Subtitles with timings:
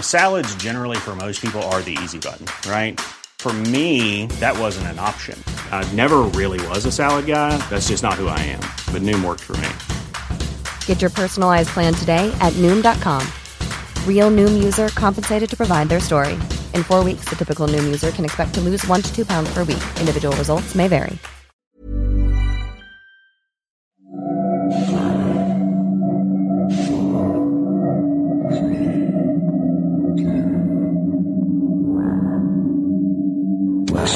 [0.00, 3.00] Salads, generally, for most people, are the easy button, right?
[3.40, 5.36] For me, that wasn't an option.
[5.72, 7.56] I never really was a salad guy.
[7.68, 8.60] That's just not who I am.
[8.92, 9.68] But Noom worked for me.
[10.86, 13.26] Get your personalized plan today at Noom.com.
[14.06, 16.34] Real Noom user compensated to provide their story.
[16.72, 19.52] In four weeks, the typical Noom user can expect to lose one to two pounds
[19.52, 19.82] per week.
[19.98, 21.18] Individual results may vary.
[34.02, 34.10] This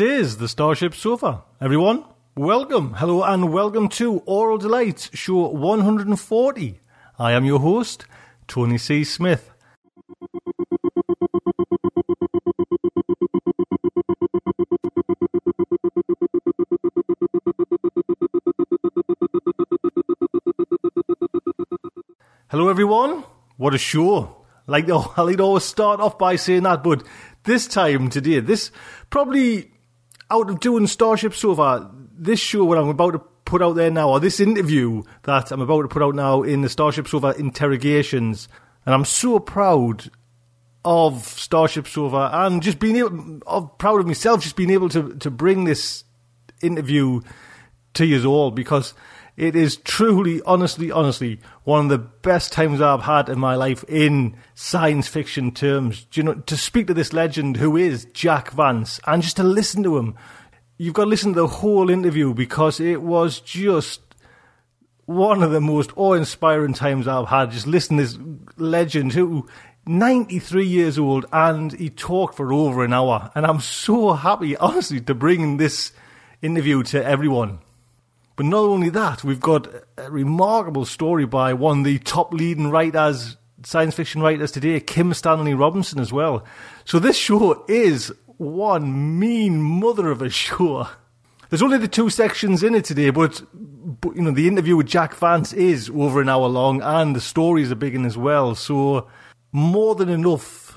[0.00, 1.44] is the Starship Sofa.
[1.60, 2.02] Everyone,
[2.34, 6.80] welcome, hello, and welcome to Aural Delights, show 140.
[7.20, 8.06] I am your host,
[8.48, 9.04] Tony C.
[9.04, 9.52] Smith.
[22.48, 23.24] Hello, everyone.
[23.56, 24.46] What a show!
[24.68, 27.02] Like oh, I like to always start off by saying that, but
[27.42, 28.70] this time today, this
[29.10, 29.72] probably
[30.30, 34.10] out of doing Starship Sofa, this show what I'm about to put out there now,
[34.10, 38.48] or this interview that I'm about to put out now in the Starship Sofa interrogations,
[38.84, 40.08] and I'm so proud
[40.84, 45.16] of Starship Sofa and just being able, of, proud of myself, just being able to
[45.16, 46.04] to bring this
[46.62, 47.22] interview
[47.94, 48.94] to you all because
[49.36, 53.84] it is truly, honestly, honestly one of the best times I've had in my life
[53.88, 56.04] in science fiction terms.
[56.04, 59.42] Do you know, to speak to this legend who is Jack Vance and just to
[59.42, 60.14] listen to him.
[60.78, 64.00] You've got to listen to the whole interview because it was just
[65.06, 67.50] one of the most awe-inspiring times I've had.
[67.50, 68.18] Just listen to this
[68.56, 69.48] legend who
[69.86, 73.32] 93 years old and he talked for over an hour.
[73.34, 75.90] And I'm so happy, honestly, to bring this
[76.42, 77.58] interview to everyone.
[78.36, 79.66] But not only that, we've got
[79.96, 85.14] a remarkable story by one of the top leading writers, science fiction writers today, Kim
[85.14, 86.44] Stanley Robinson as well.
[86.84, 90.86] So this show is one mean mother of a show.
[91.48, 94.86] There's only the two sections in it today, but, but you know the interview with
[94.86, 98.54] Jack Vance is over an hour long, and the stories are big in as well.
[98.54, 99.08] So
[99.50, 100.76] more than enough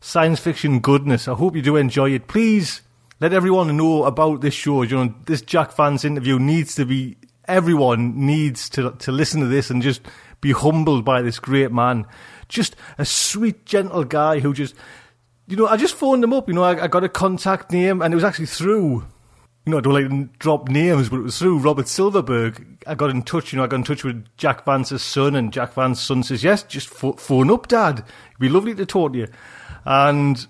[0.00, 1.26] science fiction goodness.
[1.26, 2.28] I hope you do enjoy it.
[2.28, 2.82] Please
[3.20, 4.82] let everyone know about this show.
[4.82, 7.16] You know, this Jack Vance interview needs to be.
[7.48, 10.02] Everyone needs to to listen to this and just
[10.40, 12.06] be humbled by this great man.
[12.48, 14.74] Just a sweet, gentle guy who just,
[15.46, 16.48] you know, I just phoned him up.
[16.48, 19.06] You know, I, I got a contact name, and it was actually through.
[19.64, 22.84] You know, I don't like to drop names, but it was through Robert Silverberg.
[22.86, 23.52] I got in touch.
[23.52, 26.44] You know, I got in touch with Jack Vance's son, and Jack Vance's son says,
[26.44, 27.98] "Yes, just phone up, Dad.
[27.98, 29.28] It'd be lovely to talk to you."
[29.84, 30.46] And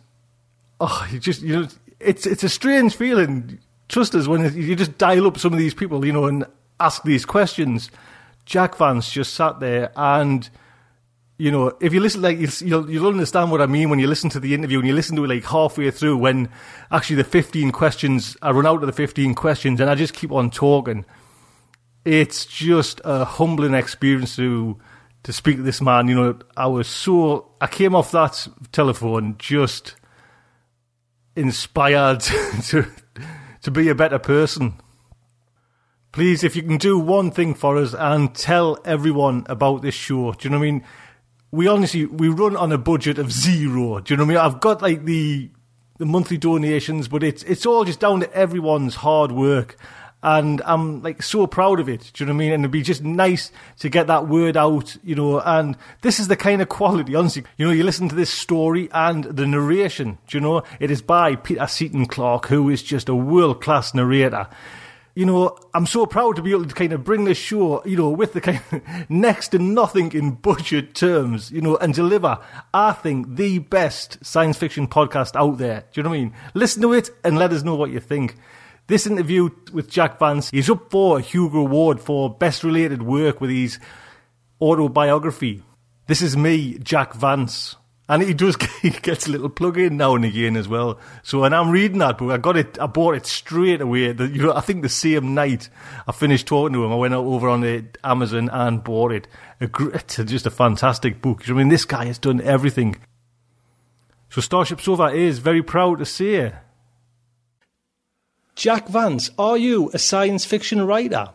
[0.81, 1.69] oh, you just you know
[2.01, 3.59] it's it's a strange feeling.
[3.89, 6.45] Trust us when you just dial up some of these people, you know, and
[6.81, 7.91] ask these questions.
[8.45, 10.49] Jack Vance just sat there, and
[11.39, 14.31] you know, if you listen, like you'll you'll understand what I mean when you listen
[14.31, 16.17] to the interview and you listen to it like halfway through.
[16.19, 16.49] When
[16.91, 20.33] actually the fifteen questions, I run out of the fifteen questions, and I just keep
[20.33, 21.05] on talking.
[22.05, 24.79] It's just a humbling experience to
[25.25, 26.09] to speak to this man.
[26.09, 29.97] You know, I was so I came off that telephone just
[31.37, 32.21] inspired
[32.65, 32.87] to
[33.63, 34.75] to be a better person.
[36.13, 40.33] Please, if you can do one thing for us and tell everyone about this show.
[40.33, 40.85] Do you know what I mean?
[41.51, 44.01] We honestly we run on a budget of zero.
[44.01, 44.39] Do you know what I mean?
[44.39, 45.51] I've got like the
[45.99, 49.77] the monthly donations, but it's it's all just down to everyone's hard work
[50.27, 52.11] and I'm like so proud of it.
[52.13, 52.53] Do you know what I mean?
[52.53, 55.39] And it'd be just nice to get that word out, you know.
[55.39, 57.45] And this is the kind of quality, honestly.
[57.57, 60.19] You know, you listen to this story and the narration.
[60.27, 60.65] Do you know?
[60.81, 64.49] It is by Peter Seaton Clark, who is just a world class narrator
[65.17, 67.97] you know, I'm so proud to be able to kind of bring this show, you
[67.97, 72.39] know, with the kind of next to nothing in budget terms, you know, and deliver,
[72.75, 75.87] I think, the best science fiction podcast out there.
[75.91, 76.35] Do you know what I mean?
[76.53, 78.37] Listen to it and let us know what you think.
[78.89, 83.41] This interview with Jack Vance, he's up for a Hugo Award for best related work
[83.41, 83.81] with his
[84.61, 85.65] autobiography.
[86.07, 87.75] This is me, Jack Vance.
[88.09, 91.01] And he does he gets a little plug in now and again as well.
[91.25, 94.13] So when I'm reading that book, I got it, I bought it straight away.
[94.13, 95.69] The, you know, I think the same night
[96.07, 99.27] I finished talking to him, I went over on the Amazon and bought it.
[99.61, 101.49] It's just a fantastic book.
[101.49, 102.97] I mean, this guy has done everything.
[104.31, 106.53] So Starship Sofa is very proud to say.
[108.57, 111.31] Jack Vance, are you a science fiction writer?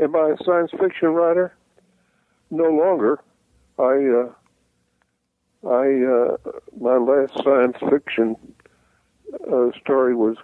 [0.00, 1.54] Am I a science fiction writer?
[2.50, 3.20] No longer.
[3.78, 3.82] I.
[4.06, 4.32] Uh
[5.66, 6.36] I uh,
[6.80, 8.36] my last science fiction
[9.52, 10.36] uh, story was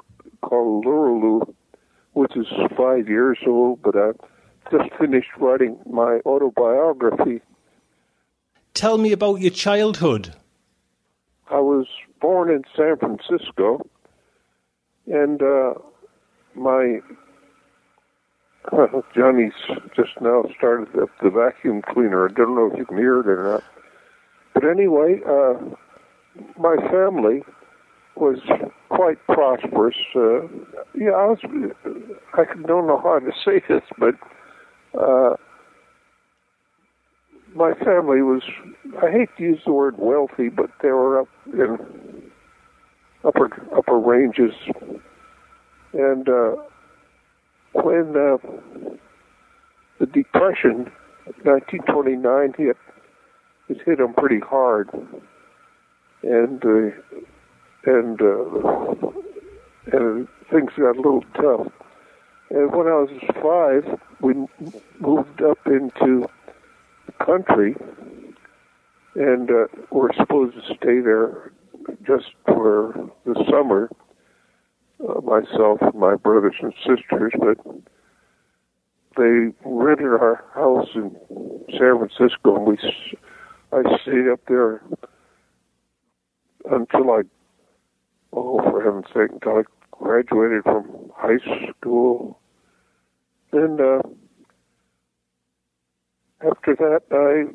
[0.43, 1.55] called Lurulu,
[2.15, 2.47] which is
[2.77, 4.11] five years old, but I
[4.73, 7.43] just finished writing my autobiography.
[8.75, 10.35] Tell me about your childhood.
[11.49, 11.87] I was
[12.21, 13.87] born in San Francisco,
[15.07, 15.75] and uh,
[16.55, 17.01] my
[19.17, 19.53] Johnny's
[19.95, 22.29] just now started up the vacuum cleaner.
[22.29, 23.65] I don't know if you can hear it or not.
[24.55, 25.55] But anyway, uh,
[26.59, 27.43] my family
[28.17, 28.39] was
[28.89, 29.97] quite prosperous.
[30.15, 30.43] Uh,
[30.95, 31.39] yeah, I was.
[32.35, 34.15] I don't know how to say this, but
[34.99, 35.37] uh,
[37.55, 38.43] my family was.
[39.03, 42.14] I hate to use the word wealthy, but they were up in
[43.25, 44.55] upper upper ranges,
[45.93, 46.57] and uh,
[47.73, 48.37] when uh,
[49.99, 50.91] the depression,
[51.43, 52.77] 1929 hit
[53.69, 54.91] it hit them pretty hard,
[56.23, 56.91] and uh,
[57.87, 59.11] and uh,
[59.93, 61.73] and things got a little tough.
[62.51, 63.11] And when I was
[63.43, 64.35] five, we
[65.01, 66.27] moved up into
[67.07, 67.75] the country,
[69.15, 71.53] and uh, we're supposed to stay there
[72.07, 73.91] just for the summer.
[75.01, 77.59] Uh, myself and my brothers and sisters, but
[79.17, 81.15] they rented our house in
[81.71, 82.79] San Francisco, and we
[83.73, 84.83] I stayed up there
[86.71, 87.23] until I,
[88.33, 91.39] oh, for heaven's sake, until I graduated from high
[91.71, 92.39] school.
[93.53, 94.03] And uh,
[96.49, 97.47] after that, I,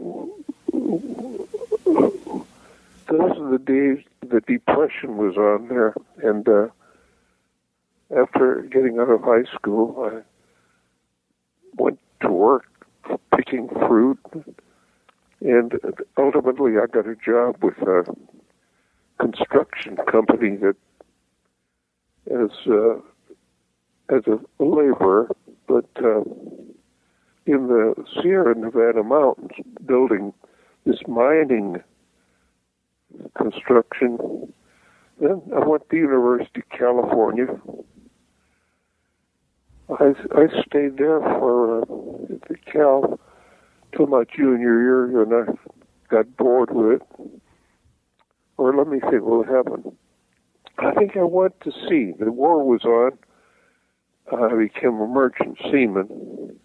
[3.10, 5.94] those are the days the depression was on there.
[6.24, 6.68] And uh,
[8.16, 10.22] after getting out of high school, I
[11.82, 12.66] went to work
[13.36, 14.20] picking fruit
[15.42, 15.74] and
[16.18, 18.04] ultimately, I got a job with a
[19.20, 20.76] construction company that,
[22.30, 22.96] as uh,
[24.14, 25.30] as a laborer,
[25.68, 26.24] but uh,
[27.46, 29.52] in the Sierra Nevada mountains,
[29.86, 30.34] building
[30.86, 31.82] this mining
[33.38, 34.54] construction.
[35.20, 37.48] Then I went to University of California.
[39.90, 41.86] I I stayed there for uh,
[42.48, 43.20] the Cal
[43.96, 45.54] till my junior year, and I
[46.10, 47.32] got bored with it.
[48.58, 49.96] Or let me think what happened.
[50.78, 52.14] I think I went to sea.
[52.18, 53.18] The war was on.
[54.32, 56.60] I became a merchant seaman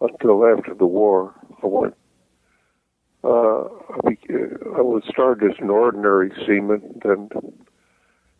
[0.00, 1.34] until after the war.
[1.62, 1.94] I went.
[3.24, 7.28] Uh, I, became, I was started as an ordinary seaman, then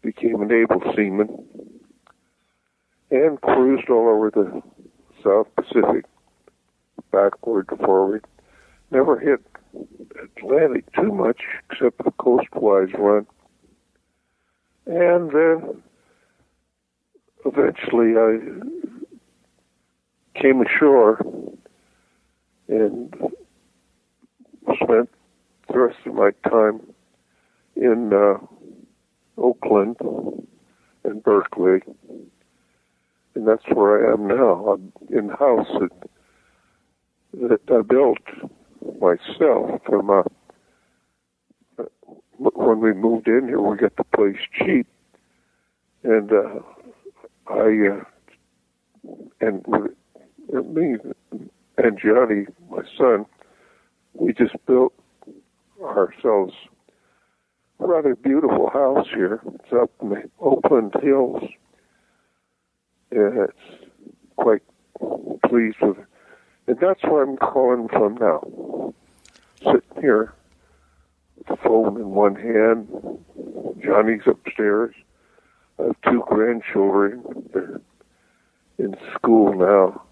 [0.03, 1.29] became an able seaman,
[3.11, 4.61] and cruised all over the
[5.23, 6.05] South Pacific
[7.13, 8.25] backward, forward.
[8.91, 9.41] Never hit
[10.37, 13.27] Atlantic too much except the coastwise run.
[14.87, 15.83] And then
[17.45, 18.39] eventually I
[20.41, 21.25] came ashore
[22.69, 23.15] and
[24.83, 25.11] spent
[25.69, 26.81] the rest of my time
[27.77, 28.39] in uh,
[29.39, 29.97] Oakland
[31.05, 31.81] and Berkeley.
[33.35, 34.77] And that's where I am now.
[34.77, 36.09] I'm in house at
[37.33, 38.19] that I built
[39.01, 40.25] myself from a,
[42.37, 44.87] when we moved in here, we got the place cheap,
[46.03, 46.61] and uh,
[47.49, 48.05] I uh,
[49.41, 49.93] and with,
[50.67, 50.97] me
[51.79, 53.27] and Johnny, my son,
[54.15, 54.93] we just built
[55.83, 56.55] ourselves
[57.81, 59.41] a rather beautiful house here.
[59.55, 61.43] It's up in the Oakland Hills,
[63.11, 63.91] and it's
[64.37, 64.63] quite
[65.49, 66.07] pleased with it.
[66.69, 68.95] And that's where I'm calling from now.
[69.59, 70.35] Sitting here,
[71.63, 72.89] phone in one hand,
[73.83, 74.95] Johnny's upstairs.
[75.79, 77.23] I have two grandchildren.
[77.53, 77.81] They're
[78.79, 80.03] in school now.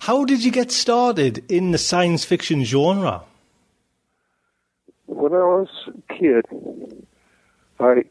[0.00, 3.22] How did you get started in the science fiction genre?
[5.04, 6.46] When I was a kid,
[7.78, 8.04] I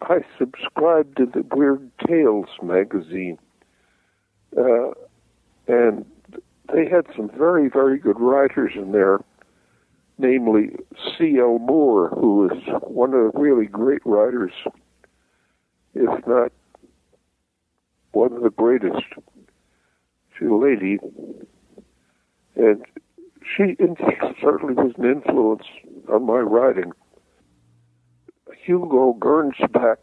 [0.00, 3.38] I subscribed to the Weird Tales magazine,
[4.56, 4.92] uh,
[5.68, 6.06] and
[6.72, 9.20] they had some very, very good writers in there,
[10.16, 10.70] namely
[11.18, 11.58] C.L.
[11.58, 14.52] Moore, who is one of the really great writers,
[15.94, 16.50] if not
[18.12, 19.04] one of the greatest.
[20.38, 20.98] She's a lady,
[22.56, 22.84] and
[23.44, 23.76] she
[24.40, 25.64] certainly was an influence
[26.08, 26.92] on my writing.
[28.64, 29.96] Hugo Gernsback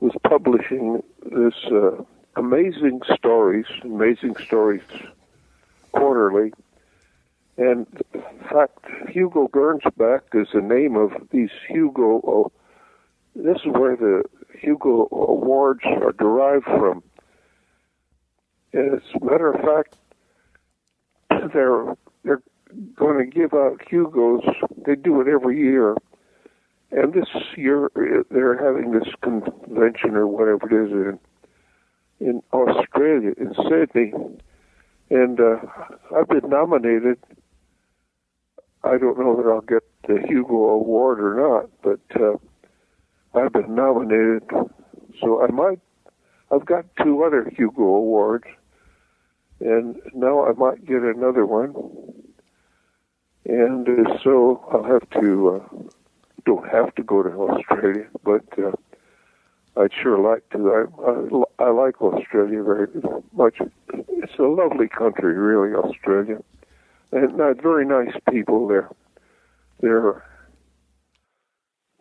[0.00, 2.02] was publishing this uh,
[2.36, 4.82] amazing stories, amazing stories
[5.92, 6.52] quarterly.
[7.58, 12.20] And in fact, Hugo Gernsback is the name of these Hugo.
[12.26, 12.52] Oh,
[13.36, 14.24] this is where the
[14.58, 17.02] Hugo Awards are derived from.
[18.74, 19.96] As a matter of fact,
[21.52, 22.42] they're they're
[22.96, 24.42] going to give out Hugos.
[24.86, 25.96] They do it every year
[26.92, 27.90] and this year
[28.30, 31.18] they're having this convention or whatever it is in
[32.20, 34.12] in Australia in Sydney,
[35.10, 35.56] and uh,
[36.14, 37.18] I've been nominated.
[38.84, 42.36] I don't know that I'll get the Hugo Award or not, but uh,
[43.36, 44.44] I've been nominated,
[45.20, 45.80] so I might.
[46.52, 48.44] I've got two other Hugo Awards,
[49.64, 51.74] and now I might get another one,
[53.44, 55.62] and uh, so I'll have to.
[55.62, 55.88] Uh,
[56.44, 58.72] don't have to go to Australia, but uh,
[59.80, 60.70] I'd sure like to.
[60.70, 62.88] I, I I like Australia very
[63.32, 63.58] much.
[63.92, 66.38] It's a lovely country, really, Australia,
[67.12, 68.90] and uh, very nice people there.
[69.80, 70.24] They're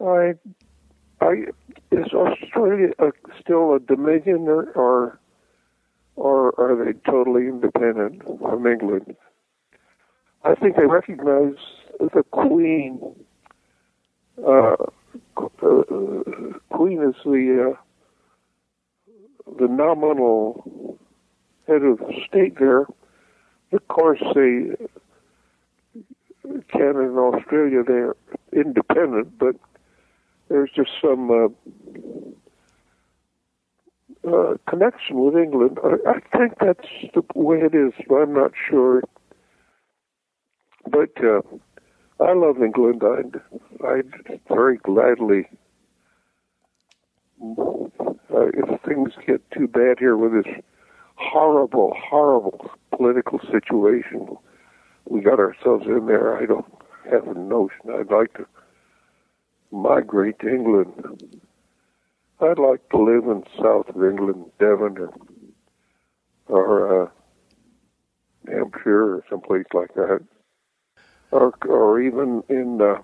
[0.02, 0.34] I
[1.20, 1.46] I
[1.92, 5.20] is Australia a, still a dominion or, or
[6.16, 9.16] or are they totally independent from England?
[10.44, 11.56] I think they recognize
[12.00, 13.00] the Queen
[14.46, 14.76] uh,
[15.38, 15.84] uh,
[16.70, 20.98] Queen is the uh, the nominal
[21.68, 22.88] head of state there.
[23.72, 24.76] Of course, they
[26.72, 28.16] Canada and Australia they're
[28.52, 29.56] independent, but
[30.50, 31.48] there's just some uh,
[34.28, 35.80] uh, connection with England.
[35.84, 39.04] I, I think that's the way it is, I'm not sure.
[40.90, 41.42] But uh,
[42.20, 43.04] I love England.
[43.04, 43.42] I'd,
[43.86, 45.48] I'd very gladly,
[47.42, 50.54] uh, if things get too bad here with this
[51.16, 54.38] horrible, horrible political situation
[55.06, 56.66] we got ourselves in there, I don't
[57.12, 57.92] have a notion.
[57.94, 58.46] I'd like to
[59.72, 61.32] migrate to England.
[62.42, 65.14] I'd like to live in south of England, Devon or,
[66.48, 67.10] or uh,
[68.48, 70.22] Hampshire or someplace like that
[71.32, 73.02] or, or even in uh,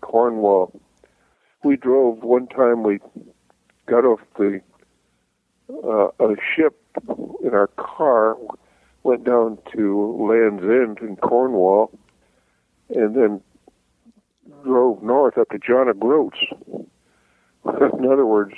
[0.00, 0.80] Cornwall.
[1.64, 2.82] We drove one time.
[2.82, 3.00] We
[3.86, 4.60] got off the
[5.68, 6.80] uh, a ship
[7.42, 8.36] in our car,
[9.02, 11.90] went down to Land's End in Cornwall,
[12.88, 13.40] and then
[14.62, 16.38] drove north up to John O'Groats.
[17.98, 18.54] in other words,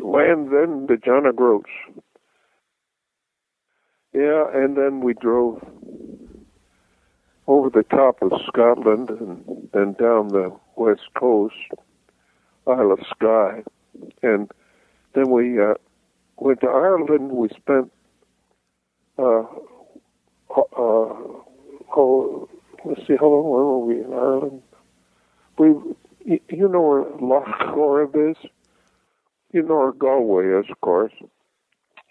[0.00, 1.70] Land's End to John O'Groats.
[4.12, 5.64] Yeah, and then we drove
[7.46, 11.54] over the top of Scotland and, and down the west coast,
[12.66, 13.62] Isle of Skye.
[14.22, 14.50] And
[15.14, 15.74] then we uh,
[16.36, 17.32] went to Ireland.
[17.32, 17.90] We spent,
[19.18, 19.44] uh,
[20.50, 22.48] uh, oh,
[22.84, 24.62] let's see, how long were we in Ireland?
[25.58, 25.68] We,
[26.24, 28.36] you know where Loch Corrib is?
[29.52, 31.12] You know where Galway is, of course.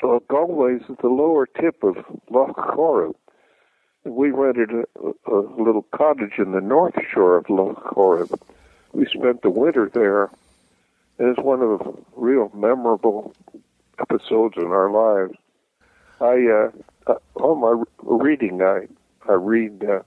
[0.04, 1.98] Well, Galway is at the lower tip of
[2.30, 3.16] Loch Corrib
[4.04, 8.40] we rented a, a little cottage in the north shore of Loch Corrib.
[8.94, 10.26] We spent the winter there,
[11.20, 13.34] and it's one of the real memorable
[14.00, 15.38] episodes in our lives.
[16.20, 18.88] I, uh, uh all my reading, I,
[19.30, 19.84] I read.
[19.84, 20.02] Uh,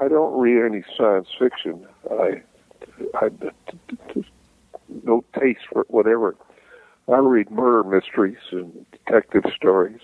[0.00, 1.86] I don't read any science fiction.
[2.10, 2.42] I,
[3.14, 3.28] I,
[5.04, 6.36] no taste for whatever.
[7.08, 10.00] I read murder mysteries and detective stories.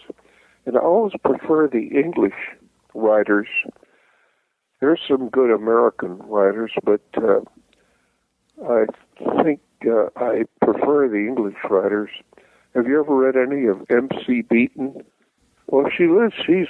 [0.67, 2.35] And I always prefer the English
[2.95, 3.49] writers.
[4.81, 7.41] There's some good American writers, but uh,
[8.69, 8.85] I
[9.43, 12.11] think uh, I prefer the English writers.
[12.75, 14.43] Have you ever read any of M.C.
[14.43, 15.03] Beaton?
[15.69, 16.35] Well, she lives.
[16.47, 16.69] She's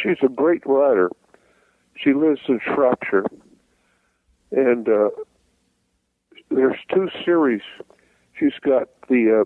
[0.00, 1.10] she's a great writer.
[1.94, 3.26] She lives in Shropshire,
[4.50, 5.10] and uh,
[6.50, 7.62] there's two series.
[8.38, 9.44] She's got the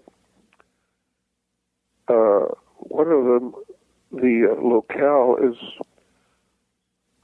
[2.08, 3.54] uh, uh, one of them.
[4.12, 5.56] The uh, locale is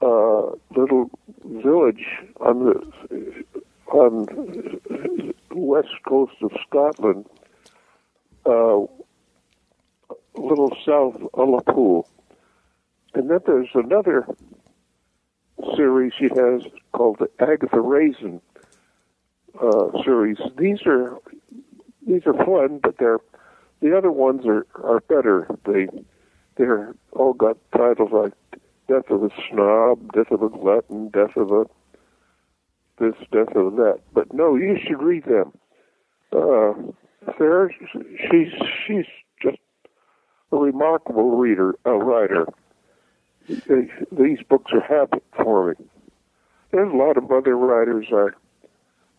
[0.01, 1.09] a little
[1.45, 2.05] village
[2.39, 3.45] on the
[3.91, 7.25] on the west coast of Scotland,
[8.45, 8.87] uh, a
[10.35, 12.05] little south of Ullapool.
[13.13, 14.27] And then there's another
[15.75, 18.41] series she has called the Agatha Raisin
[19.61, 20.37] uh, series.
[20.57, 21.17] These are
[22.05, 23.19] these are fun, but they're
[23.81, 25.47] the other ones are are better.
[25.65, 25.87] They
[26.57, 28.33] they're all got titles like
[28.87, 31.65] Death of a Snob, Death of a Glutton, Death of a
[32.99, 33.99] this, death of that.
[34.13, 35.53] But no, you should read them.
[36.31, 36.73] Uh,
[37.37, 37.69] Sarah,
[38.29, 38.51] she's
[38.85, 39.05] she's
[39.41, 39.57] just
[40.51, 42.45] a remarkable reader, a writer.
[43.47, 45.89] These books are habit forming.
[46.71, 48.29] There's a lot of other writers I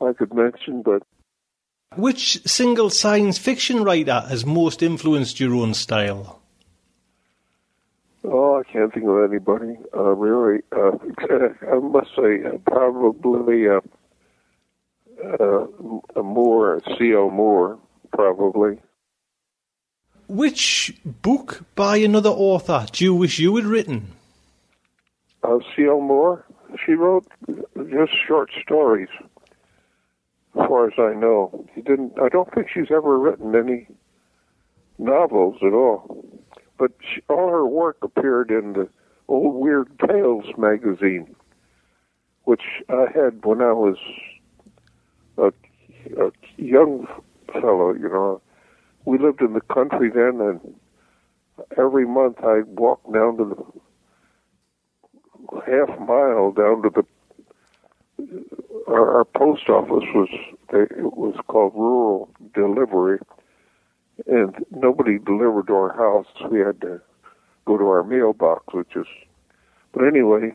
[0.04, 1.02] I could mention, but
[1.96, 6.40] which single science fiction writer has most influenced your own style?
[8.24, 10.62] Oh, I can't think of anybody uh, really.
[10.72, 10.92] Uh,
[11.72, 13.80] I must say, uh, probably uh,
[15.38, 17.30] uh, Moore, C.L.
[17.30, 17.78] Moore,
[18.12, 18.78] probably.
[20.28, 24.12] Which book by another author do you wish you had written?
[25.42, 26.00] Uh, C.L.
[26.00, 26.44] Moore.
[26.84, 27.26] She wrote
[27.90, 31.66] just short stories, as far as I know.
[31.76, 32.14] Didn't.
[32.20, 33.86] I don't think she's ever written any
[34.98, 36.24] novels at all
[36.78, 38.88] but she, all her work appeared in the
[39.28, 41.34] Old Weird Tales magazine,
[42.44, 43.96] which I had when I was
[45.38, 45.52] a,
[46.20, 47.06] a young
[47.52, 47.94] fellow.
[47.94, 48.42] You know,
[49.04, 50.60] we lived in the country then, and
[51.78, 53.64] every month I'd walk down to the
[55.66, 57.04] half mile down to the
[58.88, 60.28] our, our post office was
[60.72, 63.18] it was called rural delivery
[64.26, 66.26] and nobody delivered to our house.
[66.50, 67.00] We had to
[67.66, 69.06] go to our mailbox, which is.
[69.92, 70.52] But anyway,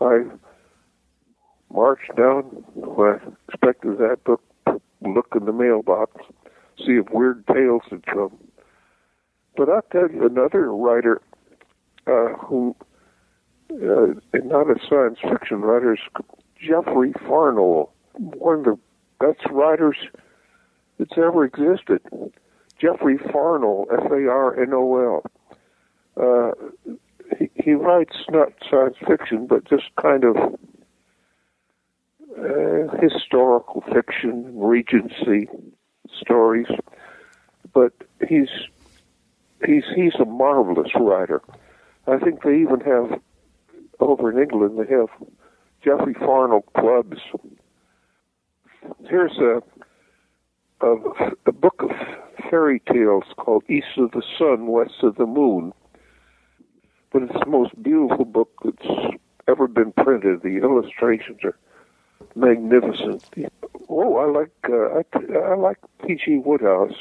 [0.00, 0.24] I
[1.72, 2.64] marched down
[2.98, 4.42] I expected that book,
[5.02, 6.12] look in the mailbox,
[6.78, 8.36] see if Weird Tales had come.
[9.56, 11.20] But I'll tell you another writer
[12.06, 12.76] uh, who,
[13.72, 16.00] uh, not a science fiction writer, is
[16.60, 18.78] Jeffery Farnol, one of the
[19.20, 19.96] best writers
[20.98, 22.00] that's ever existed.
[22.80, 25.24] Jeffery Farnol, F-A-R-N-O-L.
[26.16, 26.52] Uh,
[27.38, 30.36] he, he writes not science fiction, but just kind of
[32.38, 35.48] uh, historical fiction, Regency
[36.20, 36.66] stories.
[37.72, 37.92] But
[38.28, 38.48] he's
[39.64, 41.42] he's he's a marvelous writer.
[42.06, 43.20] I think they even have
[44.00, 45.08] over in England they have
[45.84, 47.18] Jeffery Farnol clubs.
[49.08, 49.62] Here's a
[50.80, 50.94] a,
[51.46, 51.90] a book of
[52.50, 55.72] fairy tales called East of the Sun, West of the Moon.
[57.12, 59.16] But it's the most beautiful book that's
[59.48, 60.42] ever been printed.
[60.42, 61.56] The illustrations are
[62.34, 63.24] magnificent.
[63.88, 66.42] Oh, I like uh, I, I like P.G.
[66.44, 66.96] Wodehouse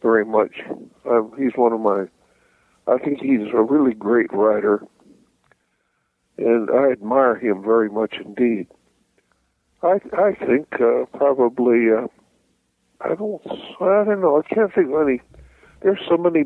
[0.00, 0.60] very much.
[1.08, 2.06] Um, he's one of my.
[2.86, 4.84] I think he's a really great writer,
[6.38, 8.66] and I admire him very much indeed.
[9.82, 11.90] I I think uh, probably.
[11.90, 12.08] Uh,
[13.04, 13.42] I don't,
[13.80, 14.40] I don't know.
[14.40, 15.20] I can't think of any.
[15.82, 16.44] There's so many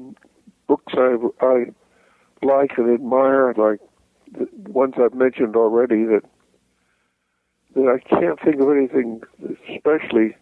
[0.66, 1.66] books I I
[2.42, 3.80] like and admire, like
[4.32, 6.22] the ones I've mentioned already, that
[7.76, 9.22] that I can't think of anything
[9.70, 10.34] especially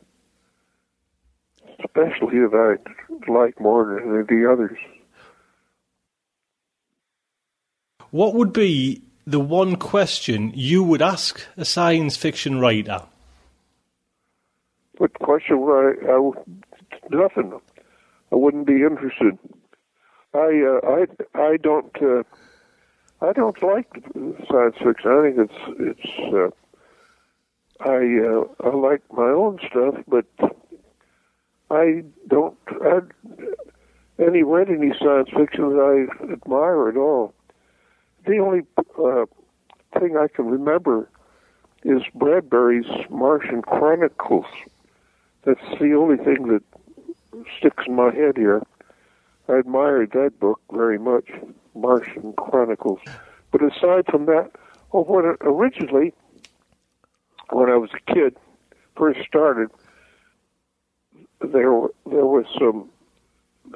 [1.85, 4.79] especially that I like more than the others.
[8.11, 13.03] What would be the one question you would ask a science fiction writer?
[14.99, 16.31] What question would I, I
[17.11, 17.53] nothing.
[18.33, 19.38] I wouldn't be interested.
[20.33, 21.07] I uh, I
[21.38, 22.23] I don't uh,
[23.20, 23.88] I don't like
[24.51, 25.11] science fiction.
[25.11, 26.51] I think it's it's uh,
[27.85, 30.25] I uh, I like my own stuff, but
[31.70, 33.01] I don't I
[34.18, 37.35] any read any science fiction that I admire at all.
[38.27, 39.27] The only uh,
[40.01, 41.09] thing I can remember
[41.85, 44.47] is Bradbury's Martian Chronicles
[45.44, 46.62] that's the only thing that
[47.59, 48.62] sticks in my head here.
[49.49, 51.29] I admired that book very much,
[51.75, 53.01] Martian Chronicles.
[53.53, 54.51] But aside from that,
[54.92, 56.14] well, when originally,
[57.50, 58.37] when I was a kid,
[58.96, 59.70] first started,
[61.40, 62.88] there were- there was some.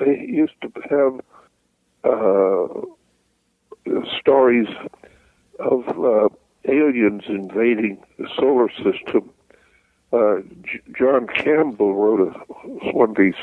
[0.00, 1.20] They used to have
[2.04, 4.68] uh, stories
[5.59, 6.28] of uh,
[6.66, 9.31] aliens invading the solar system.
[10.12, 12.31] Uh, J- John Campbell wrote a,
[12.92, 13.35] one of these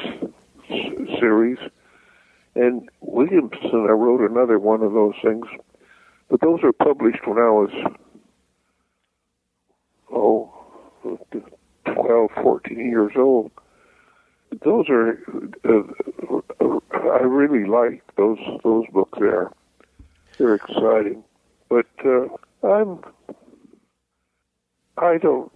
[0.70, 1.60] s- series,
[2.56, 5.46] and Williamson I wrote another one of those things.
[6.30, 7.70] But those were published when I was
[10.12, 10.52] oh
[11.86, 13.52] 12, 14 years old.
[14.64, 15.20] Those are
[15.68, 19.52] uh, I really like those those books there.
[20.38, 21.24] They're exciting,
[21.70, 22.28] but uh,
[22.66, 23.00] I'm
[24.98, 25.52] I don't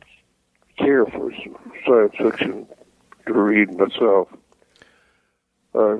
[0.78, 1.32] care for
[1.86, 2.68] science fiction
[3.28, 4.28] to read myself.
[5.74, 5.98] Uh,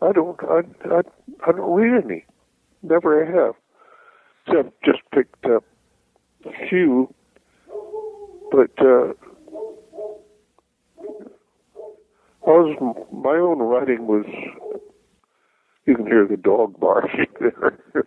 [0.00, 1.00] I don't I, I
[1.46, 2.24] I don't read any.
[2.82, 3.54] Never have.
[4.46, 5.64] Except just picked up
[6.68, 7.12] few,
[8.50, 9.12] but uh,
[12.44, 14.26] I was my own writing was.
[15.86, 18.06] You can hear the dog barking there.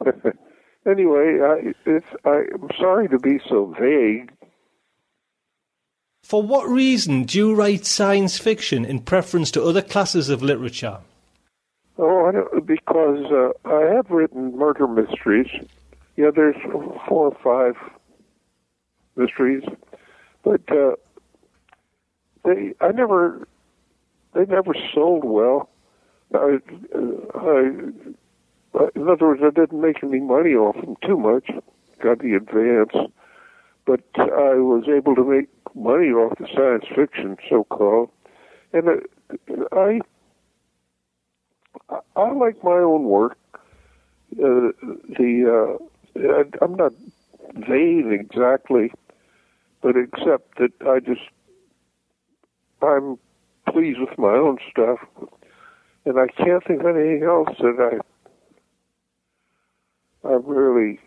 [0.86, 4.32] anyway, I, it's I'm sorry to be so vague.
[6.22, 10.98] For what reason do you write science fiction in preference to other classes of literature?
[11.96, 15.48] Oh, I don't, because uh, I have written murder mysteries.
[16.18, 16.56] Yeah, there's
[17.08, 17.76] four or five
[19.14, 19.62] mysteries,
[20.42, 20.96] but uh,
[22.44, 23.46] they I never
[24.34, 25.68] they never sold well.
[26.34, 26.58] I,
[27.36, 27.60] I,
[28.96, 31.50] in other words, I didn't make any money off them too much.
[32.02, 33.12] Got the advance,
[33.86, 38.10] but I was able to make money off the science fiction, so called,
[38.72, 40.00] and uh, I
[41.88, 43.38] I- I like my own work.
[44.32, 44.72] Uh,
[45.16, 46.92] the uh, I, I'm not
[47.54, 48.92] vain exactly,
[49.82, 51.22] but except that I just
[52.82, 53.18] I'm
[53.68, 54.98] pleased with my own stuff,
[56.04, 58.00] and I can't think of anything else that
[60.24, 60.98] I I really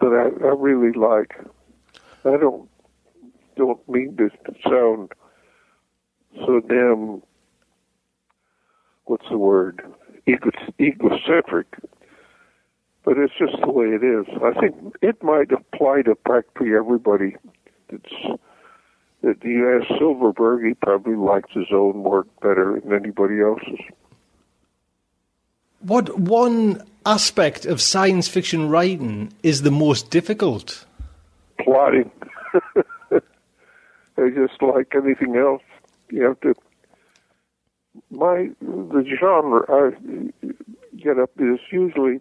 [0.00, 1.34] that I, I really like.
[2.24, 2.68] I don't
[3.56, 4.30] don't mean to
[4.64, 5.12] sound
[6.46, 7.22] so damn
[9.04, 9.82] what's the word
[10.26, 11.66] Ego, egocentric
[13.04, 14.26] but it's just the way it is.
[14.42, 17.36] I think it might apply to practically everybody
[17.90, 18.40] that's
[19.22, 23.80] that you ask silverberg he probably likes his own work better than anybody else's.
[25.80, 30.84] What one aspect of science fiction writing is the most difficult?
[31.58, 32.10] plotting.
[34.20, 35.62] It's just like anything else.
[36.10, 36.52] You have to
[38.10, 39.92] my the genre I
[40.96, 42.20] get up is usually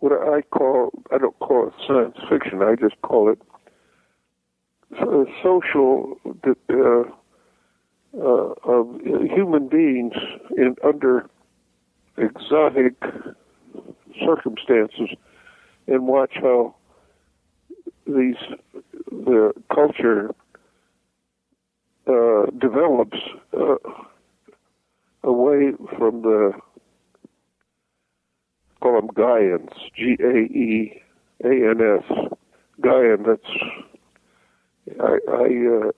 [0.00, 2.62] what I call I don't call it science fiction.
[2.62, 3.40] I just call it
[5.00, 7.02] uh, social uh,
[8.18, 10.14] uh, of human beings
[10.56, 11.28] in under
[12.16, 12.94] exotic
[14.24, 15.10] circumstances,
[15.86, 16.74] and watch how
[18.06, 18.36] these
[19.10, 20.34] the culture
[22.06, 23.18] uh, develops.
[23.56, 23.76] Uh,
[25.22, 26.52] away from the
[28.80, 31.02] call them Gaeans, G A E
[31.44, 32.30] A N S,
[32.80, 33.24] Gaean.
[33.26, 33.50] That's
[35.00, 35.90] I I, uh,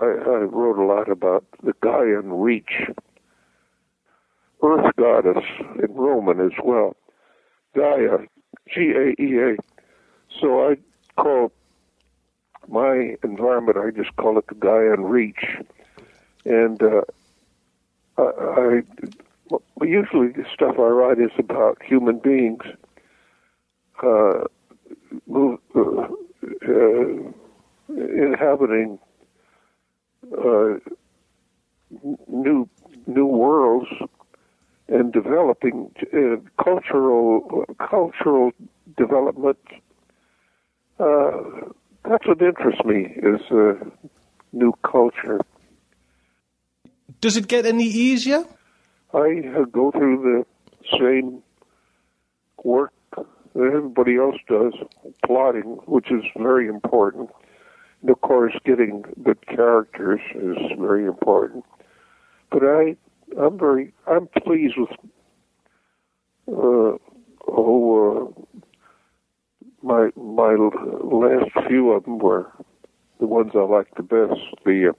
[0.00, 2.88] I I wrote a lot about the Gaean reach,
[4.62, 5.44] Earth goddess
[5.82, 6.96] in Roman as well,
[7.76, 8.26] Gaea,
[8.72, 9.56] G A E A.
[10.40, 10.76] So I
[11.20, 11.52] call
[12.68, 13.78] my environment.
[13.78, 15.44] I just call it the Gaean reach,
[16.44, 16.82] and.
[16.82, 17.02] Uh,
[18.18, 18.82] I, I
[19.50, 22.62] well, usually the stuff I write is about human beings
[24.02, 24.44] uh,
[25.26, 26.06] move, uh,
[26.68, 27.04] uh,
[27.88, 28.98] inhabiting
[30.36, 30.74] uh,
[32.28, 32.68] new
[33.06, 33.88] new worlds
[34.88, 38.52] and developing uh, cultural cultural
[38.96, 39.58] development.
[40.98, 43.40] That's what interests me is
[44.52, 45.40] new culture.
[47.20, 48.44] Does it get any easier?
[49.14, 49.40] I
[49.72, 50.44] go through
[50.82, 51.42] the same
[52.62, 54.74] work that everybody else does,
[55.24, 57.30] plotting, which is very important.
[58.02, 61.64] And of course, getting good characters is very important.
[62.50, 62.96] But I,
[63.40, 64.90] I'm very, I'm pleased with,
[66.48, 66.98] uh,
[67.48, 68.42] oh, uh,
[69.82, 72.50] my my last few of them were
[73.20, 74.40] the ones I like the best.
[74.64, 74.92] The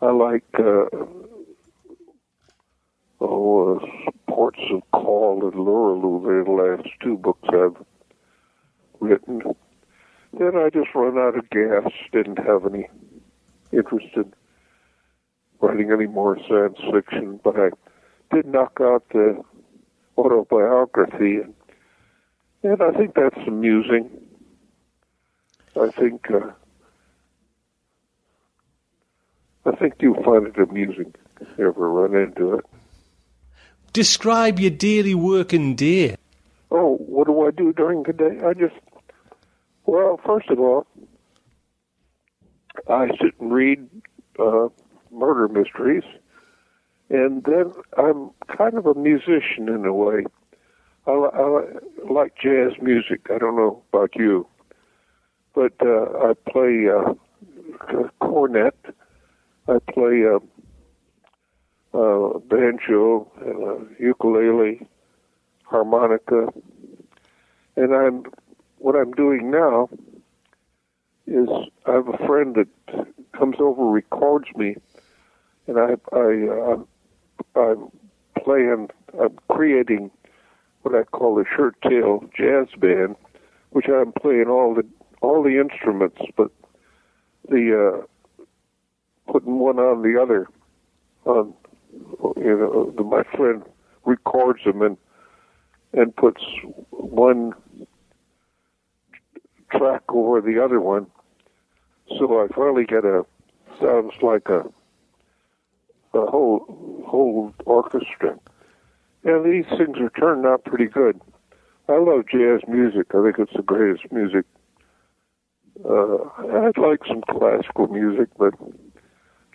[0.00, 0.44] uh, I like.
[0.58, 1.06] Uh,
[3.20, 6.44] oh, uh, Ports of Call and Lurulu.
[6.44, 7.84] The last two books I've
[9.00, 9.42] written.
[10.38, 11.90] Then I just run out of gas.
[12.12, 12.88] Didn't have any
[13.72, 14.32] interest in
[15.60, 17.70] writing any more science fiction, but I
[18.34, 19.42] did knock out the
[20.16, 21.54] autobiography, and,
[22.62, 24.10] and I think that's amusing.
[25.80, 26.50] I think uh,
[29.64, 32.64] I think you'll find it amusing if you ever run into it.
[33.92, 36.16] Describe your daily working day.
[36.70, 38.38] Oh, what do I do during the day?
[38.44, 38.74] I just,
[39.86, 40.86] well, first of all,
[42.88, 43.88] I sit and read
[44.38, 44.68] uh,
[45.10, 46.04] murder mysteries,
[47.08, 50.24] and then I'm kind of a musician in a way.
[51.06, 51.62] I, I
[52.08, 53.28] like jazz music.
[53.34, 54.46] I don't know about you,
[55.54, 57.14] but uh, I play uh,
[58.20, 58.76] cornet.
[59.66, 60.38] I play uh,
[61.94, 64.86] uh, banjo, and, uh, ukulele,
[65.64, 66.48] harmonica,
[67.76, 68.24] and I'm
[68.78, 69.88] what I'm doing now
[71.26, 71.48] is
[71.86, 72.68] I have a friend that
[73.32, 74.76] comes over, records me,
[75.66, 77.90] and I I uh, I'm
[78.42, 78.88] playing,
[79.20, 80.10] I'm creating
[80.82, 83.16] what I call a shirt tail jazz band,
[83.70, 84.86] which I'm playing all the
[85.20, 86.50] all the instruments, but
[87.48, 88.02] the
[88.42, 88.42] uh,
[89.30, 90.48] putting one on the other
[91.24, 91.52] on
[91.92, 93.62] you know, the, my friend
[94.04, 94.96] records them and
[95.92, 96.42] and puts
[96.90, 97.52] one
[99.70, 101.06] track over the other one.
[102.18, 103.24] So I finally get a
[103.80, 104.64] sounds like a
[106.14, 108.38] a whole whole orchestra.
[109.24, 111.20] And these things are turning out pretty good.
[111.88, 113.06] I love jazz music.
[113.14, 114.44] I think it's the greatest music.
[115.84, 116.18] Uh,
[116.66, 118.54] I'd like some classical music, but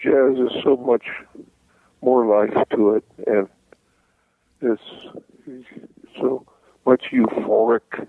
[0.02, 1.04] jazz is so much
[2.04, 3.48] more life to it, and
[4.62, 4.82] it's
[6.20, 6.46] so
[6.86, 8.08] much euphoric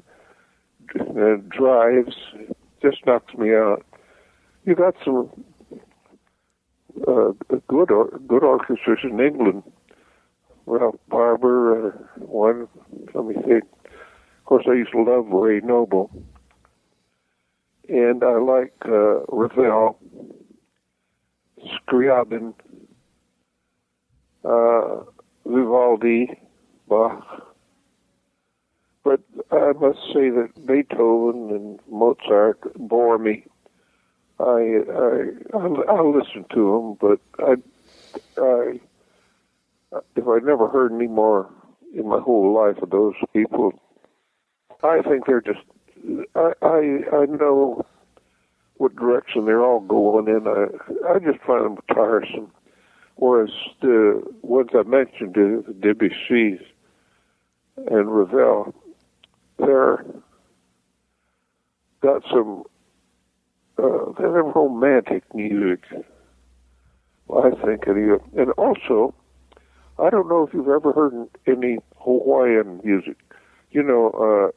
[1.48, 2.16] drives.
[2.82, 3.84] Just knocks me out.
[4.64, 5.30] You got some
[7.06, 7.32] uh,
[7.68, 9.62] good or, good orchestras in England.
[10.66, 11.90] Ralph Barber, uh,
[12.24, 12.68] one.
[13.14, 13.64] Let me think.
[13.84, 16.10] Of course, I used to love Ray Noble,
[17.88, 19.98] and I like uh, Ravel,
[21.66, 22.54] Scriabin,
[24.44, 25.00] uh,
[25.46, 26.38] Vivaldi,
[26.88, 27.42] Bach.
[29.02, 33.44] But I must say that Beethoven and Mozart bore me.
[34.40, 37.54] I I I, I listen to them, but I
[38.40, 38.80] I
[40.16, 41.50] if I never heard any more
[41.94, 43.72] in my whole life of those people,
[44.82, 45.60] I think they're just
[46.34, 47.84] I I I know
[48.78, 50.46] what direction they're all going in.
[50.48, 52.50] I I just find them tiresome.
[53.16, 53.50] Whereas
[53.80, 56.60] the ones I mentioned, the Debussy's
[57.76, 58.74] and Ravel,
[59.58, 60.04] they're
[62.00, 62.64] got some
[63.78, 65.80] uh, they're romantic music.
[67.34, 69.14] I think, and also,
[69.98, 73.16] I don't know if you've ever heard any Hawaiian music.
[73.70, 74.52] You know,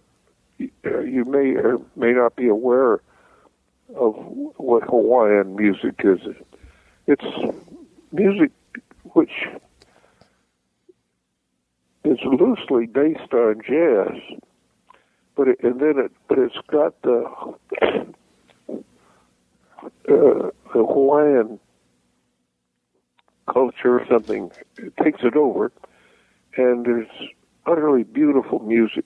[0.60, 3.02] uh, you may or may not be aware
[3.96, 4.15] of
[4.58, 6.20] what Hawaiian music is.
[7.08, 7.24] It's
[8.12, 8.52] music
[9.13, 9.32] which
[12.04, 14.22] is loosely based on jazz,
[15.36, 17.24] but it, and then it but it's got the
[18.72, 18.80] uh,
[20.08, 21.60] the Hawaiian
[23.52, 24.52] culture or something.
[24.78, 25.72] It takes it over,
[26.56, 27.08] and there's
[27.65, 29.06] utterly beautiful music.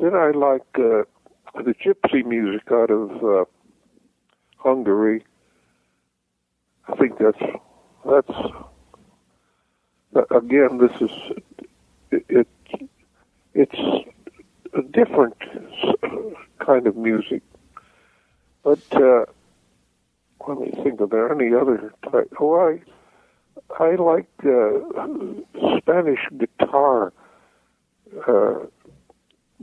[0.00, 1.04] Then I like uh,
[1.62, 3.44] the gypsy music out of uh,
[4.56, 5.24] Hungary
[6.92, 7.38] I think that's
[8.04, 8.30] that's
[10.30, 10.78] again.
[10.78, 11.10] This is
[12.10, 12.24] it.
[12.28, 12.48] it
[13.54, 14.06] it's
[14.74, 15.36] a different
[16.58, 17.42] kind of music,
[18.62, 19.24] but uh,
[20.46, 21.00] let me think.
[21.00, 22.32] Are there any other type?
[22.40, 22.80] Oh, I
[23.82, 27.12] I like uh, Spanish guitar.
[28.26, 28.66] Uh,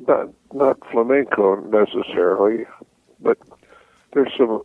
[0.07, 2.65] not not flamenco necessarily,
[3.19, 3.37] but
[4.13, 4.61] there's some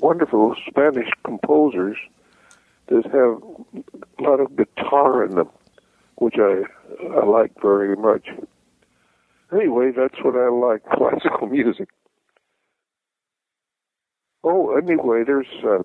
[0.00, 1.96] wonderful Spanish composers
[2.88, 3.42] that have
[4.18, 5.48] a lot of guitar in them,
[6.16, 6.62] which I
[7.04, 8.28] I like very much.
[9.52, 11.88] Anyway, that's what I like classical music.
[14.44, 15.80] Oh, anyway, there's a,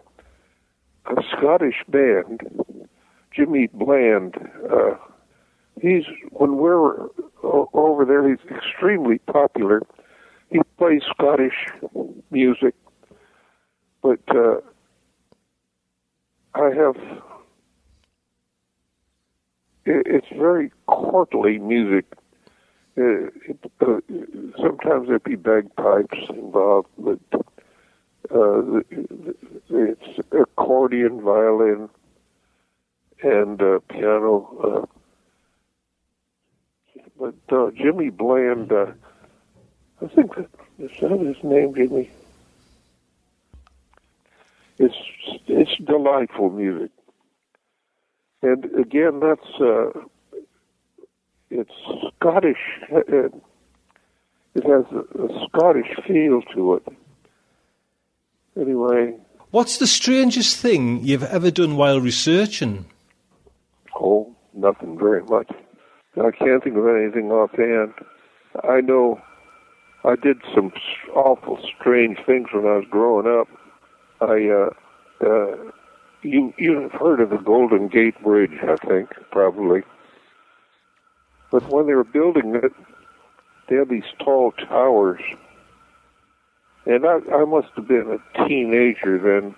[1.12, 2.42] a Scottish band,
[3.36, 4.36] Jimmy Bland.
[4.72, 4.96] Uh,
[5.82, 7.08] he's when we're
[7.44, 9.82] over there, he's extremely popular.
[10.52, 11.68] He plays Scottish
[12.30, 12.76] music
[14.02, 14.58] but uh,
[16.56, 16.96] I have.
[19.86, 22.06] It, it's very courtly music.
[22.98, 24.00] Uh, it, uh,
[24.62, 27.20] sometimes there'd be bagpipes involved, but
[28.34, 28.82] uh,
[29.70, 31.90] it's accordion, violin,
[33.24, 34.48] and uh, piano.
[34.64, 34.86] Uh,
[37.18, 38.88] but uh, Jimmy Bland, uh,
[40.02, 42.10] I think that is that his name, Jimmy.
[44.84, 44.96] It's
[45.48, 46.90] it's delightful music,
[48.42, 49.92] and again, that's uh,
[51.52, 51.72] it's
[52.16, 52.58] Scottish.
[52.90, 56.88] It has a, a Scottish feel to it.
[58.60, 59.18] Anyway,
[59.52, 62.86] What's the strangest thing you've ever done while researching?
[64.00, 65.52] oh, nothing very much.
[66.18, 67.94] I can't think of anything offhand.
[68.64, 69.22] I know
[70.04, 70.72] I did some
[71.14, 73.48] awful strange things when I was growing up.
[74.22, 74.70] I uh,
[75.26, 75.72] uh,
[76.22, 79.82] you you've heard of the Golden Gate Bridge, I think, probably.
[81.52, 82.72] But when they were building it,
[83.68, 85.22] they had these tall towers,
[86.86, 89.56] and I, I must have been a teenager then,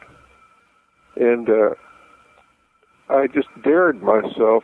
[1.16, 1.76] and uh,
[3.10, 4.64] I just dared myself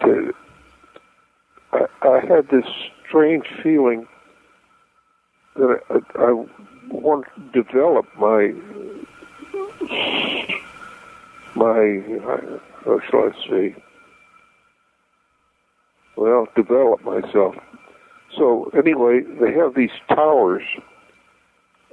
[0.00, 0.34] to.
[1.72, 2.66] I, I had this
[3.06, 4.06] strange feeling
[5.54, 6.44] that I, I
[6.92, 8.52] want to develop my
[11.54, 12.02] my
[12.84, 13.76] how shall I say?
[16.16, 17.54] Well, develop myself.
[18.36, 20.62] So anyway, they have these towers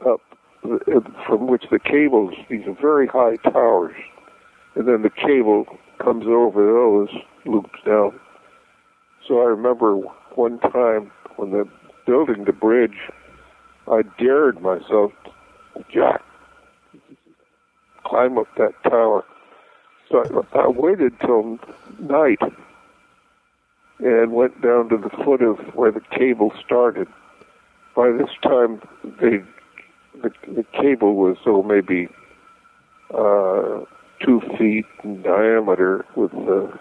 [0.05, 0.21] up
[0.63, 3.95] uh, from which the cables, these are very high towers,
[4.75, 5.65] and then the cable
[5.99, 7.09] comes over those,
[7.45, 8.19] loops down.
[9.27, 9.95] So I remember
[10.35, 11.65] one time when they're
[12.05, 12.97] building the bridge,
[13.89, 15.11] I dared myself
[15.91, 16.21] Jack,
[18.05, 19.23] climb up that tower.
[20.11, 21.59] So I, I waited till
[21.99, 22.41] night
[23.99, 27.07] and went down to the foot of where the cable started.
[27.95, 28.81] By this time,
[29.19, 29.43] they,
[30.21, 32.07] the, the cable was, oh, maybe
[33.13, 33.85] uh,
[34.23, 36.71] two feet in diameter with the,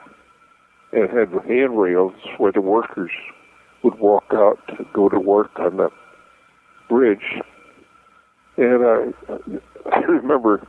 [0.92, 3.11] and had handrails where the workers
[3.83, 5.90] would walk out to go to work on the
[6.88, 7.40] bridge.
[8.57, 10.66] And I, I remember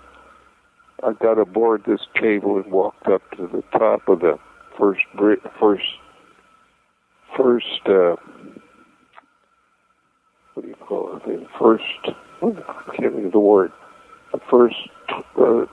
[1.04, 4.38] I got aboard this cable and walked up to the top of the
[4.78, 5.84] first bri- first
[7.36, 8.16] first uh,
[10.54, 11.26] what do you call it?
[11.26, 11.84] The first
[12.42, 13.72] I can't think of the word.
[14.34, 14.76] The first
[15.38, 15.66] uh,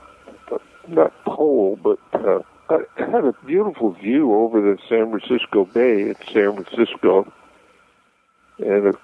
[0.88, 6.16] not pole, but uh, I had a beautiful view over the San Francisco Bay in
[6.32, 7.32] San Francisco,
[8.59, 8.94] and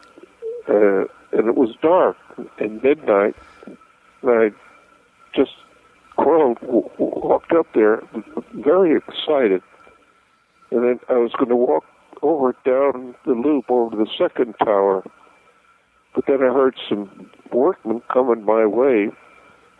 [0.68, 2.16] uh, uh, and it was dark
[2.58, 3.34] and midnight,
[3.66, 4.50] and I
[5.34, 5.52] just
[6.16, 8.02] crawled, walked up there,
[8.54, 9.62] very excited,
[10.70, 11.84] and then I was going to walk
[12.22, 15.02] over down the loop over to the second tower,
[16.14, 19.08] but then I heard some workmen coming my way,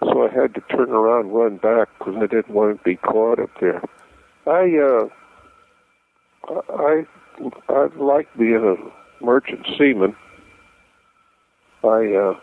[0.01, 2.97] so I had to turn around and run back because I didn't want to be
[2.97, 3.83] caught up there.
[4.47, 5.09] I uh,
[6.71, 7.05] I
[7.69, 10.17] I like being a merchant seaman.
[11.85, 12.35] I uh,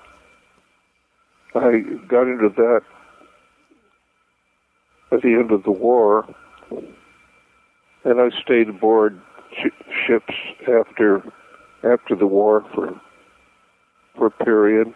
[1.56, 2.82] I got into that
[5.12, 6.28] at the end of the war,
[8.04, 9.20] and I stayed aboard
[9.58, 11.24] sh- ships after
[11.84, 13.00] after the war for
[14.16, 14.94] for a period.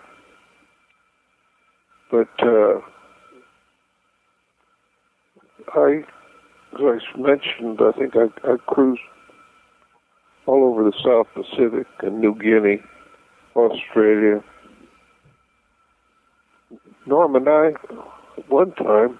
[2.12, 2.80] But uh,
[5.74, 6.04] I,
[6.74, 9.02] as I mentioned, I think I, I cruised
[10.46, 12.82] all over the South Pacific and New Guinea,
[13.56, 14.44] Australia.
[17.06, 17.72] Norm and I,
[18.48, 19.20] one time,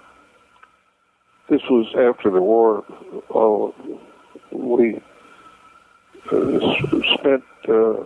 [1.50, 2.84] this was after the war,
[4.52, 5.02] we
[6.32, 6.60] uh,
[7.16, 8.06] spent, uh,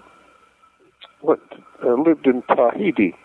[1.28, 3.16] uh, lived in Tahiti.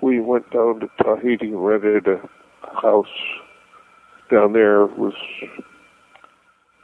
[0.00, 2.20] We went down to Tahiti rented a
[2.80, 3.06] house
[4.30, 4.84] down there.
[4.84, 5.14] It was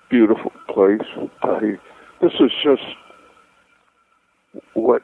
[0.09, 1.01] beautiful place,
[1.43, 1.79] Tahiti.
[2.23, 2.83] This is just
[4.75, 5.03] what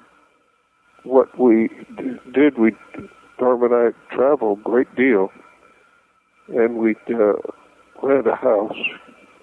[1.06, 1.68] what we
[2.34, 2.58] did.
[2.58, 2.72] We
[3.40, 5.30] Norm and I traveled a great deal,
[6.48, 7.34] and we'd uh,
[8.02, 8.76] rent a house,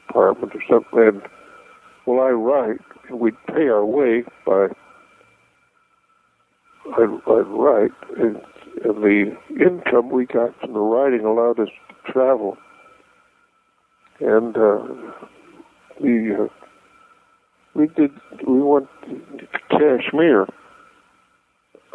[0.10, 0.99] apartment or something.
[0.99, 1.21] And
[2.06, 4.68] well, I write, and we'd pay our way by
[6.97, 8.41] I'd, I'd write, and,
[8.84, 12.57] and the income we got from the writing allowed us to travel.
[14.20, 14.80] And uh,
[16.01, 16.47] we uh,
[17.74, 18.11] we did
[18.47, 20.47] we went to Kashmir,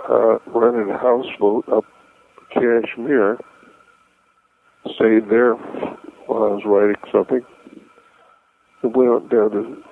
[0.08, 1.84] uh, rented a houseboat up
[2.52, 3.38] Kashmir,
[4.94, 5.54] stayed there
[6.26, 7.42] while I was writing something.
[8.82, 9.82] And we went down to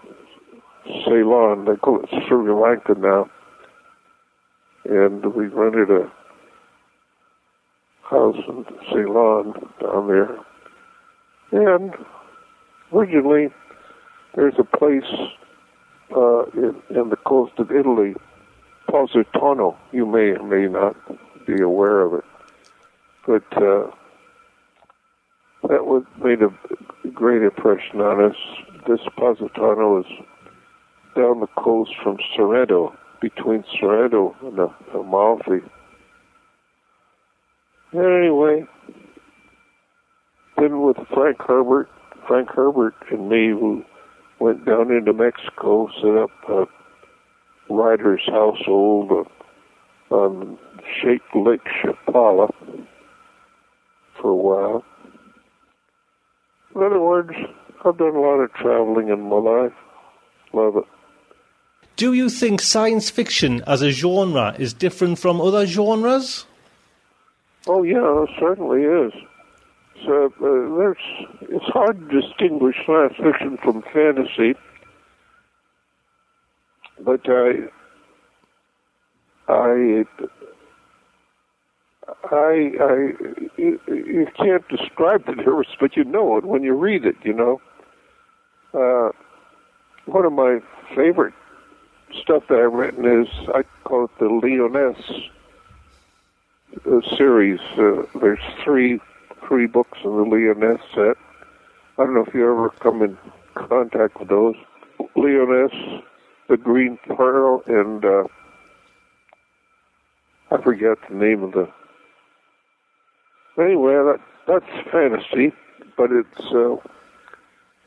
[1.04, 1.64] Ceylon.
[1.64, 3.30] They call it Sri Lanka now
[4.88, 6.10] and we rented a
[8.02, 10.38] house in Ceylon down there.
[11.52, 11.92] And
[12.92, 13.48] originally,
[14.34, 15.02] there's a place
[16.16, 18.14] uh, in, in the coast of Italy,
[18.88, 19.76] Positano.
[19.92, 20.96] You may or may not
[21.46, 22.24] be aware of it,
[23.26, 23.90] but uh,
[25.68, 28.36] that was made a great impression on us.
[28.86, 30.06] This Positano is
[31.16, 34.58] down the coast from Sorrento, between Sorrento and
[34.94, 35.64] Amalfi.
[37.92, 38.66] Anyway,
[40.58, 41.88] then with Frank Herbert,
[42.26, 43.84] Frank Herbert and me, who
[44.38, 46.66] went down into Mexico, set up a
[47.68, 49.28] writer's household
[50.10, 50.58] on
[51.00, 52.52] Sheikh Lake Chapala
[54.20, 54.84] for a while.
[56.74, 57.32] In other words,
[57.84, 59.72] I've done a lot of traveling in my life.
[60.52, 60.84] Love it.
[61.96, 66.44] Do you think science fiction as a genre is different from other genres?
[67.66, 69.12] Oh yeah, it certainly is.
[70.04, 70.98] So uh, there's
[71.40, 74.54] it's hard to distinguish science fiction from fantasy,
[77.00, 77.68] but I
[79.48, 80.04] I
[82.30, 83.12] I I
[83.56, 87.16] you, you can't describe the difference, but you know it when you read it.
[87.22, 87.60] You know,
[88.74, 89.10] uh,
[90.06, 90.60] one of my
[90.94, 91.34] favorite
[92.22, 95.30] stuff that I've written is I call it the Lyonesse
[96.86, 97.60] uh, series.
[97.76, 99.00] Uh, there's three
[99.46, 101.16] three books in the Leoness set.
[101.98, 103.16] I don't know if you ever come in
[103.54, 104.56] contact with those.
[105.14, 106.02] Lyonesse,
[106.48, 108.24] The Green Pearl, and uh,
[110.50, 111.68] I forget the name of the.
[113.58, 115.52] Anyway, that that's fantasy,
[115.96, 116.76] but it's uh,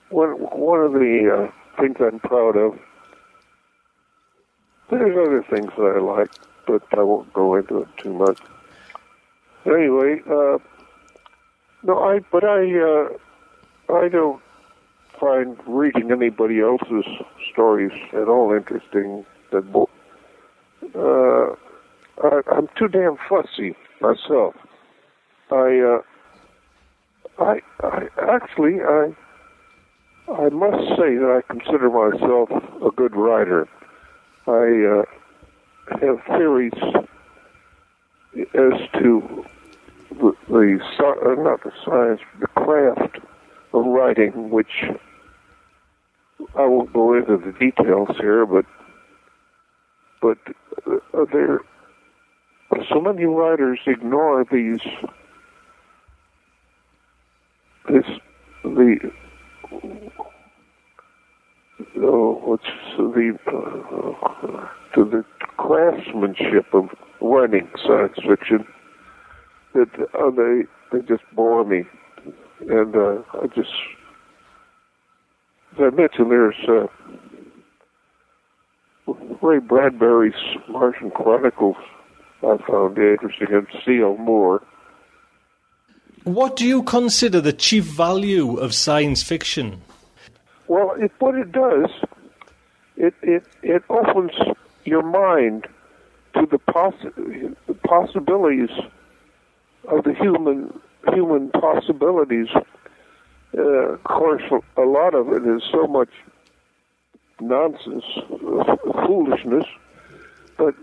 [0.09, 2.77] one one of the uh, things I'm proud of.
[4.89, 6.31] There's other things that I like,
[6.67, 8.39] but I won't go into it too much.
[9.65, 10.57] Anyway, uh,
[11.83, 14.41] no, I but I uh, I don't
[15.19, 17.05] find reading anybody else's
[17.51, 19.25] stories at all interesting.
[19.51, 19.65] That
[20.95, 21.55] uh,
[22.23, 24.55] I, I'm too damn fussy myself.
[25.51, 26.01] I uh,
[27.43, 29.15] I I actually I
[30.31, 32.49] I must say that I consider myself
[32.85, 33.67] a good writer.
[34.47, 36.73] I uh, have theories
[38.35, 39.45] as to
[40.11, 43.17] the, the uh, not the science, the craft
[43.73, 44.83] of writing, which
[46.57, 48.65] I won't go into the details here, but
[50.21, 50.37] but
[50.87, 51.59] uh, there
[52.91, 54.79] so many writers ignore these
[57.87, 58.05] this
[58.63, 59.11] the
[61.95, 62.63] what's
[62.97, 65.23] the uh, to the
[65.57, 66.89] craftsmanship of
[67.21, 68.65] writing science fiction
[69.73, 71.83] that uh, they they just bore me,
[72.67, 73.69] and uh, I just
[75.79, 76.87] I mentioned, there's uh,
[79.41, 80.33] Ray Bradbury's
[80.67, 81.77] Martian Chronicles.
[82.41, 84.17] I found interesting, and C.L.
[84.17, 84.63] Moore.
[86.23, 89.81] What do you consider the chief value of science fiction?
[90.67, 91.89] Well, it, what it does,
[92.97, 94.31] it, it, it opens
[94.85, 95.67] your mind
[96.35, 96.93] to the, poss-
[97.67, 98.69] the possibilities
[99.87, 100.79] of the human
[101.13, 102.47] human possibilities.
[103.57, 103.61] Uh,
[103.93, 104.43] of course,
[104.77, 106.09] a lot of it is so much
[107.41, 108.03] nonsense,
[109.07, 109.65] foolishness,
[110.57, 110.75] but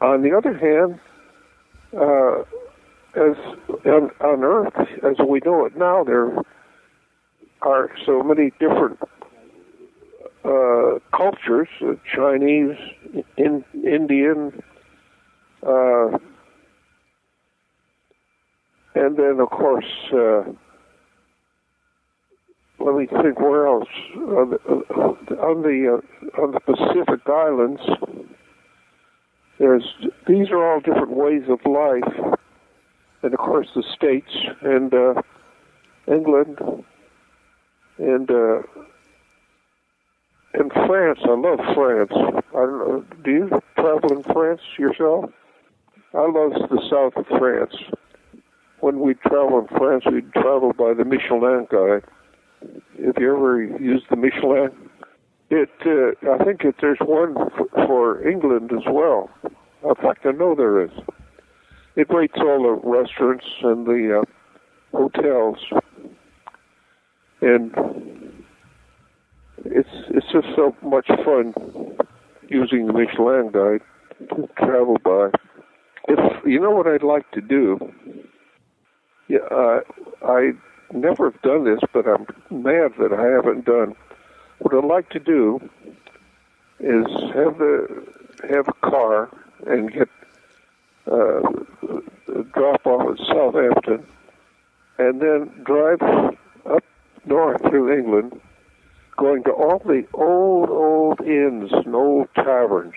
[0.00, 0.98] on the other hand,
[1.96, 2.40] uh,
[3.16, 3.36] as
[3.84, 6.36] on, on Earth, as we know it now, there
[7.62, 8.98] are so many different
[10.44, 12.76] uh, cultures: uh, Chinese,
[13.36, 14.62] in, Indian,
[15.62, 16.18] uh,
[18.94, 20.44] and then of course, uh,
[22.78, 27.80] let me think where else on the uh, on the, uh, on the Pacific Islands.
[29.58, 29.84] There's
[30.26, 32.38] these are all different ways of life,
[33.22, 34.30] and of course the states
[34.62, 35.22] and uh,
[36.06, 36.58] England
[37.98, 38.62] and uh,
[40.54, 41.20] and France.
[41.24, 42.12] I love France.
[42.12, 43.04] I don't know.
[43.24, 45.30] Do you travel in France yourself?
[46.12, 47.74] I love the south of France
[48.84, 52.04] when we travel in France, we travel by the Michelin guide.
[52.98, 54.72] If you ever use the Michelin,
[55.48, 59.30] it uh, I think it, there's one f- for England as well.
[59.42, 60.90] In fact, I know there is.
[61.96, 65.56] It rates all the restaurants and the uh, hotels,
[67.40, 67.72] and
[69.64, 71.54] it's it's just so much fun
[72.48, 73.80] using the Michelin guide
[74.28, 75.30] to travel by.
[76.08, 77.78] if you know what I'd like to do,
[79.34, 79.80] yeah, uh,
[80.24, 80.52] I
[80.92, 83.94] never have done this, but I'm mad that I haven't done.
[84.58, 85.60] What I'd like to do
[86.78, 88.06] is have the
[88.48, 89.30] have a car
[89.66, 90.08] and get
[91.10, 91.40] uh,
[92.52, 94.06] drop off at Southampton,
[94.98, 96.02] and then drive
[96.66, 96.84] up
[97.24, 98.40] north through England,
[99.16, 102.94] going to all the old old inns and old taverns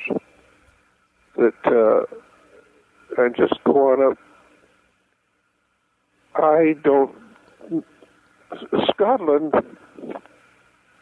[1.36, 4.18] that, uh, and just go on up.
[6.38, 7.16] I don't.
[8.90, 9.54] Scotland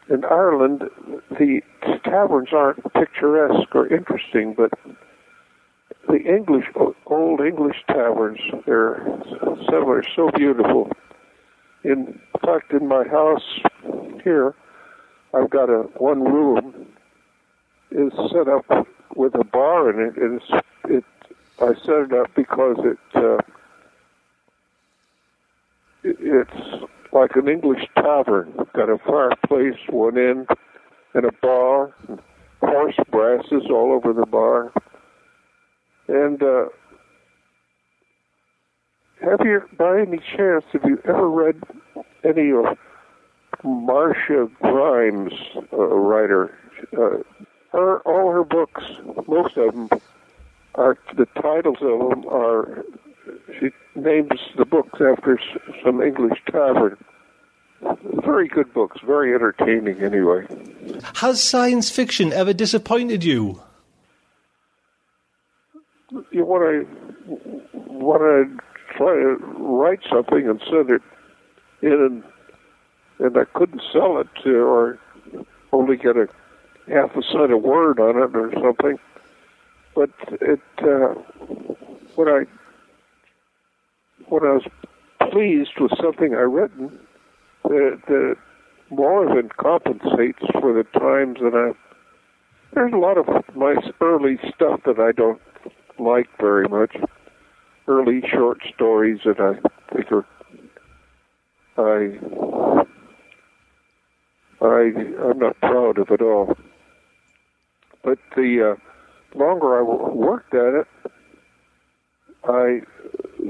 [0.08, 0.84] in Ireland,
[1.30, 1.60] the
[2.04, 4.72] taverns aren't picturesque or interesting, but
[6.08, 6.66] the English,
[7.06, 9.04] old English taverns, they're
[9.68, 10.90] some are so beautiful.
[11.84, 13.60] In fact, in my house
[14.22, 14.54] here,
[15.34, 16.86] I've got a one room
[17.90, 21.04] is set up with a bar in it, and it's, it
[21.60, 23.44] I set it up because it, uh, it
[26.06, 28.54] it's like an English tavern.
[28.74, 30.48] Got a fireplace one end
[31.14, 32.20] and a bar, and
[32.60, 34.72] horse brasses all over the bar.
[36.08, 36.66] And uh,
[39.22, 41.62] have you, by any chance, have you ever read
[42.24, 42.76] any of
[43.64, 45.32] Martha Grimes,
[45.72, 46.54] uh, writer?
[46.96, 47.22] Uh,
[47.72, 48.84] her all her books,
[49.26, 49.88] most of them
[50.74, 52.84] are the titles of them are.
[53.58, 55.38] She names the books after
[55.84, 56.96] some English tavern.
[58.24, 60.02] Very good books, very entertaining.
[60.02, 60.46] Anyway,
[61.16, 63.60] has science fiction ever disappointed you?
[66.30, 71.02] You know, want to want to try to write something and send it
[71.82, 72.24] in, and,
[73.18, 74.98] and I couldn't sell it to, or
[75.72, 76.28] only get a
[76.88, 78.98] half a cent a word on it or something.
[79.94, 81.14] But it uh,
[82.14, 82.46] when I
[84.28, 84.66] when I was
[85.30, 86.98] pleased with something I written,
[87.64, 88.36] that, that
[88.90, 91.72] more than compensates for the times that I.
[92.74, 95.40] There's a lot of my early stuff that I don't
[95.98, 96.96] like very much.
[97.88, 100.26] Early short stories that I think are
[101.78, 102.18] I
[104.60, 104.92] I
[105.28, 106.56] I'm not proud of at all.
[108.02, 110.86] But the uh, longer I worked at it,
[112.44, 112.80] I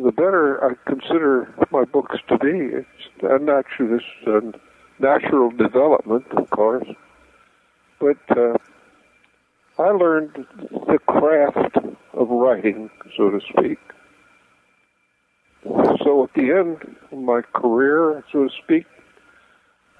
[0.03, 2.77] the better I consider my books to be.
[2.77, 4.41] It's a natural, this uh,
[4.99, 6.87] natural development, of course.
[7.99, 8.57] But uh,
[9.79, 11.77] I learned the craft
[12.13, 13.79] of writing, so to speak.
[16.05, 18.87] So at the end of my career, so to speak,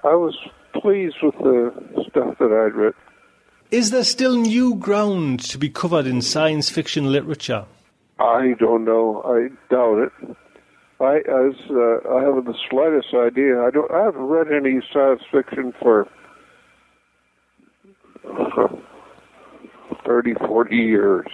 [0.03, 0.37] I was
[0.73, 1.73] pleased with the
[2.09, 3.01] stuff that I'd written.
[3.71, 7.65] Is there still new ground to be covered in science fiction literature?
[8.19, 9.21] I don't know.
[9.25, 10.37] I doubt it.
[10.99, 13.61] I as uh, I haven't the slightest idea.
[13.61, 13.91] I don't.
[13.91, 16.07] I haven't read any science fiction for
[20.05, 21.27] 30, 40 years.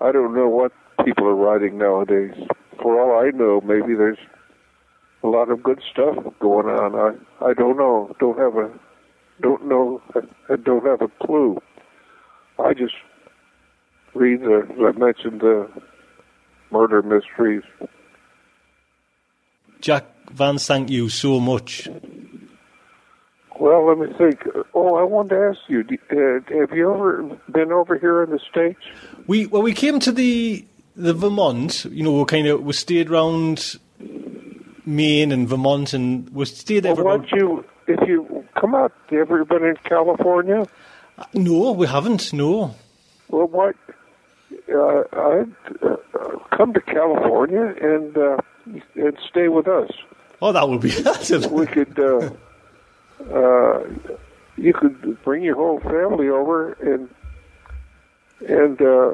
[0.00, 0.72] I don't know what
[1.04, 2.34] people are writing nowadays.
[2.80, 4.18] For all I know, maybe there's
[5.24, 6.94] a lot of good stuff going on.
[6.94, 8.14] I I don't know.
[8.20, 8.70] Don't have a
[9.42, 10.00] don't know.
[10.48, 11.58] I don't have a clue.
[12.64, 12.94] I just
[14.14, 14.62] read the.
[14.86, 15.68] I mentioned the
[16.70, 17.62] murder mysteries.
[19.80, 21.88] Jack Vance, thank you so much.
[23.58, 24.42] Well, let me think.
[24.74, 28.38] Oh, I wanted to ask you: uh, Have you ever been over here in the
[28.38, 28.80] states?
[29.26, 30.64] We well, we came to the
[30.94, 31.86] the Vermont.
[31.86, 33.76] You know, we kind of we stayed around
[34.84, 36.94] Maine and Vermont, and we stayed there.
[36.94, 40.66] Well, why you, if you come out, have you ever been in California?
[41.18, 42.32] Uh, no, we haven't.
[42.32, 42.74] No.
[43.28, 43.76] Well, what?
[44.76, 45.96] Uh, I'd uh,
[46.56, 48.36] come to California and uh,
[48.94, 49.90] and stay with us.
[50.42, 50.92] Oh, that would be.
[51.06, 51.52] awesome.
[51.52, 51.98] we could.
[51.98, 52.30] Uh,
[53.34, 53.80] uh,
[54.56, 57.08] you could bring your whole family over and
[58.48, 59.12] and uh,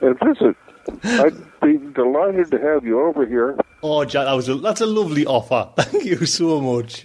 [0.00, 0.56] and visit.
[1.04, 3.58] I'd be delighted to have you over here.
[3.82, 5.70] Oh, Jack, that was a, that's a lovely offer.
[5.76, 7.04] Thank you so much.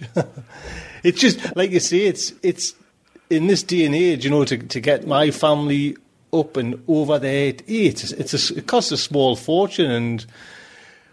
[1.02, 2.74] it's just like you say, it's it's
[3.30, 5.96] in this day and age, you know, to to get my family
[6.34, 10.26] up and over there, it, it's, it's a, it costs a small fortune and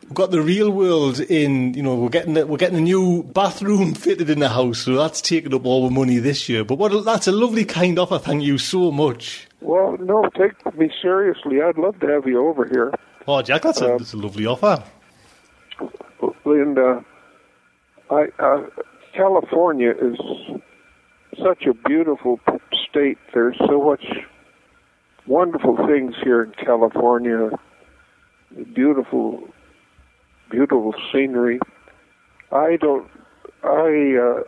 [0.03, 1.74] we've got the real world in.
[1.74, 4.95] You know, we're getting the, we're getting a new bathroom fitted in the house, so
[4.95, 6.63] that's taken up all the money this year.
[6.63, 8.19] But what that's a lovely kind offer.
[8.19, 9.47] Thank you so much.
[9.61, 11.61] Well, no, take me seriously.
[11.61, 12.93] I'd love to have you over here.
[13.28, 14.84] Oh, Jack, that's a, um, that's a lovely offer.
[16.45, 17.01] And uh,
[18.09, 18.63] I, uh,
[19.13, 20.17] California is
[21.41, 22.39] such a beautiful
[22.89, 23.17] state.
[23.34, 24.03] There's so much
[25.28, 27.49] wonderful things here in California.
[28.74, 29.47] beautiful,
[30.49, 31.59] beautiful scenery.
[32.51, 33.09] I don't.
[33.63, 34.43] I uh,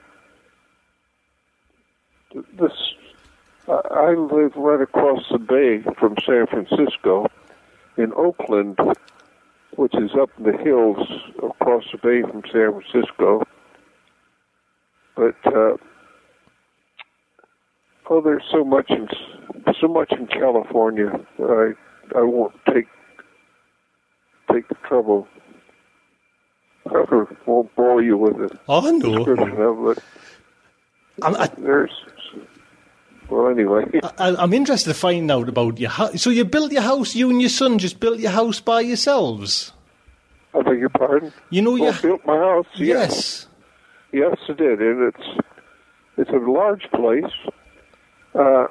[2.60, 2.72] this.
[3.68, 7.28] I live right across the bay from San Francisco,
[7.98, 8.78] in Oakland,
[9.78, 11.08] which is up in the hills
[11.42, 13.44] across the bay from San Francisco.
[15.16, 15.78] But uh,
[18.10, 19.08] oh, there's so much in
[19.82, 21.12] so much in California.
[21.40, 21.72] I
[22.16, 22.88] I won't take
[24.52, 25.28] take the trouble.
[26.86, 27.04] I
[27.48, 29.16] won't bore you with it Oh, no.
[29.18, 30.04] description of it.
[31.22, 31.92] I'm, I, There's
[33.30, 33.86] well, anyway.
[34.18, 36.22] I, I'm interested to find out about your house.
[36.22, 39.72] So you built your house, you and your son just built your house by yourselves?
[40.54, 41.32] I beg your pardon.
[41.50, 42.02] You know, oh, Well, you.
[42.02, 42.66] built my house.
[42.76, 43.48] Yes.
[44.12, 45.28] Yes, it did, and it's
[46.18, 47.32] it's a large place.
[48.36, 48.66] Uh,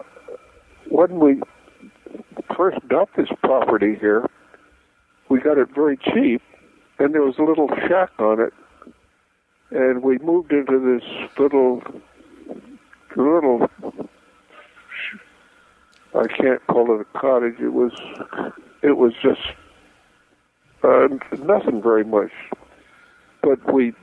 [0.88, 1.40] when we
[2.56, 4.28] first got this property here,
[5.28, 6.42] we got it very cheap,
[6.98, 8.52] and there was a little shack on it,
[9.70, 11.82] and we moved into this little
[13.16, 13.68] little.
[16.14, 17.58] I can't call it a cottage.
[17.60, 17.92] It was
[18.82, 19.40] it was just
[20.82, 21.08] uh,
[21.44, 22.32] nothing very much,
[23.42, 23.94] but we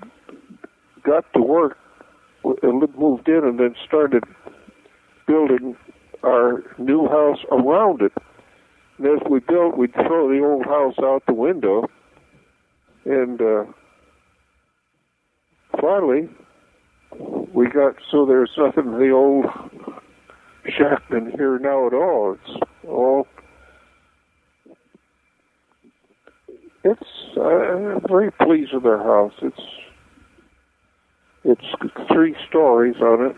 [1.04, 1.78] got to work,
[2.44, 4.24] moved in, and then started
[5.30, 5.78] building
[6.24, 8.12] our new house around it.
[8.98, 11.88] And as we built, we'd throw the old house out the window,
[13.06, 13.64] and uh,
[15.80, 16.28] finally,
[17.54, 19.46] we got so there's nothing in the old
[20.66, 22.34] shack in here now at all.
[22.34, 23.28] It's all.
[26.84, 27.02] It's
[27.38, 29.34] I'm very pleased with our house.
[29.42, 29.62] It's
[31.46, 33.36] it's three stories on it.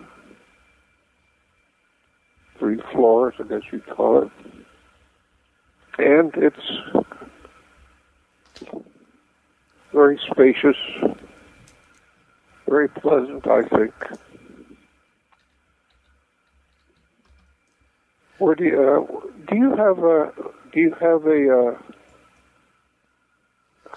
[2.62, 4.32] Three floors, I guess you'd call it.
[5.97, 6.70] And it's
[9.91, 10.78] very spacious,
[12.68, 13.93] very pleasant, I think.
[18.38, 20.32] Where do you, uh, do you have a,
[20.72, 21.78] do you have a, uh,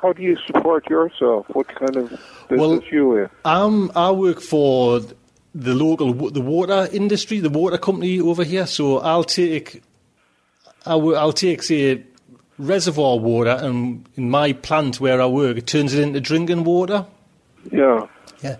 [0.00, 1.44] how do you support yourself?
[1.50, 2.08] What kind of
[2.48, 3.30] business Well- you in?
[3.44, 5.00] Um, I work for
[5.54, 8.66] the local the water industry, the water company over here.
[8.66, 9.82] So I'll take
[10.86, 12.02] I will, take say
[12.58, 17.06] reservoir water, and in my plant where I work, it turns it into drinking water.
[17.70, 18.06] Yeah.
[18.42, 18.56] Yeah,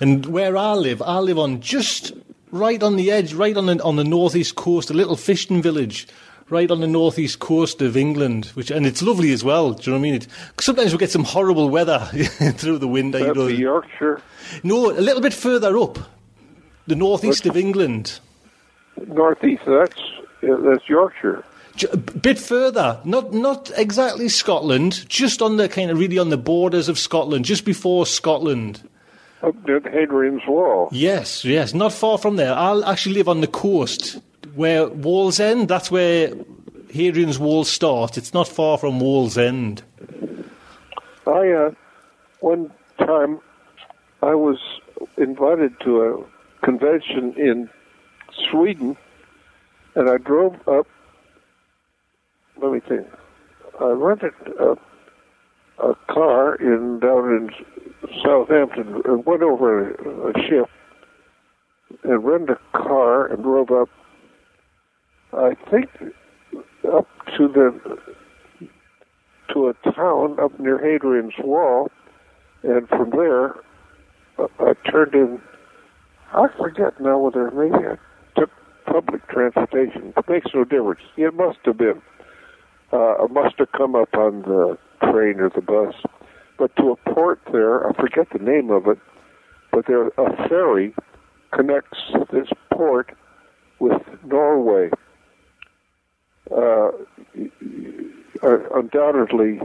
[0.00, 2.12] and where I live, I live on just
[2.50, 6.06] right on the edge, right on the on the northeast coast, a little fishing village.
[6.50, 9.72] Right on the northeast coast of England, which and it's lovely as well.
[9.74, 10.14] Do you know what I mean?
[10.14, 10.28] It,
[10.58, 11.98] sometimes we get some horrible weather
[12.56, 13.18] through the window.
[13.18, 13.46] You know.
[13.48, 14.22] Yorkshire.
[14.62, 15.98] No, a little bit further up,
[16.88, 18.18] the northeast of England.
[19.06, 20.00] Northeast, that's
[20.42, 21.44] that's Yorkshire.
[21.92, 26.36] A bit further, not not exactly Scotland, just on the kind of really on the
[26.36, 28.88] borders of Scotland, just before Scotland.
[29.42, 30.88] Up near Hadrian's Wall.
[30.90, 32.52] Yes, yes, not far from there.
[32.52, 34.18] I'll actually live on the coast
[34.56, 35.68] where Wallsend.
[35.68, 36.32] That's where
[36.90, 38.18] Hadrian's Wall starts.
[38.18, 39.82] It's not far from Wallsend.
[41.26, 41.70] I uh,
[42.40, 43.38] one time
[44.22, 44.58] I was
[45.16, 46.37] invited to a
[46.68, 47.70] convention in
[48.50, 48.94] Sweden,
[49.94, 50.86] and I drove up.
[52.60, 53.06] Let me think.
[53.80, 54.76] I rented a,
[55.82, 57.50] a car in down in
[58.22, 60.68] Southampton and went over a, a ship
[62.04, 63.88] and rented a car and drove up.
[65.32, 65.88] I think
[66.92, 67.08] up
[67.38, 67.98] to the
[69.54, 71.90] to a town up near Hadrian's Wall,
[72.62, 73.54] and from there
[74.38, 75.40] I turned in.
[76.32, 77.96] I forget now whether maybe I
[78.38, 78.50] took
[78.86, 80.12] public transportation.
[80.16, 81.00] It makes no difference.
[81.16, 82.02] It must have been.
[82.92, 84.78] Uh, I must have come up on the
[85.10, 85.94] train or the bus,
[86.58, 87.88] but to a port there.
[87.88, 88.98] I forget the name of it,
[89.72, 90.94] but there a ferry
[91.52, 91.98] connects
[92.32, 93.14] this port
[93.78, 94.90] with Norway.
[96.50, 96.90] Uh,
[98.42, 99.60] undoubtedly,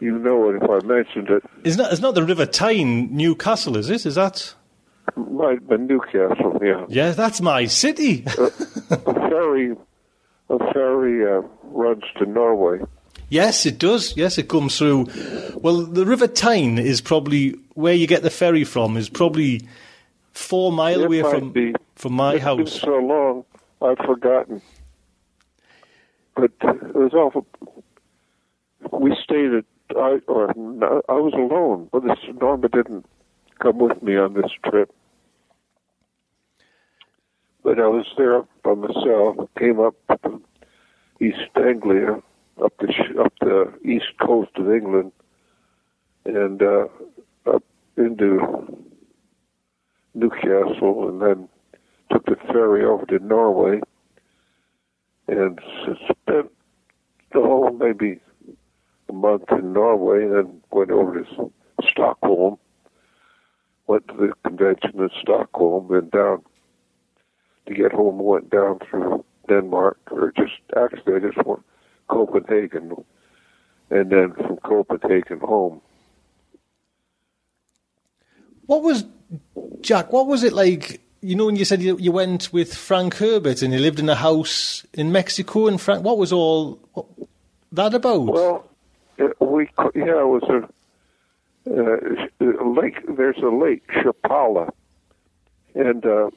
[0.00, 1.44] you know it if I mentioned it.
[1.64, 1.92] It's not.
[1.92, 4.06] It's not the River Tyne, Newcastle, is it?
[4.06, 4.54] Is that?
[5.54, 6.84] Have Newcastle, yeah.
[6.88, 8.24] Yeah, that's my city.
[8.26, 8.50] a
[9.30, 9.76] ferry,
[10.50, 12.80] a ferry uh, runs to Norway.
[13.28, 14.16] Yes, it does.
[14.16, 15.06] Yes, it comes through.
[15.56, 18.96] Well, the River Tyne is probably where you get the ferry from.
[18.96, 19.62] Is probably
[20.32, 21.74] four mile It away from be.
[21.96, 22.80] from my It's been house.
[22.80, 23.44] so long,
[23.82, 24.62] I've forgotten.
[26.36, 27.46] But it was awful.
[28.92, 29.64] We stayed at,
[29.96, 31.88] I, or I was alone.
[31.90, 33.06] But this Norma didn't
[33.60, 34.94] come with me on this trip.
[37.66, 39.50] But I was there by myself.
[39.58, 39.96] Came up
[41.20, 42.22] East Anglia,
[42.62, 45.10] up the up the the east coast of England
[46.26, 46.86] and uh,
[47.44, 47.64] up
[47.96, 48.72] into
[50.14, 51.48] Newcastle, and then
[52.12, 53.80] took the ferry over to Norway,
[55.26, 55.58] and
[56.04, 56.52] spent
[57.32, 58.20] the whole maybe
[59.08, 61.50] a month in Norway, and then went over to
[61.90, 62.58] Stockholm.
[63.88, 66.44] Went to the convention in Stockholm, and down
[67.66, 68.18] to get home.
[68.18, 71.62] Went down through Denmark, or just actually I just went
[72.08, 73.04] Copenhagen,
[73.90, 75.80] and then from Copenhagen home.
[78.66, 79.04] What was
[79.80, 80.12] Jack?
[80.12, 81.00] What was it like?
[81.20, 84.08] You know, when you said you, you went with Frank Herbert and you lived in
[84.08, 87.06] a house in Mexico, and Frank, what was all what,
[87.72, 88.26] that about?
[88.26, 88.68] Well,
[89.18, 90.68] it, we yeah, it was a
[91.70, 92.98] uh, lake.
[93.08, 94.70] There's a lake, Chapala,
[95.74, 96.30] and uh,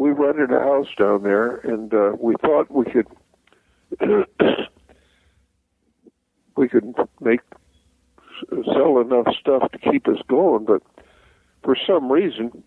[0.00, 3.06] we rented a house down there, and uh, we thought we could
[6.56, 7.40] we could make
[8.64, 10.82] sell enough stuff to keep us going, but
[11.62, 12.64] for some reason,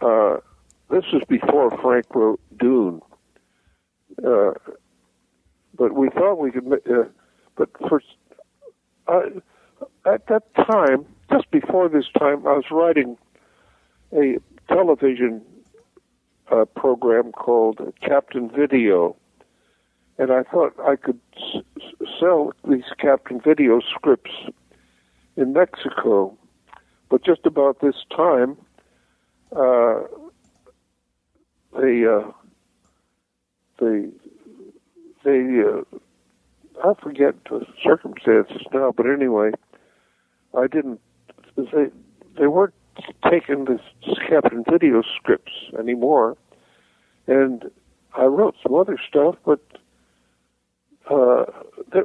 [0.00, 0.36] uh,
[0.90, 3.00] this was before Frank wrote Dune.
[4.24, 4.52] Uh,
[5.76, 7.02] but we thought we could, uh,
[7.56, 8.00] but for
[9.08, 9.22] uh,
[10.06, 13.18] at that time, just before this time, I was writing
[14.12, 14.38] a
[14.68, 15.42] television
[16.50, 19.16] uh, program called Captain Video
[20.18, 21.62] and I thought I could s-
[22.18, 24.32] sell these Captain Video scripts
[25.36, 26.36] in Mexico.
[27.08, 28.56] But just about this time,
[29.56, 30.00] uh,
[31.80, 32.30] they uh,
[33.78, 34.08] they
[35.24, 35.82] they uh,
[36.84, 39.52] I forget the circumstances now, but anyway,
[40.56, 41.00] I didn't.
[41.56, 41.86] They
[42.38, 42.74] they weren't
[43.30, 43.78] taking the
[44.28, 46.36] Captain Video scripts anymore,
[47.26, 47.70] and
[48.16, 49.60] I wrote some other stuff, but
[51.10, 51.44] uh,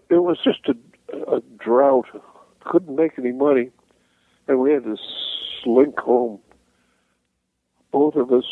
[0.09, 2.07] it was just a, a drought.
[2.61, 3.69] Couldn't make any money,
[4.47, 4.97] and we had to
[5.63, 6.39] slink home.
[7.91, 8.45] Both of us,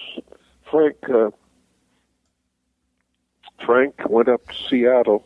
[0.70, 0.98] Frank.
[1.10, 1.32] Uh,
[3.66, 5.26] Frank went up to Seattle,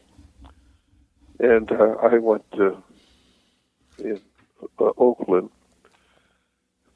[1.39, 2.83] and uh, I went to
[3.99, 4.19] in,
[4.79, 5.49] uh, Oakland.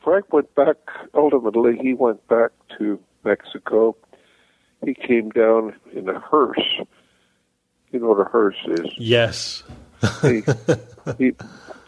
[0.04, 0.78] Frank went back.
[1.14, 3.96] Ultimately, he went back to Mexico.
[4.86, 6.80] He came down in a hearse
[7.92, 8.88] you know what a hearse is?
[8.98, 9.64] Yes.
[10.22, 10.42] he,
[11.18, 11.34] he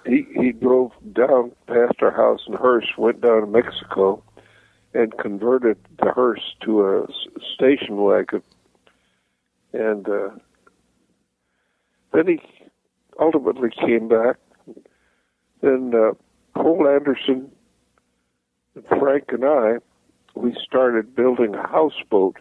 [0.05, 4.23] he he drove down past our house in hearse, went down to Mexico,
[4.93, 7.07] and converted the hearse to a
[7.55, 8.41] station wagon.
[9.73, 10.29] And uh,
[12.13, 12.41] then he
[13.19, 14.37] ultimately came back.
[15.61, 16.13] Then uh,
[16.59, 17.51] Poul Anderson, and
[18.87, 19.73] Frank, and I,
[20.35, 22.37] we started building a houseboat.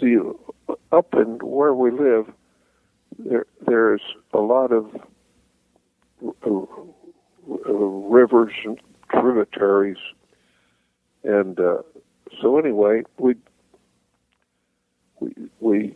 [0.00, 0.16] See,
[0.92, 2.32] up in where we live,
[3.18, 4.02] there there's
[4.32, 4.86] a lot of
[6.24, 8.78] uh, uh, rivers and
[9.10, 9.98] tributaries,
[11.24, 11.82] and uh,
[12.40, 13.34] so anyway, we
[15.20, 15.94] we we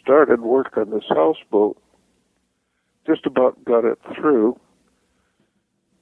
[0.00, 1.80] started work on this houseboat.
[3.06, 4.58] Just about got it through,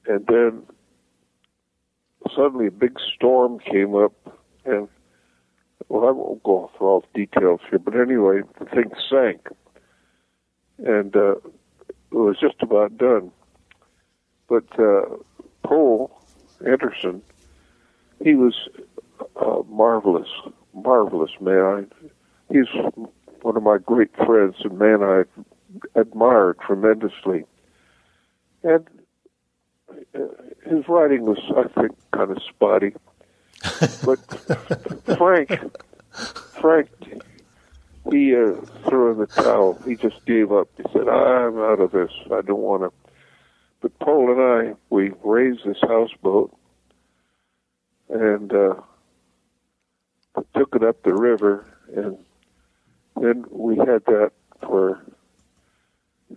[0.07, 0.63] and then
[2.35, 4.13] suddenly a big storm came up,
[4.65, 4.89] and
[5.89, 9.49] well, I won't go through all the details here, but anyway, the thing sank,
[10.79, 11.37] and uh,
[11.87, 13.31] it was just about done.
[14.49, 15.03] But uh,
[15.65, 16.11] Poul
[16.67, 17.23] Anderson,
[18.23, 18.69] he was
[19.37, 20.29] a marvelous,
[20.75, 21.61] marvelous man.
[21.61, 22.13] I,
[22.53, 22.67] he's
[23.43, 25.23] one of my great friends and man I
[25.95, 27.45] admired tremendously.
[28.63, 28.87] And
[30.15, 30.19] uh,
[30.71, 32.95] his writing was, I think, kind of spotty
[34.05, 34.19] but
[35.19, 35.51] Frank,
[36.61, 36.89] Frank,
[38.11, 38.55] he uh,
[38.89, 39.79] threw in the towel.
[39.87, 40.69] He just gave up.
[40.79, 42.11] He said, "I'm out of this.
[42.33, 42.93] I don't want to."
[43.83, 46.57] But Poul and I, we raised this houseboat
[48.09, 48.75] and uh,
[50.57, 52.17] took it up the river, and
[53.21, 55.05] then we had that for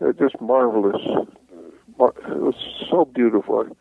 [0.02, 1.02] uh, just marvelous.
[1.06, 2.56] It was
[2.90, 3.78] so beautiful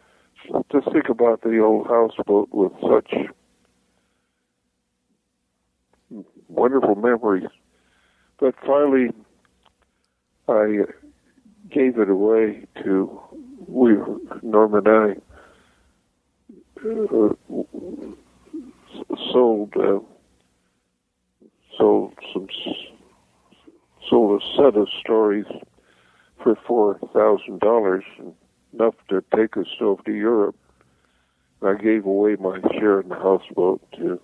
[0.48, 3.14] to think about the old houseboat with such
[6.48, 7.48] wonderful memories.
[8.38, 9.10] But finally,
[10.48, 10.84] I
[11.70, 13.20] gave it away to
[13.66, 13.94] we
[14.42, 15.16] Norm and I
[16.84, 17.28] uh,
[19.32, 20.00] sold uh,
[21.78, 22.48] sold some
[24.10, 25.46] sold a set of stories
[26.42, 28.04] for four thousand dollars
[28.72, 30.56] enough to take us over to Europe.
[31.62, 34.20] I gave away my share in the houseboat to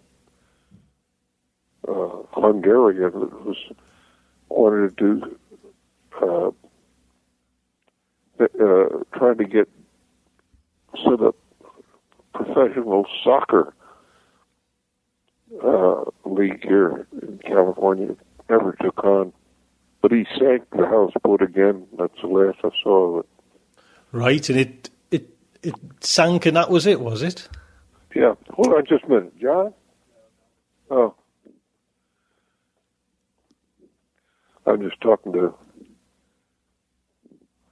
[1.86, 3.56] uh, Hungarian that was
[4.48, 5.38] wanted to
[6.20, 6.50] uh,
[8.40, 9.68] uh, trying to get
[11.04, 11.36] set up
[12.34, 13.74] professional soccer
[15.64, 18.16] uh, league here in California.
[18.50, 19.32] Never took on,
[20.02, 21.86] but he sank the houseboat again.
[21.98, 23.37] That's the last I saw of it.
[24.12, 25.28] Right, and it it
[25.62, 27.48] it sank, and that was it, was it?
[28.14, 28.34] Yeah.
[28.50, 29.74] Hold on just a minute, John.
[30.90, 31.14] Oh.
[34.66, 35.54] I'm just talking to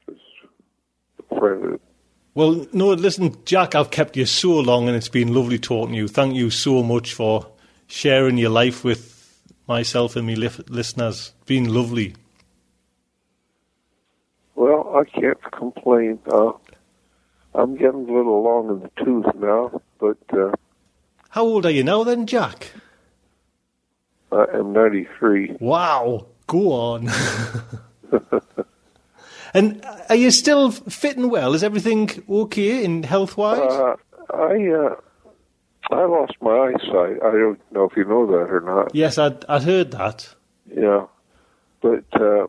[0.07, 0.17] this
[1.39, 1.79] friend.
[2.35, 5.97] Well, no, listen, Jack, I've kept you so long, and it's been lovely talking to
[5.97, 6.09] you.
[6.09, 7.47] Thank you so much for
[7.87, 11.33] sharing your life with myself and me li- listeners.
[11.39, 12.15] It's been lovely.
[14.97, 16.19] I can't complain.
[16.31, 16.53] Uh,
[17.55, 20.53] I'm getting a little long in the tooth now, but uh,
[21.31, 22.73] How old are you now, then, Jack?
[24.33, 25.57] I am 93.
[25.61, 27.09] Wow, go on.
[29.55, 31.55] and are you still fit and well?
[31.55, 33.59] Is everything okay in health wise?
[33.61, 33.97] Uh,
[34.35, 34.97] I uh,
[35.91, 37.23] I lost my eyesight.
[37.23, 38.95] I don't know if you know that or not.
[38.95, 40.35] yes, I'd, I'd heard that.
[40.75, 41.07] Yeah,
[41.81, 42.47] but uh,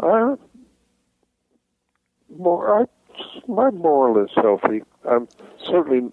[0.00, 0.38] I'm
[2.38, 2.82] more.
[2.82, 2.84] I,
[3.48, 4.82] I'm more or less healthy.
[5.08, 5.28] I'm
[5.66, 6.10] certainly.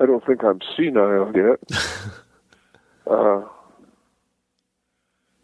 [0.00, 1.80] I don't think I'm senile yet.
[3.10, 3.42] uh,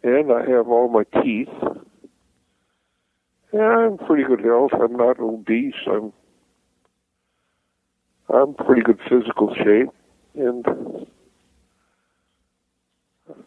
[0.03, 1.49] and I have all my teeth.
[3.53, 4.71] Yeah, I'm pretty good health.
[4.73, 5.73] I'm not obese.
[5.87, 6.13] I'm.
[8.31, 9.89] I'm pretty good physical shape,
[10.35, 10.65] and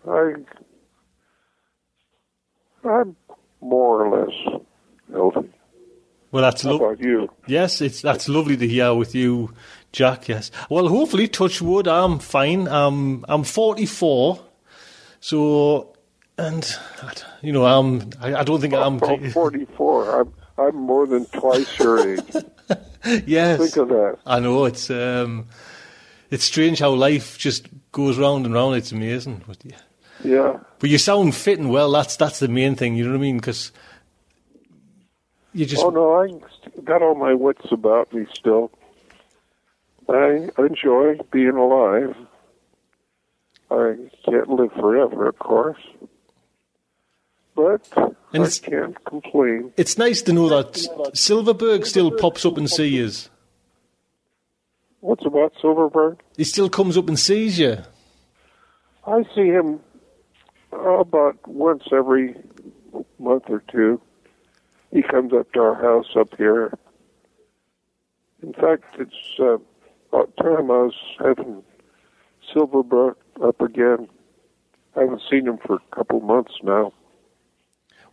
[0.09, 0.33] I
[2.85, 3.16] I'm
[3.61, 4.62] more or less
[5.12, 5.51] healthy.
[6.33, 7.28] Well, that's How lo- you?
[7.47, 9.53] yes, it's that's lovely to hear with you,
[9.93, 10.28] Jack.
[10.28, 10.51] Yes.
[10.70, 12.66] Well, hopefully, touch wood, I'm fine.
[12.68, 14.41] Um, I'm 44,
[15.20, 15.95] so
[16.39, 16.76] and
[17.43, 18.11] you know, I'm.
[18.20, 19.03] I, I don't think I'm.
[19.03, 20.20] I'm 44.
[20.20, 22.35] I'm I'm more than twice your age.
[23.26, 23.59] yes.
[23.61, 24.18] Think of that.
[24.26, 25.49] I know it's um,
[26.30, 28.76] it's strange how life just goes round and round.
[28.76, 29.43] It's amazing.
[29.47, 29.76] But, yeah.
[30.24, 30.61] Yeah.
[30.78, 31.91] but you sound fit and well.
[31.93, 32.97] That's that's the main thing.
[32.97, 33.37] You know what I mean?
[33.37, 33.72] Because
[35.53, 38.70] you just Oh no, I got all my wits about me still.
[40.09, 42.14] I enjoy being alive.
[43.70, 45.78] I can't live forever, of course,
[47.55, 47.80] but
[48.34, 49.72] And I can't complain.
[49.76, 50.76] it's nice to know that
[51.14, 53.30] Silverberg still pops up and sees you.
[55.00, 56.20] What's about Silverberg?
[56.36, 57.78] He still comes up and sees you.
[59.07, 59.80] I see him
[60.72, 62.36] about once every
[63.18, 64.00] month or two.
[64.93, 66.78] He comes up to our house up here.
[68.43, 69.57] In fact, it's uh,
[70.12, 71.62] about time I was having
[72.53, 74.09] Silverberg up again.
[74.97, 76.93] I haven't seen him for a couple months now.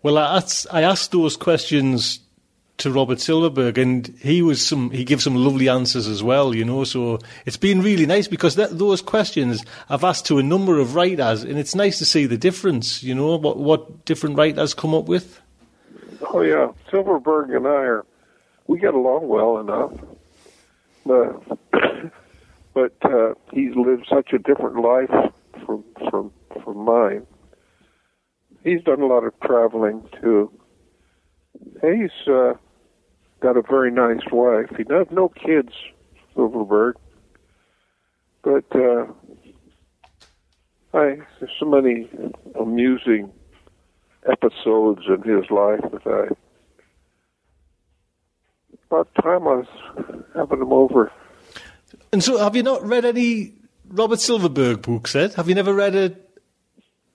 [0.02, 2.22] Well, I asked, I asked those questions
[2.78, 4.90] to Robert Silverberg, and he was some.
[4.92, 6.56] He gives some lovely answers as well.
[6.56, 10.44] You know, so it's been really nice because that, those questions I've asked to a
[10.44, 13.04] number of writers, and it's nice to see the difference.
[13.04, 15.42] You know, what what different writers come up with.
[16.22, 18.06] Oh yeah, Silverberg and I are
[18.68, 19.94] we get along well enough,
[21.06, 21.42] but
[22.74, 25.32] but uh, he's lived such a different life
[25.66, 26.32] from from
[26.64, 27.26] from mine.
[28.64, 30.52] He's done a lot of traveling too.
[31.82, 32.54] He's uh,
[33.40, 34.70] got a very nice wife.
[34.78, 35.74] He has no kids,
[36.36, 36.96] Silverberg,
[38.44, 39.06] but uh,
[40.94, 42.10] I there's so many
[42.60, 43.32] amusing
[44.28, 46.34] episodes in his life that I
[48.90, 49.68] about time I was
[50.36, 51.12] having him over.
[52.12, 53.54] And so, have you not read any
[53.88, 55.16] Robert Silverberg books?
[55.16, 55.36] Ed?
[55.36, 56.16] Have you never read a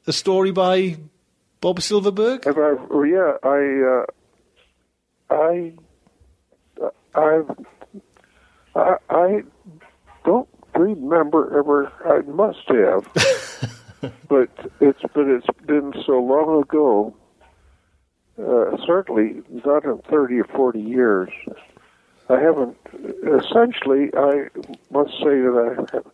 [0.06, 0.96] a story by
[1.60, 2.44] Bob Silverberg?
[2.44, 2.74] Have I?
[2.90, 3.60] oh, Yeah, I.
[3.90, 4.06] Uh,
[5.30, 5.72] I.
[7.14, 7.50] I've.
[8.76, 9.42] I, I
[10.24, 11.92] don't remember ever.
[12.04, 13.08] I must have,
[14.28, 14.50] but
[14.80, 16.83] it's but it's been so long ago.
[19.74, 21.30] Not in thirty or forty years.
[22.28, 22.76] I haven't.
[22.94, 24.46] Essentially, I
[24.92, 25.96] must say that I.
[25.96, 26.06] Have,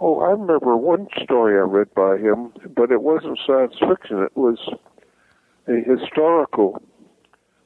[0.00, 4.22] oh, I remember one story I read by him, but it wasn't science fiction.
[4.22, 4.58] It was
[5.66, 6.82] a historical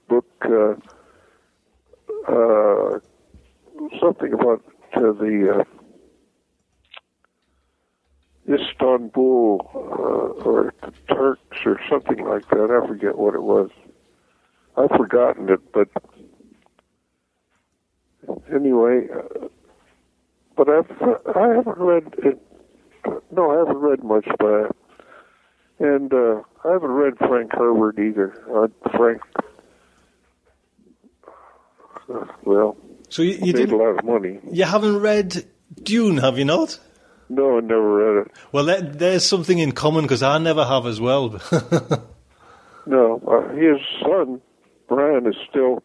[0.06, 0.30] book.
[0.44, 0.74] Uh,
[2.28, 3.00] uh,
[4.00, 4.62] something about
[4.94, 5.64] uh, the
[8.48, 12.70] uh, Istanbul uh, or the Turks or something like that.
[12.70, 13.70] I forget what it was.
[14.76, 15.88] I've forgotten it, but
[18.54, 19.06] anyway.
[19.14, 19.48] Uh,
[20.56, 20.90] but I've
[21.36, 22.40] I haven't read it.
[23.30, 24.76] No, I haven't read much by it,
[25.78, 28.32] And uh, I haven't read Frank Herbert either.
[28.54, 29.20] Uh, Frank,
[32.44, 32.76] well,
[33.08, 34.38] So you, you made a lot of money.
[34.50, 35.44] You haven't read
[35.82, 36.78] Dune, have you not?
[37.28, 38.32] No, I never read it.
[38.52, 41.40] Well, that, there's something in common because I never have as well.
[42.86, 44.42] No, uh, his son
[44.94, 45.82] Brian is still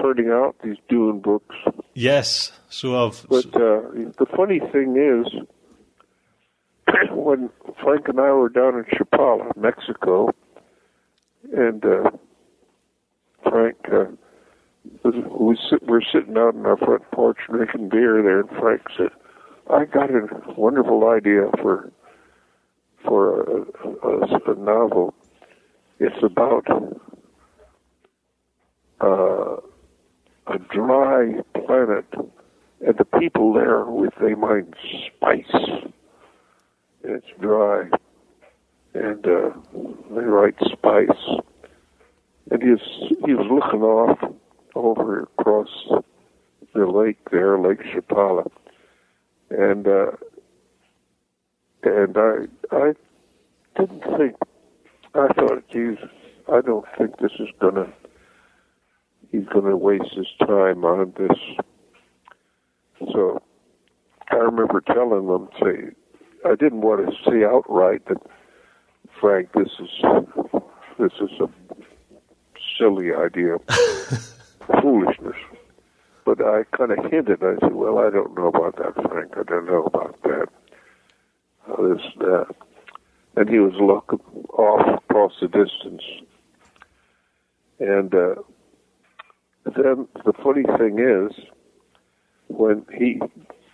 [0.00, 1.56] turning out these Dune books.
[1.94, 2.52] yes.
[2.70, 3.26] So I've.
[3.28, 3.82] But uh,
[4.18, 5.32] the funny thing is,
[7.10, 7.50] when
[7.82, 10.30] Frank and I were down in Chapala, Mexico,
[11.54, 12.10] and uh,
[13.42, 14.06] Frank uh,
[15.02, 19.10] was, sit, we're sitting out on our front porch drinking beer there, and Frank said,
[19.70, 21.92] "I got a wonderful idea for
[23.04, 23.60] for a,
[24.06, 25.14] a, a novel.
[26.00, 26.66] It's about
[29.00, 29.56] uh,
[30.46, 32.06] a dry planet."
[32.80, 34.74] and the people there with they mind
[35.06, 35.44] spice.
[35.52, 35.92] And
[37.04, 37.84] it's dry,
[38.94, 39.50] and uh,
[40.10, 41.40] they write spice.
[42.50, 44.18] And he was he was looking off
[44.74, 45.68] over across
[46.74, 48.48] the lake there, Lake Chapala,
[49.50, 50.12] and uh,
[51.82, 52.34] and I
[52.72, 52.92] I
[53.78, 54.36] didn't think
[55.14, 56.10] I thought, Jesus,
[56.52, 57.92] I don't think this is gonna
[59.30, 61.38] he's gonna waste his time on this.
[63.12, 63.40] So
[64.30, 65.94] I remember telling them, say,
[66.44, 68.18] I didn't want to say outright that,
[69.20, 69.88] Frank, this is
[70.98, 71.48] this is a
[72.78, 73.56] silly idea,
[74.82, 75.36] foolishness.
[76.24, 77.42] But I kind of hinted.
[77.42, 79.32] I said, "Well, I don't know about that, Frank.
[79.36, 80.48] I don't know about that.
[81.66, 82.46] Uh, this, that."
[83.36, 84.20] And he was looking
[84.52, 86.02] off across the distance.
[87.78, 88.34] And uh,
[89.74, 91.32] then the funny thing is,
[92.48, 93.20] when he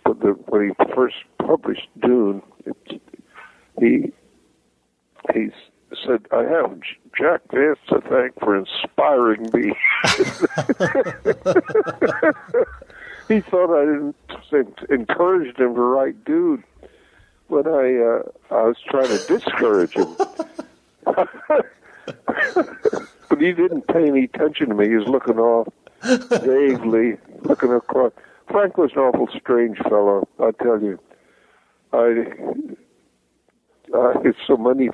[0.03, 3.01] when, the, when he first published Dune, it,
[3.79, 4.11] he
[5.33, 5.49] he
[6.05, 6.79] said, "I have
[7.17, 9.67] Jack Vance to thank for inspiring me."
[13.27, 14.15] he thought I didn't
[14.89, 16.63] encouraged him to write Dune
[17.47, 20.15] when I uh, I was trying to discourage him.
[23.29, 24.87] but he didn't pay any attention to me.
[24.87, 25.67] He was looking off
[26.03, 28.11] vaguely, looking across.
[28.49, 30.99] Frank was an awful strange fellow, I tell you.
[31.93, 32.25] I,
[33.95, 34.89] I have so many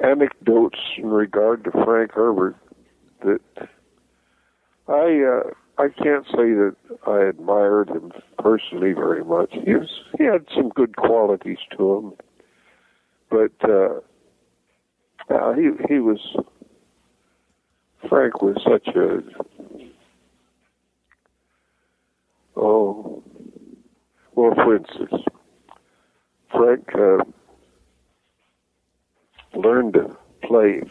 [0.00, 2.56] anecdotes in regard to Frank Herbert
[3.22, 3.40] that
[4.88, 9.52] I uh, I can't say that I admired him personally very much.
[9.52, 12.12] He was he had some good qualities to him,
[13.30, 14.00] but uh,
[15.34, 16.20] uh, he he was
[18.08, 19.22] Frank was such a
[22.56, 23.22] oh
[24.34, 25.24] well for instance
[26.54, 27.24] Frank uh,
[29.58, 30.82] learned to play.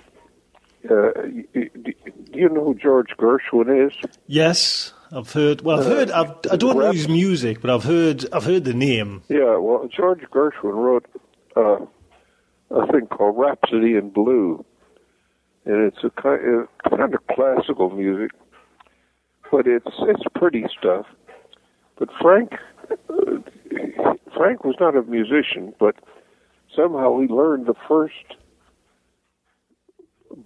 [0.85, 1.11] Uh,
[1.53, 2.01] do
[2.33, 3.93] you know who George Gershwin is?
[4.27, 5.61] Yes, I've heard.
[5.61, 6.11] Well, I've heard.
[6.11, 8.25] I've, I don't know his music, but I've heard.
[8.33, 9.23] I've heard the name.
[9.29, 11.05] Yeah, well, George Gershwin wrote
[11.55, 11.85] uh,
[12.71, 14.65] a thing called Rhapsody in Blue,
[15.65, 16.41] and it's a kind,
[16.83, 18.31] uh, kind of classical music,
[19.51, 21.05] but it's it's pretty stuff.
[21.97, 22.53] But Frank,
[22.91, 23.39] uh,
[24.35, 25.95] Frank was not a musician, but
[26.75, 28.35] somehow he learned the first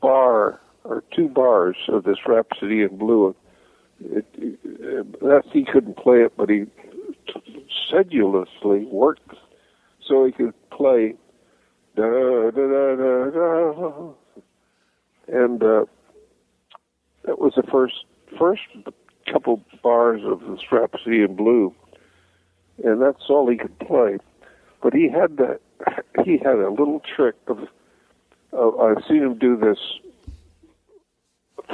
[0.01, 3.35] bar or two bars of this Rhapsody in Blue.
[3.99, 6.65] It, it, that he couldn't play it, but he
[7.89, 9.33] sedulously worked
[10.07, 11.15] so he could play
[11.95, 14.13] da da da da da,
[15.27, 15.85] and uh,
[17.25, 18.05] that was the first
[18.37, 18.61] first
[19.31, 21.73] couple bars of the in Blue,
[22.83, 24.17] and that's all he could play.
[24.81, 25.59] But he had that
[26.23, 27.67] he had a little trick of.
[28.53, 29.77] I've seen him do this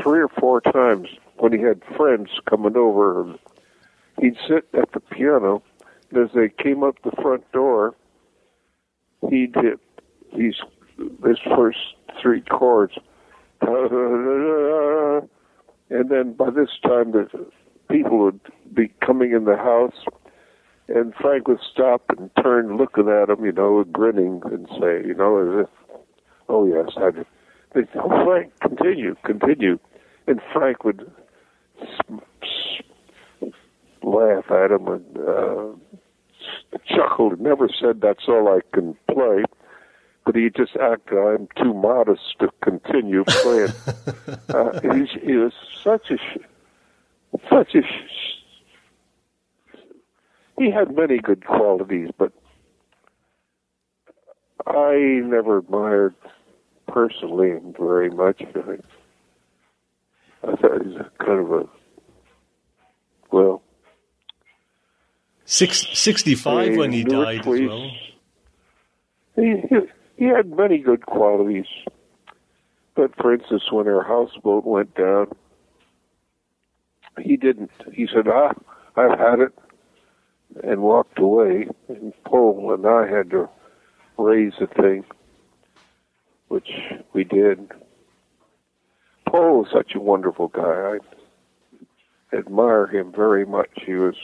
[0.02, 3.36] three or four times when he had friends coming over.
[4.20, 5.64] He'd sit at the piano,
[6.10, 7.96] and as they came up the front door,
[9.30, 9.80] he'd hit
[10.36, 10.56] these
[11.26, 11.80] his first
[12.22, 12.98] three chords,
[15.90, 17.28] and then by this time the
[17.90, 18.40] people would
[18.74, 20.04] be coming in the house,
[20.88, 25.14] and Frank would stop and turn, looking at him, you know, grinning, and say, you
[25.14, 26.00] know, as if,
[26.50, 27.28] "Oh yes, I." did."
[27.74, 29.80] They say, "Oh, Frank, continue, continue,"
[30.28, 31.10] and Frank would
[34.04, 35.72] laugh at him and uh,
[36.86, 37.40] chuckled.
[37.40, 39.44] Never said, "That's all I can play."
[40.26, 43.74] But he just acted, I'm too modest to continue playing.
[44.50, 45.54] uh, he, he was
[45.84, 46.18] such a,
[47.50, 47.82] such a,
[50.58, 52.32] he had many good qualities, but
[54.66, 56.16] I never admired
[56.88, 58.42] personally him very much.
[58.42, 58.78] I,
[60.48, 61.70] I thought he was kind of a
[63.32, 63.62] well.
[65.46, 67.92] Six, 65 when he died as well.
[69.36, 69.76] He, he
[70.16, 71.66] he had many good qualities,
[72.96, 75.28] but for instance, when our houseboat went down,
[77.22, 77.72] he didn't.
[77.92, 78.54] He said, "Ah,
[78.96, 79.54] I've had it,"
[80.64, 81.68] and walked away.
[81.88, 83.50] And Poul and I had to
[84.18, 85.04] raise the thing,
[86.48, 86.70] which
[87.14, 87.72] we did.
[89.28, 91.00] Poul is such a wonderful guy.
[92.32, 93.70] I admire him very much.
[93.86, 94.16] He was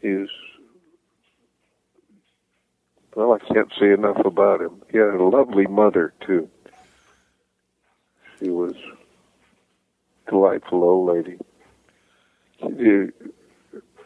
[0.00, 0.30] he was
[3.16, 4.82] well, I can't say enough about him.
[4.92, 6.48] He had a lovely mother too.
[8.38, 8.74] She was
[10.26, 11.38] a delightful old lady.
[12.60, 13.08] She,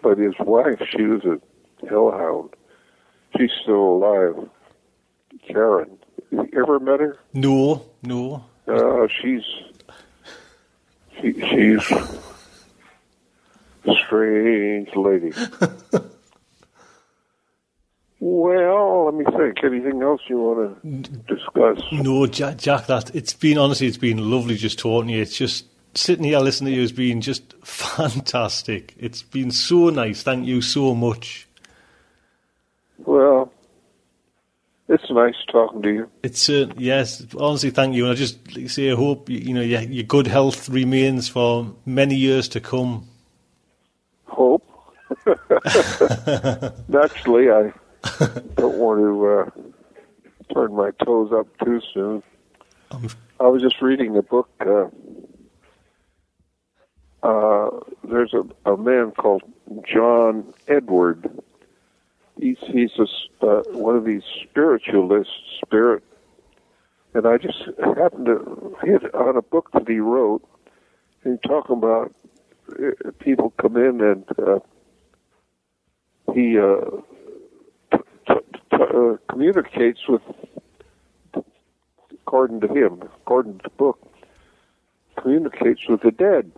[0.00, 1.40] but his wife, she was a
[1.88, 2.50] hellhound.
[3.36, 4.48] She's still alive.
[5.48, 5.98] Karen.
[6.30, 7.18] You ever met her?
[7.34, 7.92] Newell.
[8.02, 8.48] Newell.
[8.68, 9.42] Uh, she's
[11.20, 11.90] she, she's
[13.84, 15.32] a strange lady.
[18.20, 19.64] well, let me think.
[19.64, 20.98] Anything else you want to
[21.34, 21.82] discuss?
[21.90, 25.22] No, Jack, Jack, that it's been honestly, it's been lovely just talking to you.
[25.22, 25.64] It's just
[25.94, 28.94] sitting here listening to you has been just fantastic.
[28.98, 30.22] It's been so nice.
[30.22, 31.48] Thank you so much.
[32.98, 33.50] Well,
[34.88, 36.10] it's nice talking to you.
[36.22, 38.04] It's uh, yes, honestly, thank you.
[38.04, 41.28] And I just like, say, I hope you, you know your, your good health remains
[41.28, 43.08] for many years to come.
[44.26, 44.66] Hope.
[46.88, 47.72] Naturally, I
[48.56, 52.22] don't want to uh, turn my toes up too soon.
[53.38, 54.48] I was just reading a book.
[54.60, 54.86] Uh,
[57.22, 57.70] uh,
[58.04, 59.42] there's a, a man called
[59.84, 61.30] John Edward.
[62.38, 65.32] He's he's a, uh, one of these spiritualists,
[65.64, 66.02] spirit,
[67.14, 70.42] and I just happened to hit on a book that he wrote.
[71.22, 72.14] And he talking about
[72.72, 74.60] uh, people come in and uh,
[76.34, 77.02] he uh,
[78.80, 80.22] uh, communicates with,
[82.12, 83.98] according to him, according to the book,
[85.20, 86.50] communicates with the dead.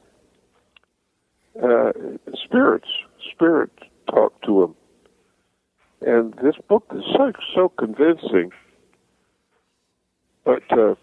[1.62, 1.92] Uh,
[2.34, 2.88] spirits,
[3.30, 4.74] spirits talk to him,
[6.00, 8.50] and this book is so so convincing.
[10.44, 10.94] But uh,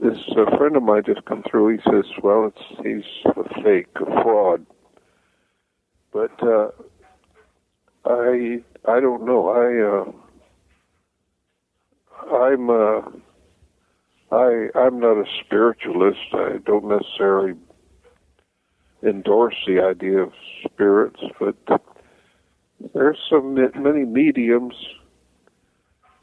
[0.00, 1.76] this uh, friend of mine just come through.
[1.76, 4.64] He says, "Well, it's he's a fake, a fraud."
[6.12, 6.70] But uh,
[8.08, 9.48] I I don't know.
[9.48, 10.12] I
[12.32, 13.02] uh, I'm uh,
[14.32, 16.32] I I'm not a spiritualist.
[16.32, 17.54] I don't necessarily
[19.02, 20.32] endorse the idea of
[20.64, 21.56] spirits, but
[22.94, 24.74] there's some many mediums,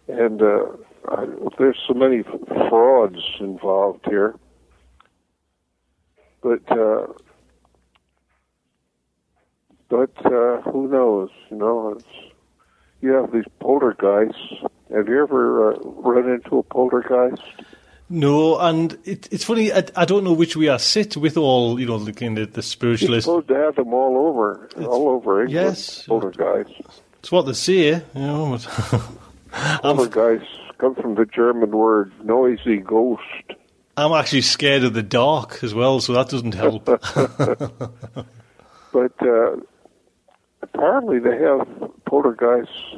[0.08, 0.66] and uh,
[1.10, 1.26] I,
[1.60, 2.24] there's so many
[2.70, 4.36] frauds involved here.
[6.42, 7.08] But uh,
[9.90, 11.30] but uh, who knows?
[11.50, 12.06] You know, it's,
[13.02, 14.40] you have these poltergeists.
[14.94, 17.42] Have you ever uh, run into a poltergeist?
[18.10, 19.72] No, and it, it's funny.
[19.74, 22.54] I, I don't know which way I sit with all you know the kind of
[22.54, 23.26] the You're spiritualist.
[23.26, 25.52] supposed to have them all over, all over England.
[25.68, 26.04] yes.
[26.04, 26.74] poltergeists.
[27.20, 28.60] It's what they say, you know.
[29.52, 33.22] Poltergeists come from the German word "noisy ghost."
[33.98, 36.88] I'm actually scared of the dark as well, so that doesn't help.
[38.92, 39.58] But uh,
[40.74, 41.68] apparently, they have
[42.06, 42.96] poltergeists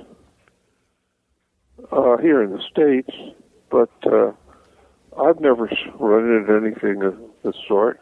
[1.92, 3.12] uh, here in the states.
[3.70, 4.32] But uh,
[5.22, 5.70] I've never
[6.00, 8.00] run into anything of the sort.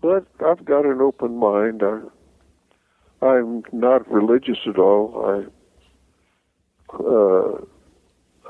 [0.00, 1.82] But I've got an open mind.
[1.82, 2.00] I,
[3.24, 5.04] I'm not religious at all.
[5.26, 5.44] I,
[6.96, 7.64] uh,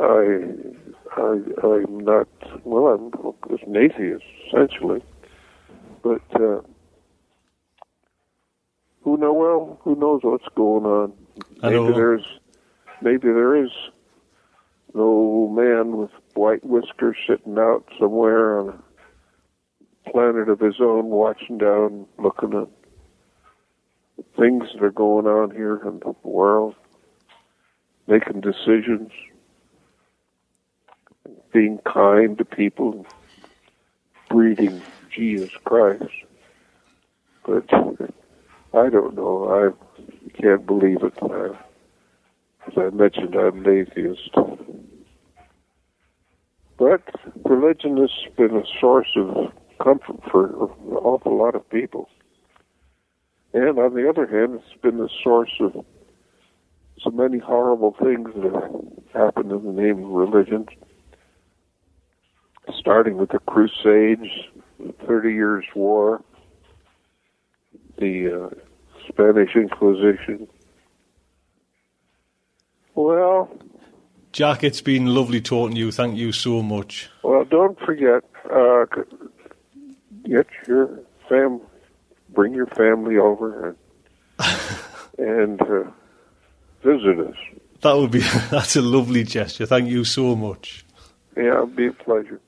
[0.00, 0.48] I,
[1.16, 2.28] I, I'm not.
[2.64, 3.12] Well, I'm
[3.66, 5.02] an atheist essentially.
[6.02, 6.60] But uh,
[9.02, 9.32] who know?
[9.32, 11.12] Well, who knows what's going on?
[11.62, 12.26] Maybe there's,
[13.00, 13.70] maybe there is
[14.94, 18.68] no man with white whiskers sitting out somewhere on
[20.06, 22.68] a planet of his own, watching down, looking at
[24.38, 26.74] things that are going on here in the world,
[28.06, 29.10] making decisions,
[31.52, 33.06] being kind to people,
[34.28, 36.04] breeding Jesus Christ.
[37.44, 37.68] But
[38.74, 39.48] I don't know.
[39.48, 41.12] I can't believe it.
[41.22, 41.48] I,
[42.66, 44.30] as I mentioned, I'm an atheist.
[46.78, 47.02] But
[47.44, 52.08] religion has been a source of comfort for an awful lot of people.
[53.52, 55.84] And on the other hand, it's been a source of
[57.02, 58.72] so many horrible things that have
[59.12, 60.66] happened in the name of religion,
[62.78, 64.30] starting with the Crusades,
[64.78, 66.22] the Thirty Years' War,
[68.02, 68.50] the uh,
[69.08, 70.48] Spanish Inquisition.
[72.94, 73.48] Well,
[74.32, 75.92] Jack, it's been lovely talking to you.
[75.92, 77.08] Thank you so much.
[77.22, 78.86] well, don't forget, uh,
[80.24, 81.60] get your fam,
[82.30, 83.76] bring your family over
[84.38, 84.56] and,
[85.18, 85.84] and uh,
[86.82, 87.36] visit us.
[87.82, 88.20] That would be
[88.50, 89.66] that's a lovely gesture.
[89.66, 90.84] Thank you so much.
[91.36, 92.40] Yeah, it'd be a pleasure.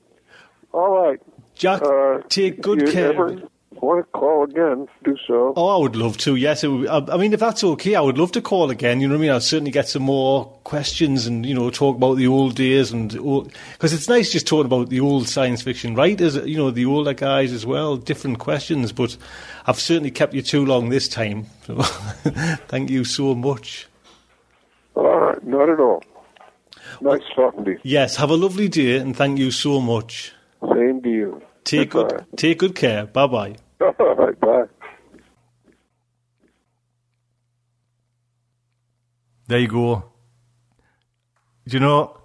[0.71, 1.19] All right.
[1.55, 3.13] Jack, Uh, take good care.
[3.13, 3.41] Ever
[3.81, 4.87] want to call again?
[5.03, 5.53] Do so.
[5.55, 6.35] Oh, I would love to.
[6.35, 9.01] Yes, it would, I, I mean, if that's okay, I would love to call again.
[9.01, 9.31] You know what I mean?
[9.31, 13.11] I'll certainly get some more questions and you know talk about the old days and
[13.11, 16.35] because it's nice just talking about the old science fiction writers.
[16.35, 17.97] You know, the older guys as well.
[17.97, 19.17] Different questions, but
[19.65, 21.45] I've certainly kept you too long this time.
[21.65, 21.81] So
[22.67, 23.87] thank you so much.
[24.95, 26.03] All right, not at all.
[27.01, 27.79] Nice talking to you.
[27.83, 30.33] Yes, have a lovely day and thank you so much.
[30.61, 31.41] Same to you.
[31.63, 32.17] Take Goodbye.
[32.17, 33.05] good take good care.
[33.05, 33.55] Bye bye.
[33.81, 34.63] All right, bye.
[39.47, 40.03] There you go.
[41.67, 42.17] Do you know,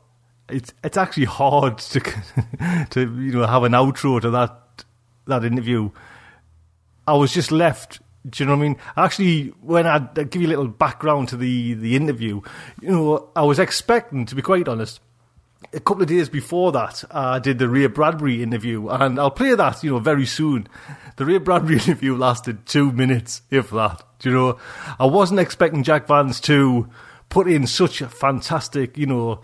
[0.49, 2.01] it's it's actually hard to
[2.91, 4.85] to you know have an outro to that
[5.27, 5.91] that interview.
[7.07, 8.01] I was just left.
[8.29, 8.77] Do you know what I mean?
[8.97, 12.41] Actually, when I give you a little background to the the interview,
[12.81, 15.01] you know, I was expecting, to be quite honest,
[15.73, 19.55] a couple of days before that, I did the Ray Bradbury interview, and I'll play
[19.55, 20.69] that, you know, very soon.
[21.17, 24.03] The Ray Bradbury interview lasted two minutes, if that.
[24.19, 24.59] Do you know,
[24.99, 26.89] I wasn't expecting Jack Vance to
[27.29, 29.41] put in such a fantastic, you know,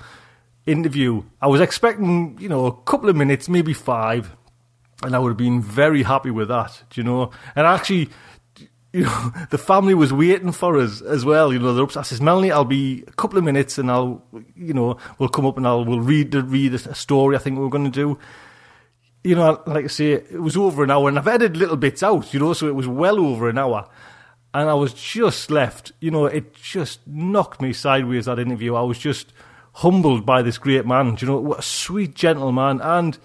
[0.67, 1.23] interview.
[1.41, 4.37] I was expecting, you know, a couple of minutes, maybe five,
[5.03, 6.83] and I would have been very happy with that.
[6.91, 7.31] Do you know?
[7.55, 8.11] And actually,
[8.93, 11.53] you know, the family was waiting for us as well.
[11.53, 11.97] You know, they're up.
[11.97, 14.23] I says, Melanie, I'll be a couple of minutes, and I'll,
[14.57, 17.37] you know, we'll come up and I'll we'll read the read a story.
[17.37, 18.19] I think we're going to do.
[19.27, 22.01] You know, like I say, it was over an hour, and I've edited little bits
[22.01, 22.33] out.
[22.33, 23.89] You know, so it was well over an hour,
[24.55, 25.91] and I was just left.
[26.01, 28.77] You know, it just knocked me sideways that interview.
[28.77, 29.33] I was just
[29.73, 31.17] humbled by this great man.
[31.21, 33.19] You know, what a sweet gentleman, and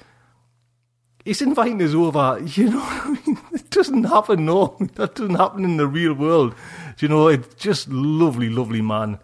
[1.23, 2.41] he's inviting us over.
[2.55, 3.37] You know, I mean?
[3.53, 4.43] it doesn't happen.
[4.43, 6.55] No, that doesn't happen in the real world.
[6.97, 9.19] You know, it's just lovely, lovely man.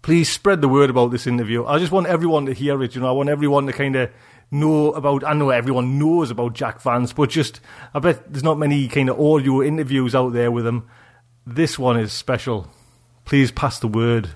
[0.00, 1.66] Please spread the word about this interview.
[1.66, 2.94] I just want everyone to hear it.
[2.94, 4.10] You know, I want everyone to kind of
[4.54, 5.24] know about.
[5.24, 7.60] I know everyone knows about Jack Vance, but just
[7.92, 10.88] I bet there's not many kind of audio interviews out there with him.
[11.46, 12.70] This one is special.
[13.24, 14.30] Please pass the word.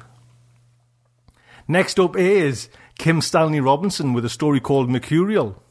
[1.67, 2.69] Next up is
[2.99, 5.63] Kim Stanley Robinson with a story called Mercurial.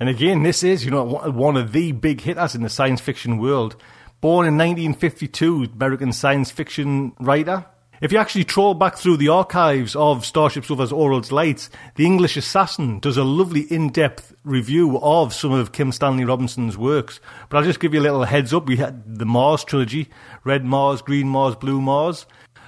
[0.00, 3.38] And again, this is, you know, one of the big hitters in the science fiction
[3.38, 3.76] world.
[4.20, 7.66] Born in 1952, American science fiction writer.
[8.00, 12.36] If you actually troll back through the archives of Starship Sofa's Aural Delights, The English
[12.36, 17.18] Assassin does a lovely in-depth review of some of Kim Stanley Robinson's works.
[17.48, 18.66] But I'll just give you a little heads up.
[18.66, 20.10] We had the Mars trilogy,
[20.44, 22.26] Red Mars, Green Mars, Blue Mars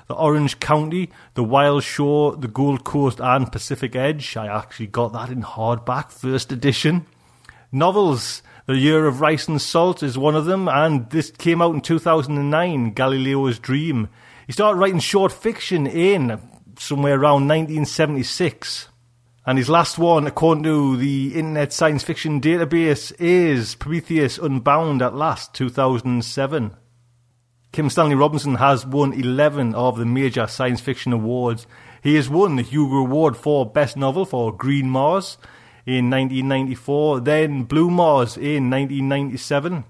[0.08, 4.36] the Orange County, the Wild Shore, the Gold Coast, and Pacific Edge.
[4.36, 7.06] I actually got that in hardback, first edition.
[7.70, 11.76] Novels, The Year of Rice and Salt is one of them, and this came out
[11.76, 14.08] in 2009, Galileo's Dream.
[14.50, 16.40] He started writing short fiction in
[16.76, 18.88] somewhere around 1976.
[19.46, 25.14] And his last one, according to the Internet Science Fiction Database, is Prometheus Unbound at
[25.14, 26.74] Last, 2007.
[27.70, 31.68] Kim Stanley Robinson has won 11 of the major science fiction awards.
[32.02, 35.38] He has won the Hugo Award for Best Novel for Green Mars
[35.86, 39.84] in 1994, then Blue Mars in 1997.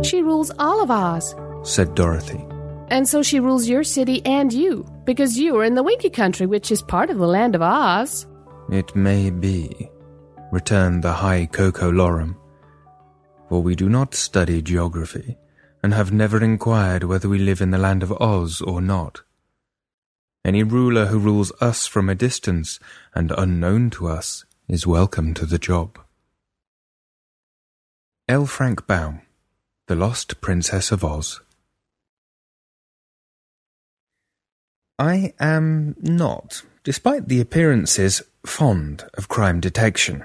[0.03, 1.33] She rules all of Oz.
[1.63, 2.45] said Dorothy.
[2.89, 6.45] And so she rules your city and you, because you are in the Winky Country,
[6.45, 8.27] which is part of the land of Oz.
[8.71, 9.89] It may be,
[10.51, 12.35] returned the High Coco Lorum,
[13.49, 15.37] for we do not study geography,
[15.81, 19.21] and have never inquired whether we live in the land of Oz or not.
[20.43, 22.79] Any ruler who rules us from a distance
[23.15, 25.99] and unknown to us is welcome to the job.
[28.29, 28.45] L.
[28.45, 29.21] Frank Baum,
[29.87, 31.41] The Lost Princess of Oz.
[34.97, 40.23] I am not, despite the appearances, fond of crime detection.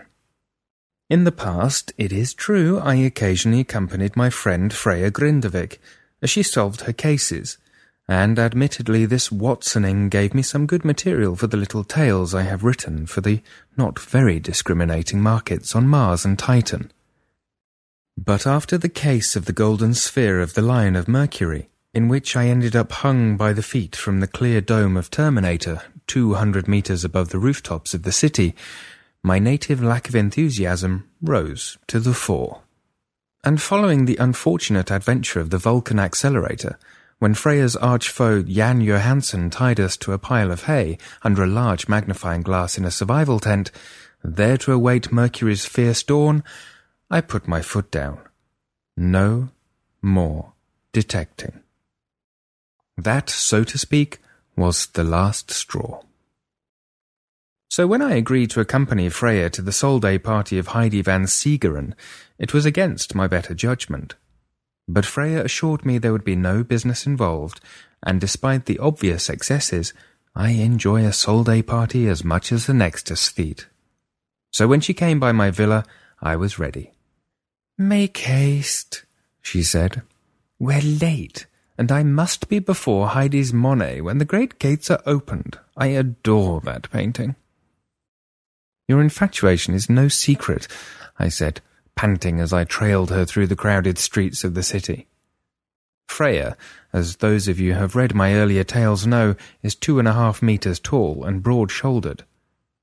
[1.08, 5.78] In the past, it is true, I occasionally accompanied my friend Freya Grindavik
[6.22, 7.58] as she solved her cases,
[8.06, 12.62] and admittedly this Watsoning gave me some good material for the little tales I have
[12.62, 13.42] written for the
[13.76, 16.92] not very discriminating markets on Mars and Titan.
[18.16, 22.36] But after the case of the golden sphere of the Lion of Mercury, in which
[22.36, 27.04] I ended up hung by the feet from the clear dome of Terminator, 200 meters
[27.04, 28.54] above the rooftops of the city,
[29.22, 32.62] my native lack of enthusiasm rose to the fore.
[33.42, 36.78] And following the unfortunate adventure of the Vulcan accelerator,
[37.18, 41.48] when Freya's arch foe Jan Johansson tied us to a pile of hay under a
[41.48, 43.70] large magnifying glass in a survival tent,
[44.22, 46.44] there to await Mercury's fierce dawn,
[47.10, 48.20] I put my foot down.
[48.96, 49.50] No
[50.00, 50.52] more
[50.92, 51.59] detecting.
[53.02, 54.18] That, so to speak,
[54.56, 56.02] was the last straw.
[57.70, 61.94] So when I agreed to accompany Freya to the Solday party of Heidi van Seegeren,
[62.38, 64.16] it was against my better judgment.
[64.86, 67.60] But Freya assured me there would be no business involved,
[68.02, 69.94] and despite the obvious excesses,
[70.34, 73.66] I enjoy a Solday party as much as the next aesthete.
[74.52, 75.84] So when she came by my villa,
[76.20, 76.92] I was ready.
[77.78, 79.04] Make haste,
[79.40, 80.02] she said.
[80.58, 81.46] We're late
[81.80, 85.58] and I must be before Heidi's Monet when the great gates are opened.
[85.78, 87.36] I adore that painting.
[88.86, 90.68] Your infatuation is no secret,
[91.18, 91.62] I said,
[91.94, 95.06] panting as I trailed her through the crowded streets of the city.
[96.06, 96.54] Freya,
[96.92, 100.12] as those of you who have read my earlier tales know, is two and a
[100.12, 102.24] half meters tall and broad-shouldered.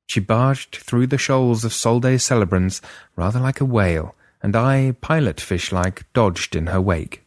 [0.08, 2.82] She barged through the shoals of Solday celebrants
[3.16, 7.27] rather like a whale, and I, pilot fish-like, dodged in her wake.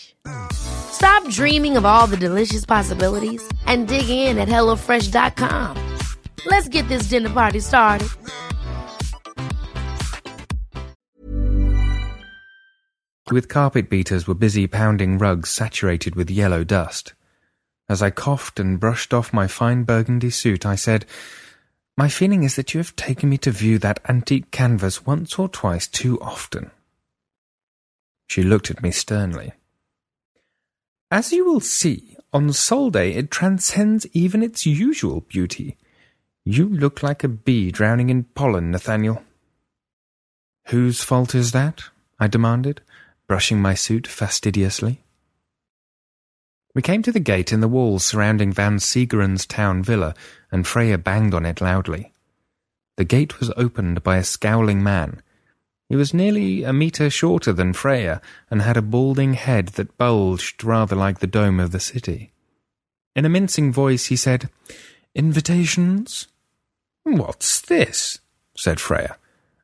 [0.51, 5.77] Stop dreaming of all the delicious possibilities and dig in at HelloFresh.com.
[6.45, 8.09] Let's get this dinner party started.
[13.31, 17.13] with carpet beaters were busy pounding rugs saturated with yellow dust.
[17.87, 21.05] As I coughed and brushed off my fine burgundy suit, I said,
[21.97, 25.47] My feeling is that you have taken me to view that antique canvas once or
[25.47, 26.71] twice too often.
[28.27, 29.53] She looked at me sternly.
[31.11, 35.75] As you will see, on Sol Day it transcends even its usual beauty.
[36.45, 39.21] You look like a bee drowning in pollen, Nathaniel.
[40.67, 41.83] Whose fault is that?
[42.17, 42.79] I demanded,
[43.27, 45.03] brushing my suit fastidiously.
[46.73, 50.15] We came to the gate in the walls surrounding Van Segeren's town villa,
[50.49, 52.13] and Freya banged on it loudly.
[52.95, 55.21] The gate was opened by a scowling man.
[55.91, 60.63] He was nearly a metre shorter than Freya, and had a balding head that bulged
[60.63, 62.31] rather like the dome of the city.
[63.13, 64.49] In a mincing voice he said,
[65.13, 66.29] Invitations?
[67.03, 68.19] What's this?
[68.55, 69.17] said Freya.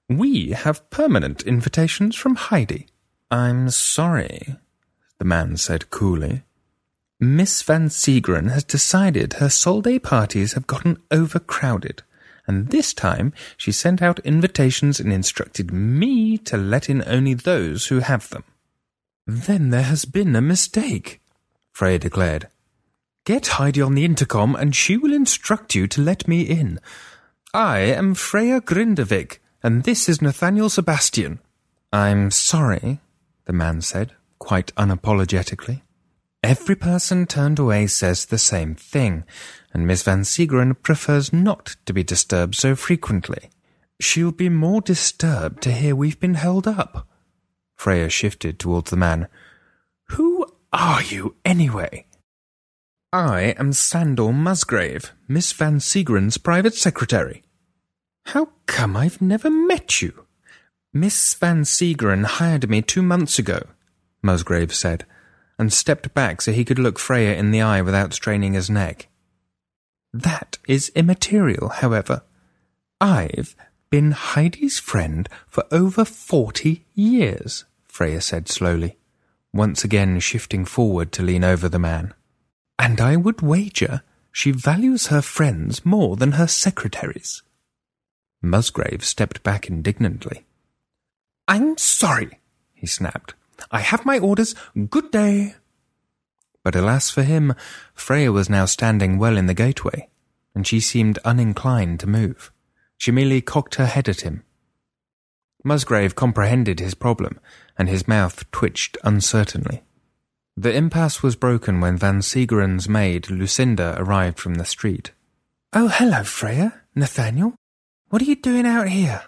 [0.09, 2.87] We have permanent invitations from Heidi.
[3.31, 4.57] I'm sorry,
[5.19, 6.43] the man said coolly.
[7.21, 12.03] Miss Van Segeren has decided her Sol Day parties have gotten overcrowded,
[12.47, 17.87] and this time she sent out invitations and instructed me to let in only those
[17.87, 18.43] who have them.
[19.25, 21.21] Then there has been a mistake,
[21.73, 22.47] Freya declared.
[23.25, 26.79] Get Heidi on the intercom and she will instruct you to let me in.
[27.53, 31.39] I am Freya Grindavik, and this is Nathaniel Sebastian.
[31.91, 32.99] I'm sorry,
[33.45, 35.81] the man said, quite unapologetically.
[36.47, 39.25] Every person turned away says the same thing,
[39.73, 43.49] and Miss Van Segeren prefers not to be disturbed so frequently.
[43.99, 47.05] She'll be more disturbed to hear we've been held up.
[47.75, 49.27] Freya shifted towards the man.
[50.11, 52.05] Who are you, anyway?
[53.11, 57.43] I am Sandor Musgrave, Miss Van Segeren's private secretary.
[58.27, 60.25] How come I've never met you?
[60.93, 63.63] Miss Van Segeren hired me two months ago,
[64.21, 65.05] Musgrave said
[65.59, 69.07] and stepped back so he could look Freya in the eye without straining his neck.
[70.13, 72.23] That is immaterial, however.
[73.01, 73.55] I've
[73.89, 78.97] been Heidi's friend for over forty years, Freya said slowly,
[79.53, 82.13] once again shifting forward to lean over the man.
[82.77, 84.01] And I would wager
[84.31, 87.41] she values her friends more than her secretaries.
[88.41, 90.45] Musgrave stepped back indignantly.
[91.47, 92.39] I'm sorry,
[92.73, 93.33] he snapped.
[93.71, 94.55] I have my orders.
[94.89, 95.55] Good day.
[96.63, 97.53] But alas for him,
[97.93, 100.09] Freya was now standing well in the gateway,
[100.53, 102.51] and she seemed uninclined to move.
[102.97, 104.43] She merely cocked her head at him.
[105.63, 107.39] Musgrave comprehended his problem,
[107.77, 109.83] and his mouth twitched uncertainly.
[110.55, 115.11] The impasse was broken when Van Segeren's maid, Lucinda, arrived from the street.
[115.73, 116.81] Oh, hello, Freya.
[116.95, 117.53] Nathaniel.
[118.09, 119.23] What are you doing out here?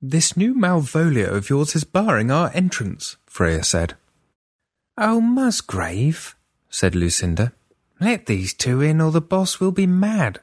[0.00, 3.94] This new Malvolio of yours is barring our entrance, Freya said.
[4.96, 6.36] Oh, Musgrave,
[6.70, 7.52] said Lucinda.
[8.00, 10.40] Let these two in, or the boss will be mad.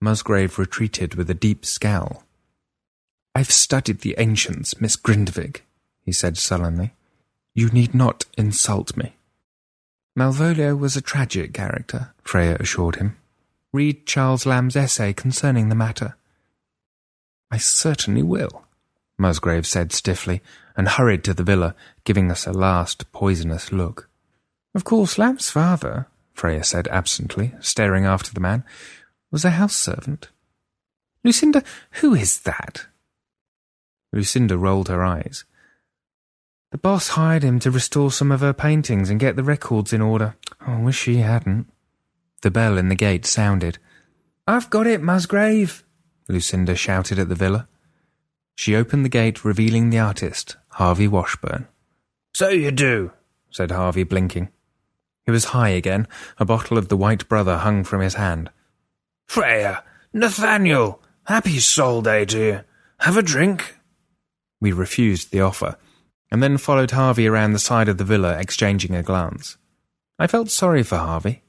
[0.00, 2.22] Musgrave retreated with a deep scowl.
[3.34, 5.62] I've studied the ancients, Miss Grindavik,
[6.00, 6.92] he said sullenly.
[7.52, 9.16] You need not insult me.
[10.16, 13.16] Malvolio was a tragic character, Freya assured him.
[13.72, 16.14] Read Charles Lamb's essay concerning the matter.
[17.54, 18.64] I certainly will,
[19.16, 20.42] Musgrave said stiffly,
[20.76, 24.08] and hurried to the villa, giving us a last poisonous look.
[24.74, 28.64] Of course, Lamb's father, Freya said absently, staring after the man,
[29.30, 30.30] was a house servant.
[31.22, 31.62] Lucinda,
[32.00, 32.86] who is that?
[34.12, 35.44] Lucinda rolled her eyes.
[36.72, 40.02] The boss hired him to restore some of her paintings and get the records in
[40.02, 40.34] order.
[40.66, 41.70] Oh, I wish she hadn't.
[42.42, 43.78] The bell in the gate sounded.
[44.44, 45.83] I've got it, Musgrave,
[46.28, 47.68] Lucinda shouted at the villa.
[48.56, 51.66] She opened the gate, revealing the artist, Harvey Washburn.
[52.34, 53.12] So you do,
[53.50, 54.48] said Harvey, blinking.
[55.24, 56.06] He was high again.
[56.38, 58.50] A bottle of the White Brother hung from his hand.
[59.26, 59.82] Freya,
[60.12, 62.60] Nathaniel, happy Sol Day to you.
[62.98, 63.76] Have a drink.
[64.60, 65.76] We refused the offer,
[66.30, 69.56] and then followed Harvey around the side of the villa, exchanging a glance.
[70.18, 71.42] I felt sorry for Harvey.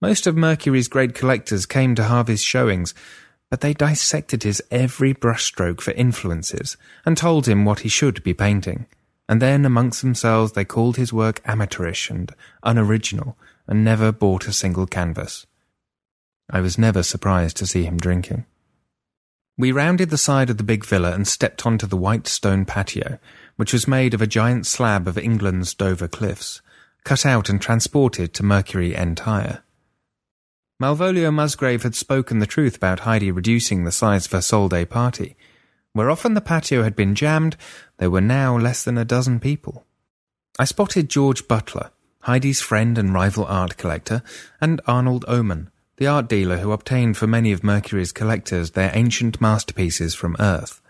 [0.00, 2.94] Most of Mercury's great collectors came to Harvey's showings,
[3.50, 8.34] but they dissected his every brushstroke for influences and told him what he should be
[8.34, 8.86] painting.
[9.28, 12.32] And then amongst themselves they called his work amateurish and
[12.62, 13.36] unoriginal
[13.66, 15.46] and never bought a single canvas.
[16.50, 18.46] I was never surprised to see him drinking.
[19.58, 23.18] We rounded the side of the big villa and stepped onto the white stone patio,
[23.56, 26.60] which was made of a giant slab of England's Dover cliffs,
[27.04, 29.62] cut out and transported to Mercury Entire.
[30.78, 34.84] Malvolio Musgrave had spoken the truth about Heidi reducing the size of her Sol Day
[34.84, 35.34] party.
[35.94, 37.56] Where often the patio had been jammed,
[37.96, 39.86] there were now less than a dozen people.
[40.58, 44.22] I spotted George Butler, Heidi's friend and rival art collector,
[44.60, 49.40] and Arnold Oman, the art dealer who obtained for many of Mercury's collectors their ancient
[49.40, 50.82] masterpieces from Earth.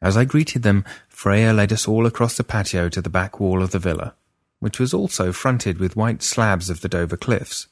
[0.00, 3.64] As I greeted them, Freya led us all across the patio to the back wall
[3.64, 4.14] of the villa,
[4.60, 7.66] which was also fronted with white slabs of the Dover cliffs.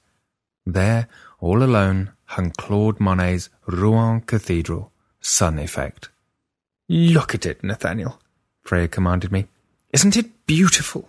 [0.66, 1.08] There,
[1.40, 6.10] all alone, hung Claude Monet's Rouen Cathedral, Sun Effect.
[6.88, 8.20] Look at it, Nathaniel,
[8.62, 9.46] Freya commanded me.
[9.92, 11.08] Isn't it beautiful?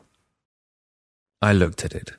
[1.41, 2.13] I looked at it.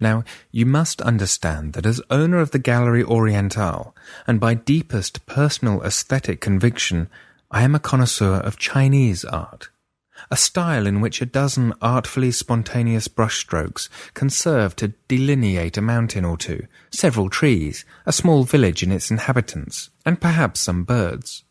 [0.00, 0.22] Now,
[0.52, 3.94] you must understand that as owner of the Gallery Orientale,
[4.26, 7.08] and by deepest personal aesthetic conviction,
[7.50, 9.70] I am a connoisseur of Chinese art,
[10.30, 16.24] a style in which a dozen artfully spontaneous brushstrokes can serve to delineate a mountain
[16.24, 21.44] or two, several trees, a small village and its inhabitants, and perhaps some birds.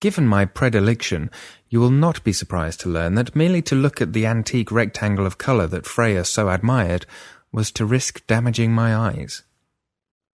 [0.00, 1.30] Given my predilection,
[1.68, 5.26] you will not be surprised to learn that merely to look at the antique rectangle
[5.26, 7.04] of colour that Freya so admired
[7.52, 9.42] was to risk damaging my eyes.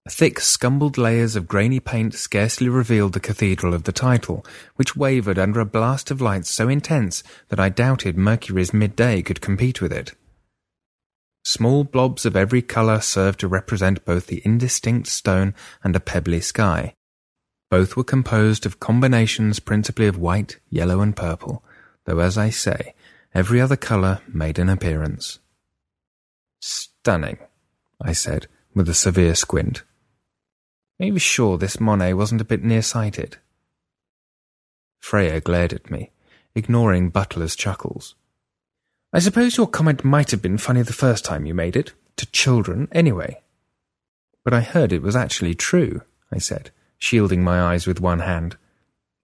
[0.08, 4.46] Thick, scumbled layers of grainy paint scarcely revealed the cathedral of the title,
[4.76, 9.40] which wavered under a blast of light so intense that I doubted Mercury's midday could
[9.40, 10.14] compete with it.
[11.44, 16.40] Small blobs of every colour served to represent both the indistinct stone and a pebbly
[16.40, 16.94] sky.
[17.68, 21.64] Both were composed of combinations principally of white, yellow, and purple,
[22.04, 22.94] though, as I say,
[23.34, 25.40] every other colour made an appearance.
[26.60, 27.38] Stunning,
[28.00, 29.82] I said, with a severe squint.
[30.98, 33.36] Are you sure this Monet wasn't a bit nearsighted?
[35.00, 36.10] Freya glared at me,
[36.54, 38.14] ignoring Butler's chuckles.
[39.12, 42.26] I suppose your comment might have been funny the first time you made it, to
[42.26, 43.42] children, anyway.
[44.42, 46.02] But I heard it was actually true,
[46.32, 48.56] I said shielding my eyes with one hand.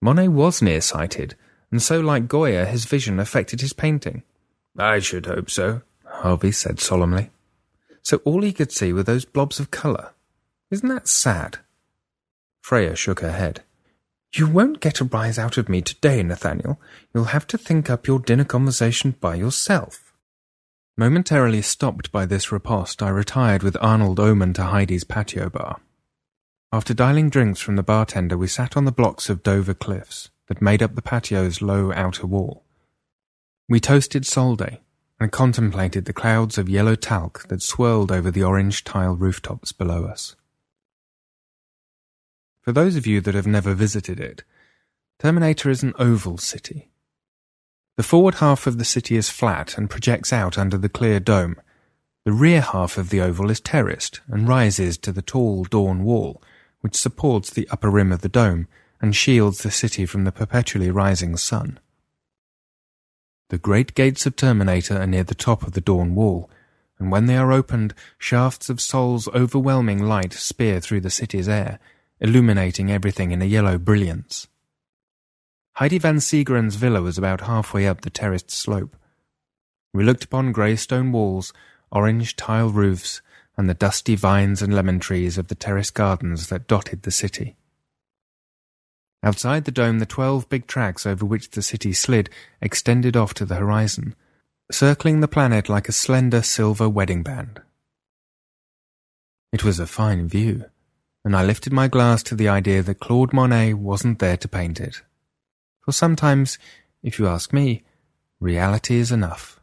[0.01, 1.35] Monet was nearsighted,
[1.71, 4.23] and so, like Goya, his vision affected his painting.
[4.77, 7.29] I should hope so, Harvey said solemnly.
[8.01, 10.11] So all he could see were those blobs of colour.
[10.69, 11.59] Isn't that sad?
[12.63, 13.61] Freya shook her head.
[14.33, 16.79] You won't get a rise out of me today, Nathaniel.
[17.13, 20.13] You'll have to think up your dinner conversation by yourself.
[20.97, 25.81] Momentarily stopped by this riposte, I retired with Arnold Oman to Heidi's patio bar.
[26.71, 30.61] After dialing drinks from the bartender, we sat on the blocks of Dover cliffs that
[30.61, 32.63] made up the patio's low outer wall.
[33.67, 34.79] We toasted Solday
[35.19, 40.05] and contemplated the clouds of yellow talc that swirled over the orange tile rooftops below
[40.05, 40.37] us.
[42.63, 44.43] For those of you that have never visited it,
[45.19, 46.89] Terminator is an oval city.
[47.97, 51.57] The forward half of the city is flat and projects out under the clear dome.
[52.25, 56.41] The rear half of the oval is terraced and rises to the tall dawn wall
[56.83, 58.67] which supports the upper rim of the dome
[59.01, 61.79] and shields the city from the perpetually rising sun.
[63.49, 66.49] The great gates of Terminator are near the top of the dawn wall,
[66.99, 71.79] and when they are opened, shafts of Sol's overwhelming light spear through the city's air,
[72.23, 74.47] illuminating everything in a yellow brilliance.
[75.73, 78.95] Heidi Van Segeren's villa was about halfway up the terraced slope.
[79.93, 81.51] We looked upon grey stone walls,
[81.91, 83.21] orange tile roofs,
[83.57, 87.57] and the dusty vines and lemon trees of the terrace gardens that dotted the city.
[89.21, 92.29] Outside the dome, the twelve big tracks over which the city slid
[92.61, 94.15] extended off to the horizon,
[94.71, 97.61] circling the planet like a slender silver wedding band.
[99.51, 100.65] It was a fine view,
[101.25, 104.79] and I lifted my glass to the idea that Claude Monet wasn't there to paint
[104.79, 105.01] it.
[105.81, 106.57] For sometimes,
[107.01, 107.83] if you ask me,
[108.39, 109.59] reality is enough.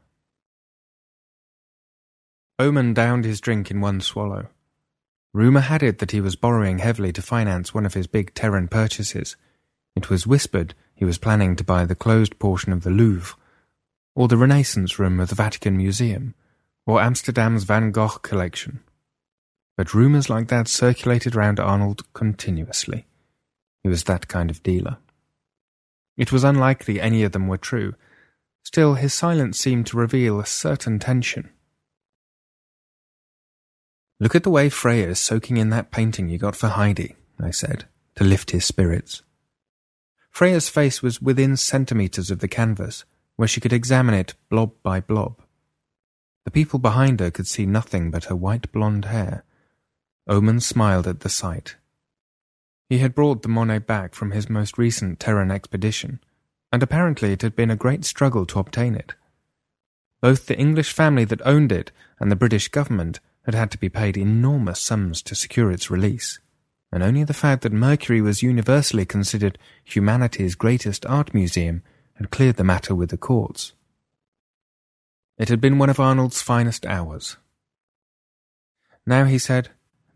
[2.58, 4.48] Oman downed his drink in one swallow.
[5.32, 8.68] Rumour had it that he was borrowing heavily to finance one of his big Terran
[8.68, 9.36] purchases.
[9.94, 13.36] It was whispered he was planning to buy the closed portion of the Louvre,
[14.14, 16.34] or the Renaissance room of the Vatican Museum,
[16.84, 18.80] or Amsterdam's Van Gogh collection.
[19.80, 23.06] But rumours like that circulated round Arnold continuously.
[23.82, 24.98] He was that kind of dealer.
[26.18, 27.94] It was unlikely any of them were true.
[28.62, 31.48] Still, his silence seemed to reveal a certain tension.
[34.18, 37.50] Look at the way Freya is soaking in that painting you got for Heidi, I
[37.50, 37.86] said,
[38.16, 39.22] to lift his spirits.
[40.30, 45.00] Freya's face was within centimetres of the canvas, where she could examine it blob by
[45.00, 45.40] blob.
[46.44, 49.42] The people behind her could see nothing but her white blonde hair.
[50.30, 51.74] Oman smiled at the sight.
[52.88, 56.20] He had brought the Monet back from his most recent Terran expedition,
[56.72, 59.14] and apparently it had been a great struggle to obtain it.
[60.20, 61.90] Both the English family that owned it
[62.20, 66.38] and the British government had had to be paid enormous sums to secure its release,
[66.92, 71.82] and only the fact that Mercury was universally considered humanity's greatest art museum
[72.14, 73.72] had cleared the matter with the courts.
[75.38, 77.36] It had been one of Arnold's finest hours.
[79.06, 79.70] Now, he said,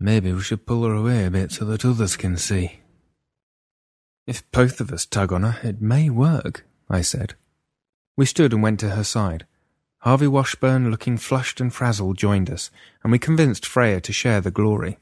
[0.04, 2.80] Maybe we should pull her away a bit so that others can see.
[4.26, 7.32] If both of us tug on her, it may work, I said.
[8.14, 9.46] We stood and went to her side.
[10.00, 12.70] Harvey Washburn, looking flushed and frazzled, joined us,
[13.02, 14.98] and we convinced Freya to share the glory.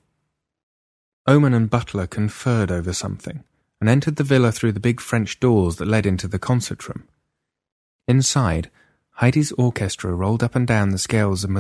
[1.27, 3.43] Oman and Butler conferred over something,
[3.81, 7.09] and entered the villa through the big French doors that led into the concert room.
[8.07, 8.71] Inside,
[9.15, 11.51] Heidi's orchestra rolled up and down the scales of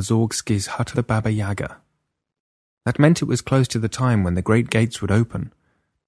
[0.90, 1.81] of the Baba Yaga.
[2.84, 5.52] That meant it was close to the time when the great gates would open.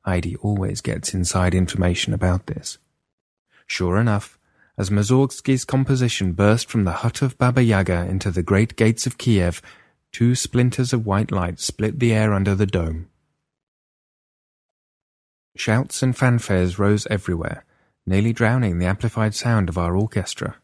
[0.04, 2.78] Heidi always gets inside information about this.
[3.66, 4.38] Sure enough,
[4.76, 9.18] as Mussorgsky's composition burst from the hut of Baba Yaga into the great gates of
[9.18, 9.62] Kiev,
[10.12, 13.08] two splinters of white light split the air under the dome.
[15.56, 17.64] Shouts and fanfares rose everywhere,
[18.04, 20.56] nearly drowning the amplified sound of our orchestra.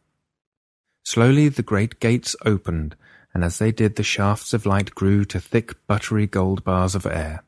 [1.05, 2.97] Slowly the great gates opened,
[3.33, 7.07] and as they did the shafts of light grew to thick buttery gold bars of
[7.07, 7.43] air.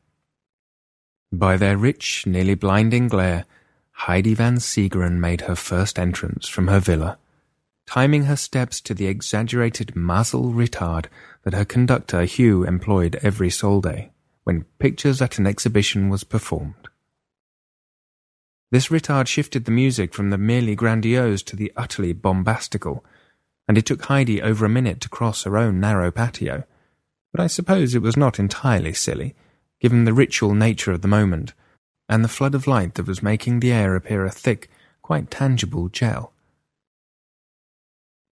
[1.33, 3.47] By their rich, nearly blinding glare,
[3.93, 7.19] Heidi van Seegeren made her first entrance from her villa,
[7.87, 11.07] timing her steps to the exaggerated mazel retard
[11.45, 14.13] that her conductor Hugh employed every Sol Day,
[14.45, 16.89] when Pictures at an Exhibition was performed.
[18.71, 23.05] This retard shifted the music from the merely grandiose to the utterly bombastical,
[23.69, 26.65] and it took Heidi over a minute to cross her own narrow patio.
[27.33, 29.35] But I suppose it was not entirely silly,
[29.81, 31.55] given the ritual nature of the moment,
[32.09, 34.69] and the flood of light that was making the air appear a thick,
[35.01, 36.33] quite tangible gel.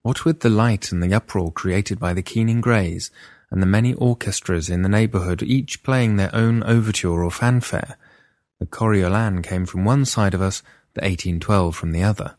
[0.02, 3.11] What with the light and the uproar created by the keening greys,
[3.51, 7.97] and the many orchestras in the neighbourhood each playing their own overture or fanfare,
[8.61, 10.62] the Coriolan came from one side of us,
[10.94, 12.36] the 1812 from the other.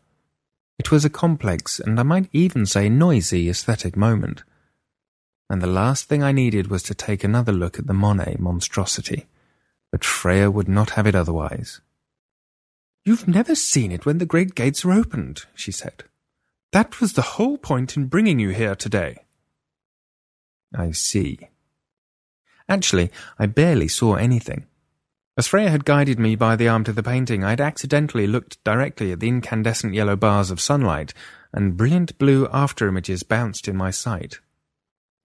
[0.78, 4.42] It was a complex, and I might even say noisy, aesthetic moment.
[5.48, 9.26] And the last thing I needed was to take another look at the Monet monstrosity.
[9.90, 11.80] But Freya would not have it otherwise.
[13.04, 16.04] You've never seen it when the great gates are opened, she said.
[16.72, 19.18] That was the whole point in bringing you here today.
[20.74, 21.50] I see.
[22.68, 24.64] Actually, I barely saw anything.
[25.34, 28.62] As Freya had guided me by the arm to the painting, I had accidentally looked
[28.64, 31.14] directly at the incandescent yellow bars of sunlight,
[31.54, 34.40] and brilliant blue after-images bounced in my sight.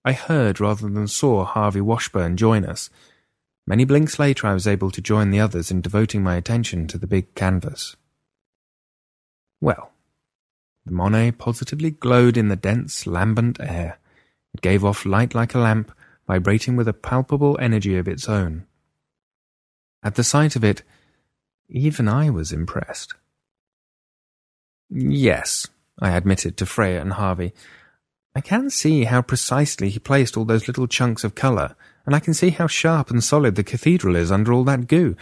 [0.06, 2.90] I heard rather than saw Harvey Washburn join us.
[3.66, 6.98] Many blinks later I was able to join the others in devoting my attention to
[6.98, 7.98] the big canvas.
[9.60, 9.92] Well,
[10.86, 14.00] the Monet positively glowed in the dense, lambent air.
[14.54, 15.92] It gave off light like a lamp,
[16.26, 18.66] vibrating with a palpable energy of its own.
[20.04, 20.84] At the sight of it,
[21.70, 23.14] even I was impressed.
[24.90, 25.68] Yes,
[26.00, 27.54] I admitted to Freya and Harvey.
[28.36, 31.76] I can see how precisely he placed all those little chunks of colour,
[32.06, 35.16] and I can see how sharp and solid the cathedral is under all that goo.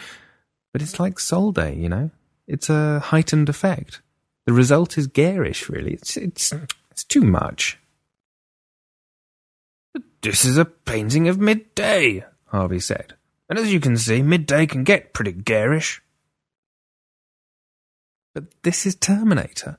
[0.72, 2.12] But it's like Sol Day, you know?
[2.48, 4.02] It's a heightened effect.
[4.46, 5.94] The result is garish, really.
[5.94, 6.54] It's, it's,
[6.92, 7.80] it's too much.
[10.22, 13.14] This is a painting of midday, Harvey said.
[13.50, 16.02] And as you can see, midday can get pretty garish.
[18.34, 19.78] But this is Terminator.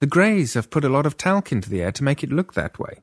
[0.00, 2.54] The Greys have put a lot of talc into the air to make it look
[2.54, 3.00] that way.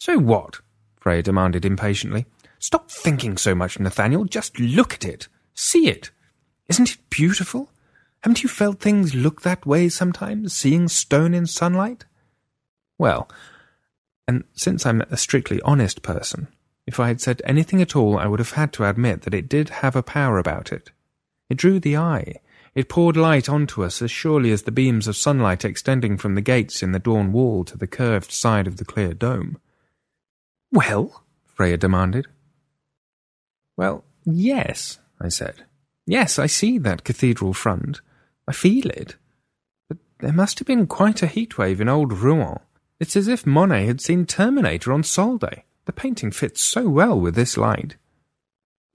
[0.00, 0.60] So what?
[0.98, 2.26] Freya demanded impatiently.
[2.58, 4.24] Stop thinking so much, Nathaniel.
[4.24, 5.28] Just look at it.
[5.52, 6.10] See it.
[6.68, 7.70] Isn't it beautiful?
[8.22, 12.04] Haven't you felt things look that way sometimes, seeing stone in sunlight?
[12.98, 13.28] Well,
[14.28, 16.48] and since I'm a strictly honest person,
[16.86, 19.48] if I had said anything at all, I would have had to admit that it
[19.48, 20.90] did have a power about it.
[21.48, 22.40] It drew the eye.
[22.74, 26.40] It poured light onto us as surely as the beams of sunlight extending from the
[26.40, 29.58] gates in the dawn wall to the curved side of the clear dome.
[30.72, 31.24] Well?
[31.44, 32.26] Freya demanded.
[33.76, 35.64] Well, yes, I said.
[36.06, 38.00] Yes, I see that cathedral front.
[38.48, 39.16] I feel it.
[39.88, 42.58] But there must have been quite a heat wave in old Rouen.
[42.98, 45.64] It's as if Monet had seen Terminator on Sol Day.
[45.84, 47.96] The painting fits so well with this light.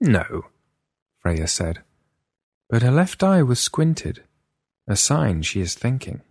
[0.00, 0.46] No,
[1.20, 1.80] Freya said.
[2.70, 4.22] But her left eye was squinted,
[4.86, 6.22] a sign she is thinking.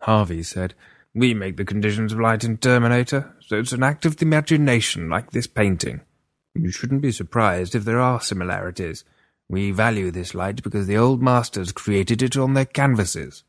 [0.00, 0.74] Harvey said,
[1.14, 5.08] We make the conditions of light in Terminator, so it's an act of the imagination
[5.08, 6.00] like this painting.
[6.54, 9.04] You shouldn't be surprised if there are similarities.
[9.48, 13.44] We value this light because the old masters created it on their canvases.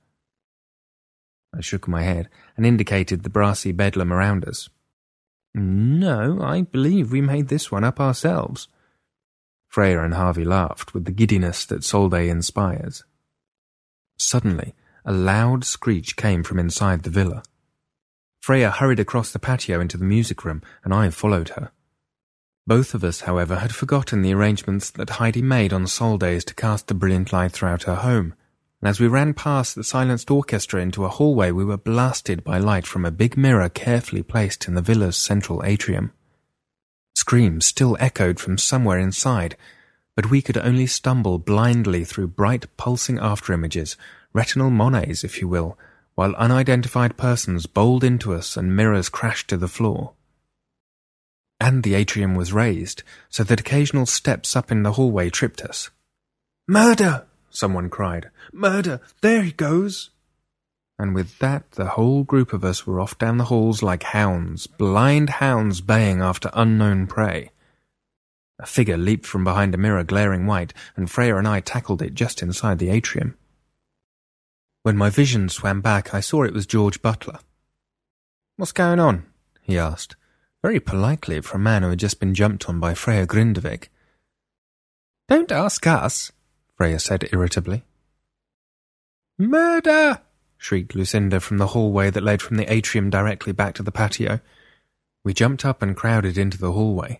[1.55, 4.69] I shook my head and indicated the brassy bedlam around us.
[5.53, 8.67] No, I believe we made this one up ourselves.
[9.67, 13.03] Freya and Harvey laughed with the giddiness that Sol Day inspires.
[14.17, 17.43] Suddenly, a loud screech came from inside the villa.
[18.41, 21.71] Freya hurried across the patio into the music room, and I followed her.
[22.65, 26.55] Both of us, however, had forgotten the arrangements that Heidi made on sol days to
[26.55, 28.33] cast the brilliant light throughout her home,
[28.81, 32.57] and as we ran past the silenced orchestra into a hallway, we were blasted by
[32.57, 36.13] light from a big mirror carefully placed in the villa's central atrium.
[37.13, 39.57] Screams still echoed from somewhere inside,
[40.15, 43.97] but we could only stumble blindly through bright pulsing afterimages,
[44.31, 45.77] retinal monets, if you will,
[46.15, 50.13] while unidentified persons bowled into us and mirrors crashed to the floor.
[51.59, 55.89] And the atrium was raised, so that occasional steps up in the hallway tripped us.
[56.67, 57.25] Murder!
[57.49, 58.29] Someone cried.
[58.51, 59.01] Murder!
[59.21, 60.09] There he goes!
[60.97, 64.67] And with that, the whole group of us were off down the halls like hounds,
[64.67, 67.51] blind hounds baying after unknown prey.
[68.59, 72.13] A figure leaped from behind a mirror glaring white, and Freya and I tackled it
[72.13, 73.37] just inside the atrium.
[74.83, 77.39] When my vision swam back, I saw it was George Butler.
[78.57, 79.25] What's going on?
[79.61, 80.15] he asked
[80.61, 83.87] very politely for a man who had just been jumped on by Freya Grindavik.
[85.27, 86.31] Don't ask us,
[86.79, 87.83] Freya said irritably.
[89.37, 90.21] Murder!
[90.57, 94.39] shrieked Lucinda from the hallway that led from the atrium directly back to the patio.
[95.25, 97.19] We jumped up and crowded into the hallway.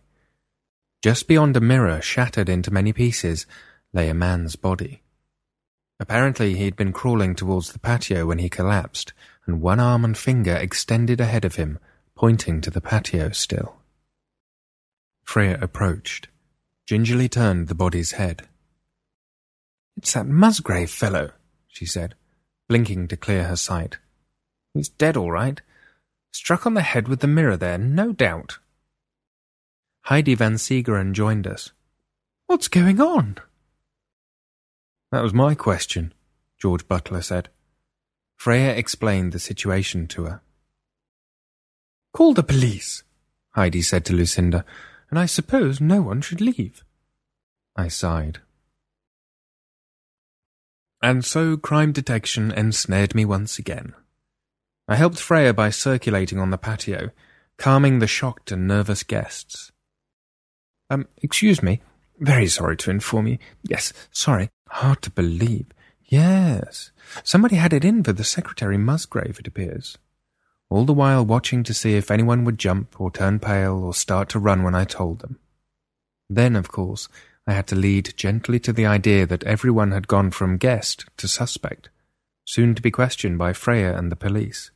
[1.02, 3.46] Just beyond a mirror, shattered into many pieces,
[3.92, 5.02] lay a man's body.
[6.00, 9.12] Apparently he had been crawling towards the patio when he collapsed,
[9.46, 11.80] and one arm and finger extended ahead of him,
[12.16, 13.76] pointing to the patio still.
[15.26, 16.30] Freya approached,
[16.86, 18.49] gingerly turned the body's head.
[20.00, 21.32] It's that Musgrave fellow,
[21.68, 22.16] she said,
[22.70, 23.98] blinking to clear her sight.
[24.74, 25.62] He's dead all right.
[26.32, 28.60] Struck on the head with the mirror there, no doubt.
[30.04, 31.74] Heidi Van Seegeren joined us.
[32.48, 33.40] What's going on?
[35.12, 36.14] That was my question,
[36.58, 37.50] George Butler said.
[38.38, 40.42] Freya explained the situation to her.
[42.14, 43.04] Call the police,
[43.50, 44.64] Heidi said to Lucinda,
[45.10, 46.86] and I suppose no one should leave.
[47.76, 48.40] I sighed.
[51.02, 53.94] And so crime detection ensnared me once again.
[54.88, 57.12] I helped Freya by circulating on the patio,
[57.58, 59.72] calming the shocked and nervous guests.
[60.90, 61.82] Um, excuse me.
[62.20, 63.38] Very sorry to inform you.
[63.64, 64.50] Yes, sorry.
[64.68, 65.68] Hard to believe.
[66.06, 66.92] Yes.
[67.24, 69.98] Somebody had it in for the Secretary Musgrave, it appears
[70.70, 74.30] all the while watching to see if anyone would jump or turn pale or start
[74.30, 75.40] to run when I told them.
[76.30, 77.10] Then, of course,
[77.50, 81.28] I had to lead gently to the idea that everyone had gone from guest to
[81.28, 81.90] suspect,
[82.46, 84.72] soon to be questioned by Freya and the police.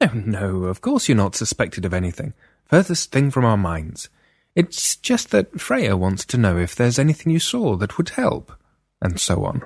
[0.00, 2.34] Oh, no, of course you're not suspected of anything.
[2.66, 4.08] Furthest thing from our minds.
[4.54, 8.52] It's just that Freya wants to know if there's anything you saw that would help,
[9.00, 9.62] and so on.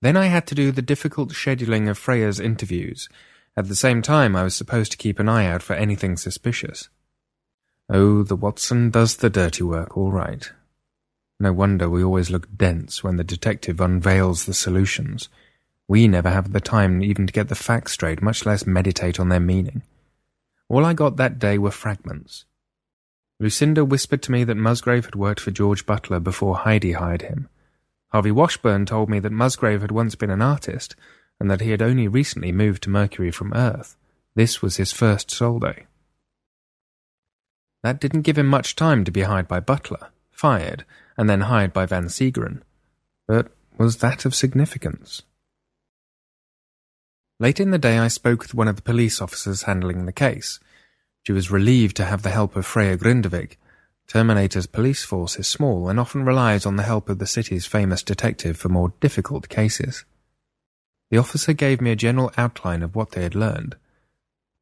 [0.00, 3.08] Then I had to do the difficult scheduling of Freya's interviews,
[3.56, 6.88] at the same time, I was supposed to keep an eye out for anything suspicious.
[7.90, 10.50] Oh, the Watson does the dirty work all right.
[11.42, 15.28] No wonder we always look dense when the detective unveils the solutions.
[15.88, 19.28] We never have the time even to get the facts straight, much less meditate on
[19.28, 19.82] their meaning.
[20.68, 22.44] All I got that day were fragments.
[23.40, 27.48] Lucinda whispered to me that Musgrave had worked for George Butler before Heidi hired him.
[28.12, 30.94] Harvey Washburn told me that Musgrave had once been an artist,
[31.40, 33.96] and that he had only recently moved to Mercury from Earth.
[34.36, 35.86] This was his first sol day.
[37.82, 40.84] That didn't give him much time to be hired by Butler, fired,
[41.16, 42.62] and then hired by Van Seegeren.
[43.26, 45.22] But was that of significance?
[47.40, 50.60] Late in the day, I spoke with one of the police officers handling the case.
[51.26, 53.56] She was relieved to have the help of Freya Grindavik.
[54.06, 58.02] Terminator's police force is small and often relies on the help of the city's famous
[58.02, 60.04] detective for more difficult cases.
[61.10, 63.76] The officer gave me a general outline of what they had learned.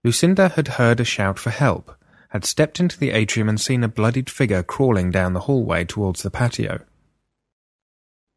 [0.03, 1.95] Lucinda had heard a shout for help,
[2.31, 6.23] had stepped into the atrium and seen a bloodied figure crawling down the hallway towards
[6.23, 6.81] the patio.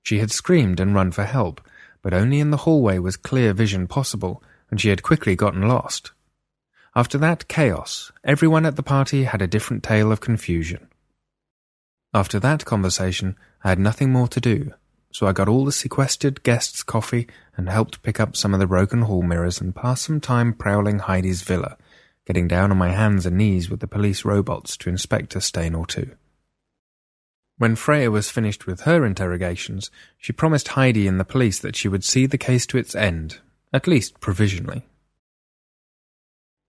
[0.04, 1.62] She had screamed and run for help,
[2.02, 6.12] but only in the hallway was clear vision possible, and she had quickly gotten lost.
[6.96, 10.90] After that chaos, everyone at the party had a different tale of confusion.
[12.14, 14.74] After that conversation, I had nothing more to do
[15.14, 18.66] so I got all the sequestered guests coffee and helped pick up some of the
[18.66, 21.78] broken hall mirrors and pass some time prowling Heidi's villa,
[22.26, 25.76] getting down on my hands and knees with the police robots to inspect a stain
[25.76, 26.12] or two.
[27.58, 31.88] When Freya was finished with her interrogations, she promised Heidi and the police that she
[31.88, 33.40] would see the case to its end,
[33.72, 34.88] at least provisionally.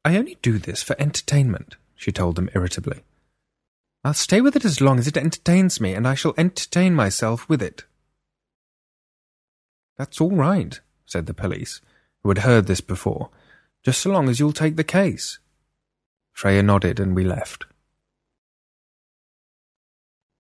[0.04, 3.02] I only do this for entertainment, she told them irritably.
[4.04, 7.48] I'll stay with it as long as it entertains me, and I shall entertain myself
[7.48, 7.84] with it.
[9.96, 11.80] That's all right, said the police,
[12.22, 13.30] who had heard this before,
[13.82, 15.38] just so long as you'll take the case.
[16.34, 17.64] Freya nodded and we left.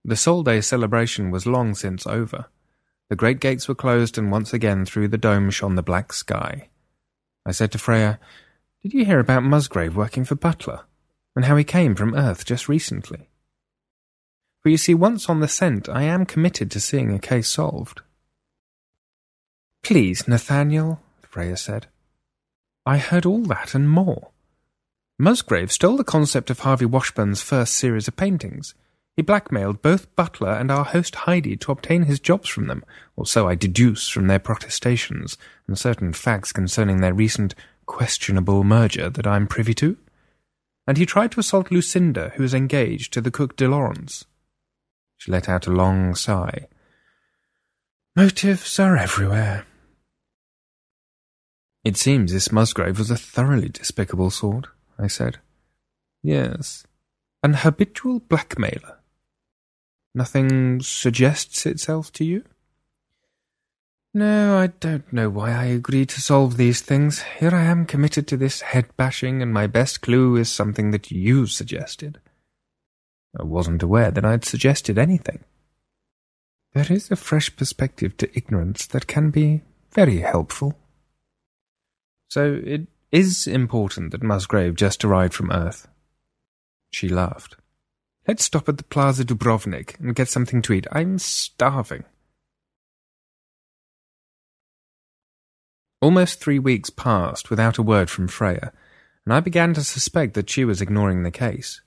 [0.04, 2.46] The Sol Day celebration was long since over.
[3.08, 6.68] The great gates were closed, and once again through the dome shone the black sky.
[7.46, 8.18] I said to Freya,
[8.82, 10.80] Did you hear about Musgrave working for Butler,
[11.34, 13.30] and how he came from Earth just recently?
[14.60, 18.02] For you see, once on the scent, I am committed to seeing a case solved.
[19.82, 21.86] Please, Nathaniel, Freya said.
[22.84, 24.30] I heard all that and more.
[25.18, 28.74] Musgrave stole the concept of Harvey Washburn's first series of paintings.
[29.16, 32.84] He blackmailed both Butler and our host Heidi to obtain his jobs from them,
[33.14, 35.38] or so I deduce from their protestations
[35.68, 37.54] and certain facts concerning their recent
[37.86, 39.96] questionable merger that I'm privy to.
[40.84, 44.24] And he tried to assault Lucinda, who is engaged to the cook de Laurence.
[45.16, 46.66] She let out a long sigh.
[48.16, 49.64] Motives are everywhere.
[51.84, 54.66] It seems this Musgrave was a thoroughly despicable sort,
[54.98, 55.38] I said.
[56.22, 56.84] Yes,
[57.42, 58.98] an habitual blackmailer.
[60.14, 62.44] Nothing suggests itself to you?
[64.16, 67.22] No, I don't know why I agreed to solve these things.
[67.40, 71.10] Here I am committed to this head bashing, and my best clue is something that
[71.10, 72.20] you suggested.
[73.38, 75.40] I wasn't aware that I'd suggested anything.
[76.74, 80.78] There is a fresh perspective to ignorance that can be very helpful.
[82.28, 85.86] So it is important that Musgrave just arrived from Earth.
[86.90, 87.56] She laughed.
[88.26, 90.88] Let's stop at the Plaza Dubrovnik and get something to eat.
[90.90, 92.02] I'm starving.
[96.02, 98.72] Almost three weeks passed without a word from Freya,
[99.24, 101.82] and I began to suspect that she was ignoring the case.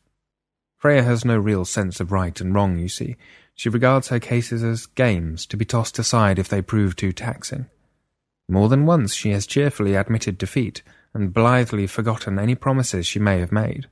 [0.78, 3.18] Freya has no real sense of right and wrong, you see.
[3.54, 7.66] She regards her cases as games to be tossed aside if they prove too taxing.
[8.48, 10.84] More than once she has cheerfully admitted defeat
[11.18, 13.88] and blithely forgotten any promises she may have made.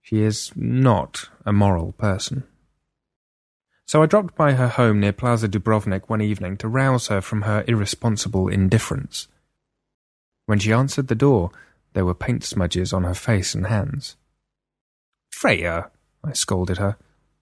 [0.00, 2.44] She is not a moral person.
[3.84, 7.42] So I dropped by her home near Plaza Dubrovnik one evening to rouse her from
[7.42, 9.28] her irresponsible indifference.
[10.46, 11.50] When she answered the door,
[11.92, 14.16] there were paint smudges on her face and hands.
[15.30, 15.90] Freya,
[16.24, 16.96] I scolded her,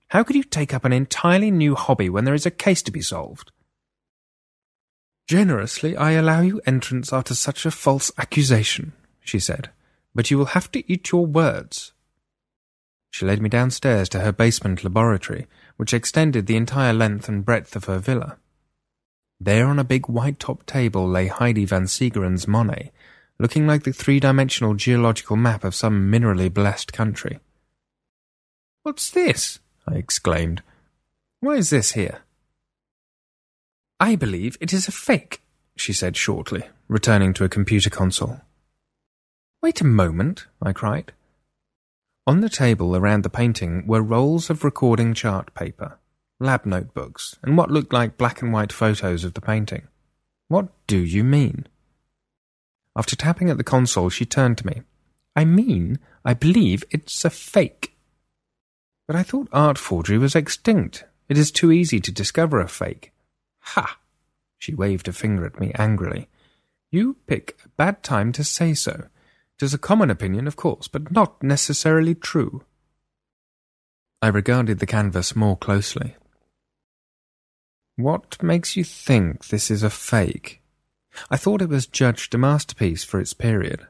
[0.09, 2.91] how could you take up an entirely new hobby when there is a case to
[2.91, 3.53] be solved?
[5.28, 8.93] Generously, I allow you entrance after such a false accusation,
[9.24, 9.70] she said,
[10.14, 11.92] but you will have to eat your words.
[13.10, 15.46] She led me downstairs to her basement laboratory,
[15.76, 18.36] which extended the entire length and breadth of her villa.
[19.40, 22.92] There on a big white-topped table lay Heidi van Seegeren's Monet,
[23.38, 27.40] looking like the three-dimensional geological map of some minerally blessed country.
[28.82, 29.59] What's this?
[29.88, 30.62] I exclaimed.
[31.40, 32.20] Why is this here?
[33.98, 35.40] I believe it is a fake,
[35.76, 38.40] she said shortly, returning to a computer console.
[39.65, 41.15] Wait a moment, I cried.
[42.27, 45.97] On the table around the painting were rolls of recording chart paper,
[46.39, 49.89] lab notebooks, and what looked like black and white photos of the painting.
[50.49, 51.66] What do you mean?
[52.95, 54.82] After tapping at the console, she turned to me.
[55.35, 57.97] I mean, I believe it's a fake.
[59.07, 61.05] But I thought art forgery was extinct.
[61.31, 63.15] It is too easy to discover a fake.
[63.61, 63.97] Ha!
[64.59, 66.28] She waved a finger at me angrily.
[66.91, 69.05] You pick a bad time to say so.
[69.59, 72.64] It is a common opinion, of course, but not necessarily true.
[74.20, 76.16] I regarded the canvas more closely.
[77.97, 80.60] What makes you think this is a fake?
[81.31, 83.86] I thought it was judged a masterpiece for its period.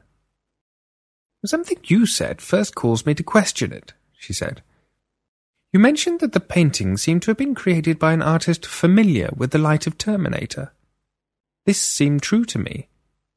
[1.45, 4.61] Something you said first caused me to question it, she said.
[5.71, 9.51] You mentioned that the painting seemed to have been created by an artist familiar with
[9.51, 10.71] the light of Terminator.
[11.65, 12.87] This seemed true to me,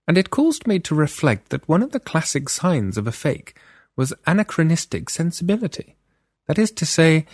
[0.08, 3.54] and it caused me to reflect that one of the classic signs of a fake
[3.94, 5.96] was anachronistic sensibility.
[6.46, 7.26] That is to say,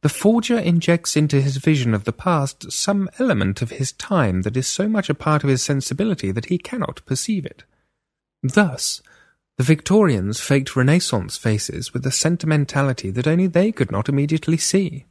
[0.00, 4.56] the forger injects into his vision of the past some element of his time that
[4.56, 7.64] is so much a part of his sensibility that he cannot perceive it.
[8.42, 9.02] Thus,
[9.58, 15.04] the Victorians faked Renaissance faces with a sentimentality that only they could not immediately see.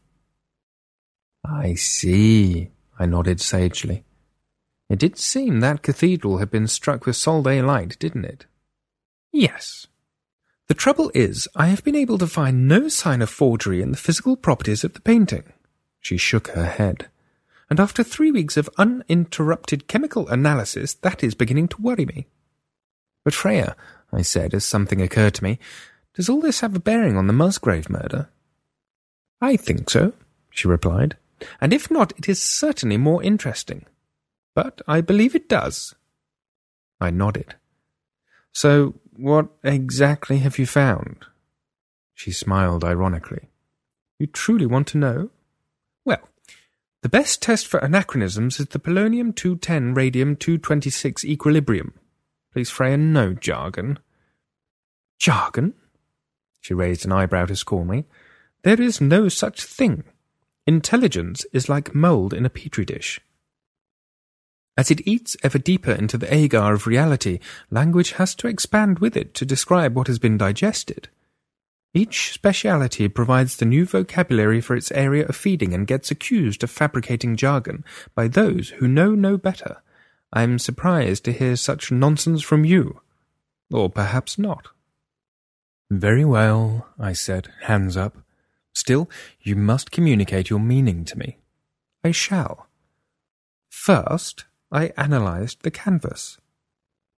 [1.45, 4.03] I see, I nodded sagely.
[4.89, 8.45] It did seem that cathedral had been struck with Sol Day light, didn't it?
[9.31, 9.88] Yes.
[10.68, 13.97] The trouble is, I have been able to find no sign of forgery in the
[13.97, 15.43] physical properties of the painting.
[15.99, 17.07] She shook her head.
[17.69, 22.27] And after three weeks of uninterrupted chemical analysis, that is beginning to worry me.
[23.23, 23.76] But Freya,
[24.11, 25.60] I said as something occurred to me.
[26.14, 28.30] Does all this have a bearing on the Musgrave murder?
[29.41, 30.14] I think so,
[30.51, 31.18] she replied,
[31.60, 33.85] and if not, it is certainly more interesting.
[34.55, 35.95] But I believe it does.
[36.99, 37.55] I nodded.
[38.51, 41.25] So, what exactly have you found?
[42.13, 43.49] She smiled ironically.
[44.19, 45.31] You truly want to know?
[46.05, 46.30] Well,
[47.01, 51.93] the best test for anachronisms is the polonium 210 radium 226 equilibrium.
[52.53, 53.99] Please, Freya, no jargon.
[55.19, 55.73] Jargon?
[56.61, 58.05] She raised an eyebrow to scorn me.
[58.63, 60.03] There is no such thing.
[60.65, 63.19] Intelligence is like mould in a petri dish.
[64.75, 67.39] As it eats ever deeper into the agar of reality,
[67.69, 71.09] language has to expand with it to describe what has been digested.
[71.93, 76.71] Each speciality provides the new vocabulary for its area of feeding and gets accused of
[76.71, 77.85] fabricating jargon
[78.15, 79.77] by those who know no better.
[80.31, 83.01] I am surprised to hear such nonsense from you.
[83.71, 84.69] Or perhaps not.
[85.91, 88.17] Very well, I said, hands up.
[88.73, 89.07] Still,
[89.41, 91.37] you must communicate your meaning to me.
[92.03, 92.65] I shall.
[93.69, 96.39] First, I analysed the canvas.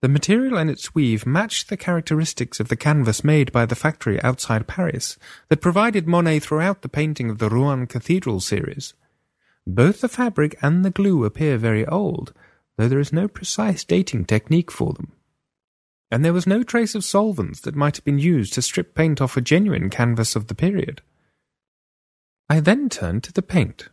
[0.02, 4.22] The material and its weave matched the characteristics of the canvas made by the factory
[4.22, 5.18] outside Paris
[5.48, 8.94] that provided Monet throughout the painting of the Rouen Cathedral series.
[9.66, 12.34] Both the fabric and the glue appear very old,
[12.78, 15.14] though there is no precise dating technique for them.
[16.12, 19.22] And there was no trace of solvents that might have been used to strip paint
[19.22, 21.02] off a genuine canvas of the period.
[22.50, 23.90] I then turned to the paint.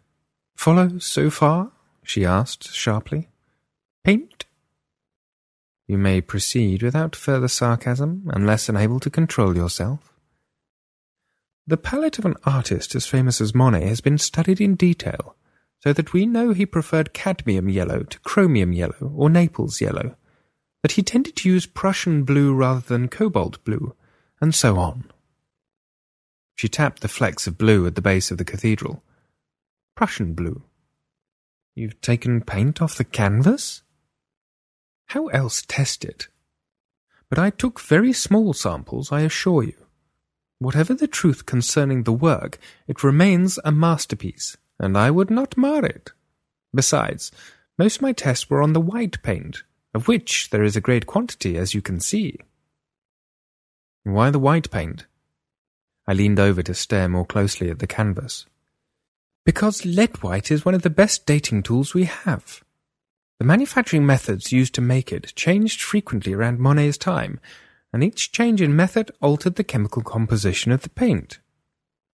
[0.56, 1.72] Follow so far?
[2.02, 3.28] she asked sharply.
[4.04, 4.46] Paint?
[5.86, 10.12] You may proceed without further sarcasm, unless unable to control yourself.
[11.66, 15.36] The palette of an artist as famous as Monet has been studied in detail,
[15.78, 20.16] so that we know he preferred cadmium yellow to chromium yellow or Naples yellow,
[20.82, 23.94] that he tended to use Prussian blue rather than cobalt blue,
[24.40, 25.10] and so on.
[26.56, 29.04] She tapped the flecks of blue at the base of the cathedral.
[29.94, 30.62] Prussian blue.
[31.74, 33.81] You've taken paint off the canvas?
[35.12, 36.28] How else test it?
[37.28, 39.76] But I took very small samples, I assure you.
[40.58, 45.84] Whatever the truth concerning the work, it remains a masterpiece, and I would not mar
[45.84, 46.12] it.
[46.74, 47.30] Besides,
[47.76, 51.04] most of my tests were on the white paint, of which there is a great
[51.04, 52.38] quantity, as you can see.
[54.04, 55.04] Why the white paint?
[56.06, 58.46] I leaned over to stare more closely at the canvas.
[59.44, 62.64] Because lead white is one of the best dating tools we have.
[63.42, 67.40] The manufacturing methods used to make it changed frequently around Monet's time,
[67.92, 71.40] and each change in method altered the chemical composition of the paint.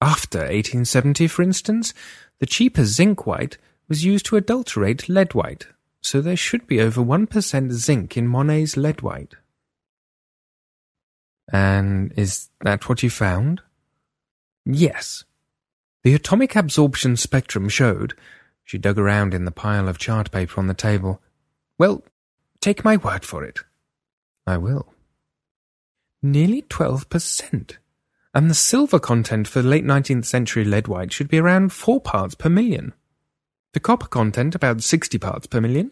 [0.01, 1.93] After 1870, for instance,
[2.39, 3.59] the cheaper zinc white
[3.91, 5.67] was used to adulterate lead white,
[6.01, 9.35] so there should be over 1% zinc in Monet's lead white.
[11.53, 13.61] And is that what you found?
[14.65, 15.25] Yes.
[16.05, 18.15] The atomic absorption spectrum showed
[18.69, 21.23] she dug around in the pile of chart paper on the table.
[21.79, 22.05] Well,
[22.61, 23.61] take my word for it.
[24.47, 24.93] I will.
[26.23, 27.79] Nearly 12%.
[28.35, 32.35] And the silver content for late 19th century lead white should be around 4 parts
[32.35, 32.93] per million.
[33.73, 35.91] The copper content about 60 parts per million.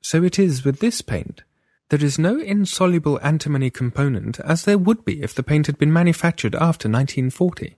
[0.00, 1.42] So it is with this paint.
[1.90, 5.92] There is no insoluble antimony component as there would be if the paint had been
[5.92, 7.76] manufactured after 1940.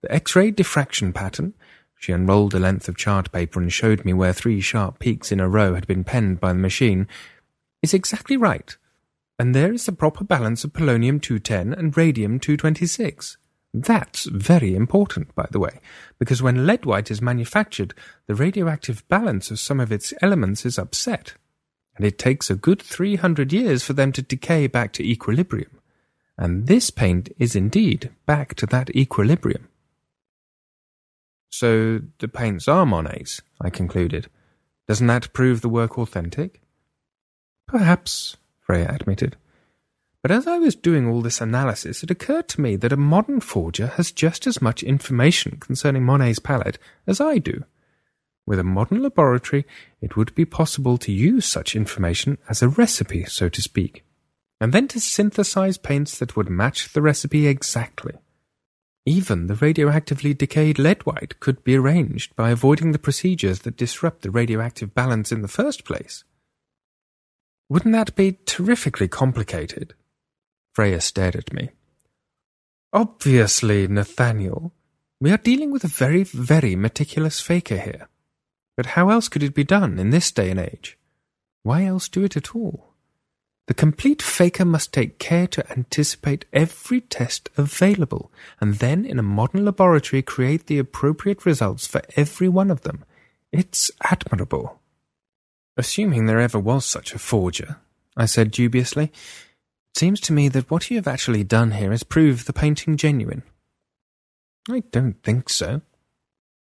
[0.00, 1.52] The X-ray diffraction pattern
[2.00, 5.38] she unrolled a length of chart paper and showed me where three sharp peaks in
[5.38, 7.06] a row had been penned by the machine.
[7.82, 8.74] Is exactly right.
[9.38, 13.36] And there is the proper balance of polonium 210 and radium 226.
[13.74, 15.78] That's very important, by the way,
[16.18, 17.92] because when lead white is manufactured,
[18.26, 21.34] the radioactive balance of some of its elements is upset,
[21.96, 25.78] and it takes a good 300 years for them to decay back to equilibrium.
[26.38, 29.68] And this paint is indeed back to that equilibrium.
[31.50, 34.28] So the paints are Monet's, I concluded.
[34.88, 36.60] Doesn't that prove the work authentic?
[37.66, 39.36] Perhaps, Freya admitted.
[40.22, 43.40] But as I was doing all this analysis, it occurred to me that a modern
[43.40, 47.64] forger has just as much information concerning Monet's palette as I do.
[48.46, 49.64] With a modern laboratory,
[50.00, 54.04] it would be possible to use such information as a recipe, so to speak,
[54.60, 58.14] and then to synthesize paints that would match the recipe exactly.
[59.10, 64.22] Even the radioactively decayed lead white could be arranged by avoiding the procedures that disrupt
[64.22, 66.22] the radioactive balance in the first place.
[67.68, 69.94] Wouldn't that be terrifically complicated?
[70.74, 71.70] Freya stared at me.
[72.92, 74.72] Obviously, Nathaniel.
[75.20, 78.08] We are dealing with a very, very meticulous faker here.
[78.76, 80.96] But how else could it be done in this day and age?
[81.64, 82.89] Why else do it at all?
[83.70, 89.22] The complete faker must take care to anticipate every test available, and then in a
[89.22, 93.04] modern laboratory create the appropriate results for every one of them.
[93.52, 94.80] It's admirable.
[95.76, 97.76] Assuming there ever was such a forger,
[98.16, 102.02] I said dubiously, it seems to me that what you have actually done here is
[102.02, 103.44] prove the painting genuine.
[104.68, 105.82] I don't think so.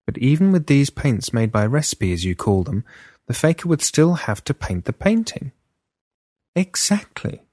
[0.05, 2.85] But even with these paints made by recipe, as you call them,
[3.27, 5.51] the faker would still have to paint the painting.
[6.55, 7.43] Exactly.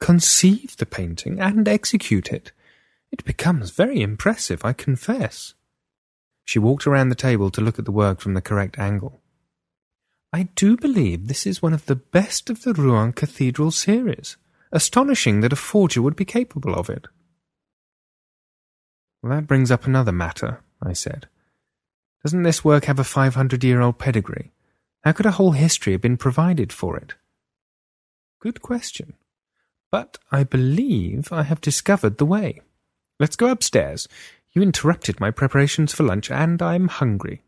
[0.00, 2.52] Conceive the painting and execute it.
[3.10, 5.54] It becomes very impressive, I confess.
[6.44, 9.20] She walked around the table to look at the work from the correct angle.
[10.32, 14.36] I do believe this is one of the best of the Rouen Cathedral series.
[14.72, 17.06] Astonishing that a forger would be capable of it.
[19.22, 21.28] Well, that brings up another matter, I said.
[22.24, 24.52] Doesn't this work have a 500 year old pedigree?
[25.04, 27.14] How could a whole history have been provided for it?
[28.42, 29.14] Good question.
[29.92, 32.60] But I believe I have discovered the way.
[33.20, 34.08] Let's go upstairs.
[34.50, 37.42] You interrupted my preparations for lunch, and I'm hungry.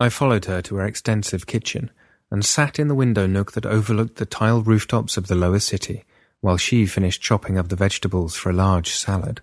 [0.00, 1.92] I followed her to her extensive kitchen
[2.32, 6.04] and sat in the window nook that overlooked the tiled rooftops of the lower city
[6.40, 9.40] while she finished chopping up the vegetables for a large salad.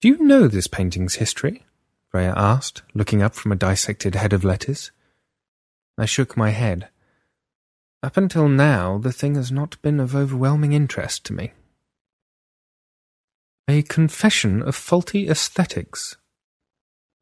[0.00, 1.66] Do you know this painting's history?
[2.08, 4.92] Freya asked, looking up from a dissected head of lettuce.
[5.98, 6.88] I shook my head.
[8.06, 11.50] Up until now, the thing has not been of overwhelming interest to me.
[13.66, 16.16] A confession of faulty aesthetics,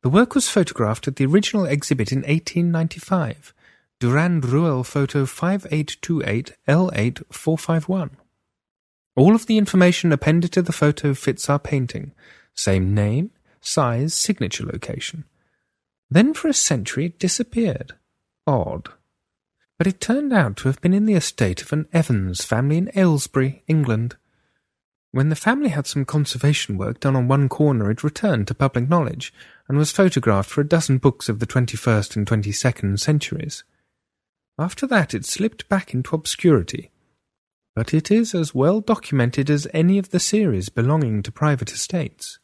[0.02, 3.54] the work was photographed at the original exhibit in 1895,
[3.98, 8.10] Durand Ruel Photo 5828 L8451.
[9.16, 12.12] All of the information appended to the photo fits our painting.
[12.54, 13.30] Same name,
[13.62, 15.24] size, signature location.
[16.10, 17.94] Then for a century it disappeared.
[18.46, 18.90] Odd.
[19.84, 22.90] But it turned out to have been in the estate of an Evans family in
[22.96, 24.16] Aylesbury, England.
[25.10, 28.88] When the family had some conservation work done on one corner, it returned to public
[28.88, 29.30] knowledge
[29.68, 33.62] and was photographed for a dozen books of the 21st and 22nd centuries.
[34.58, 36.90] After that, it slipped back into obscurity,
[37.76, 42.38] but it is as well documented as any of the series belonging to private estates.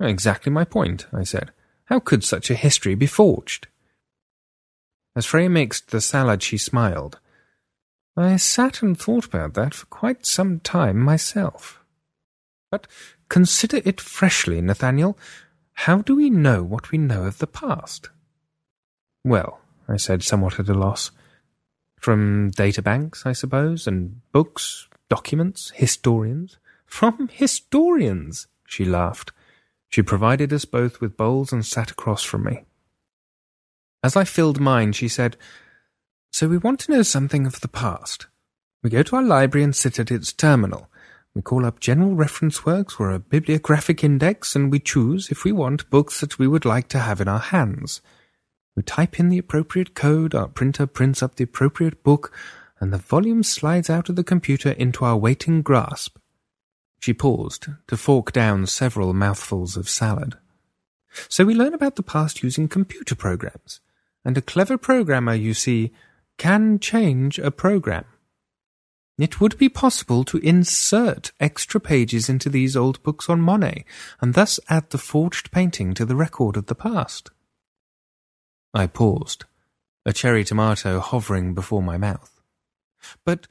[0.00, 1.52] Exactly my point, I said.
[1.84, 3.68] How could such a history be forged?
[5.18, 7.18] As Frey mixed the salad, she smiled.
[8.16, 11.80] I sat and thought about that for quite some time myself.
[12.70, 12.86] But
[13.28, 15.18] consider it freshly, Nathaniel.
[15.72, 18.10] How do we know what we know of the past?
[19.24, 21.10] Well, I said, somewhat at a loss.
[21.96, 26.58] From databanks, I suppose, and books, documents, historians.
[26.86, 29.32] From historians, she laughed.
[29.88, 32.66] She provided us both with bowls and sat across from me.
[34.02, 35.36] As I filled mine, she said,
[36.30, 38.26] So we want to know something of the past.
[38.82, 40.88] We go to our library and sit at its terminal.
[41.34, 45.52] We call up general reference works or a bibliographic index and we choose, if we
[45.52, 48.00] want, books that we would like to have in our hands.
[48.76, 52.32] We type in the appropriate code, our printer prints up the appropriate book,
[52.78, 56.16] and the volume slides out of the computer into our waiting grasp.
[57.00, 60.36] She paused to fork down several mouthfuls of salad.
[61.28, 63.80] So we learn about the past using computer programs.
[64.28, 65.90] And a clever programmer, you see,
[66.36, 68.04] can change a program.
[69.16, 73.86] It would be possible to insert extra pages into these old books on Monet,
[74.20, 77.30] and thus add the forged painting to the record of the past.
[78.74, 79.46] I paused,
[80.04, 82.38] a cherry tomato hovering before my mouth.
[83.24, 83.46] But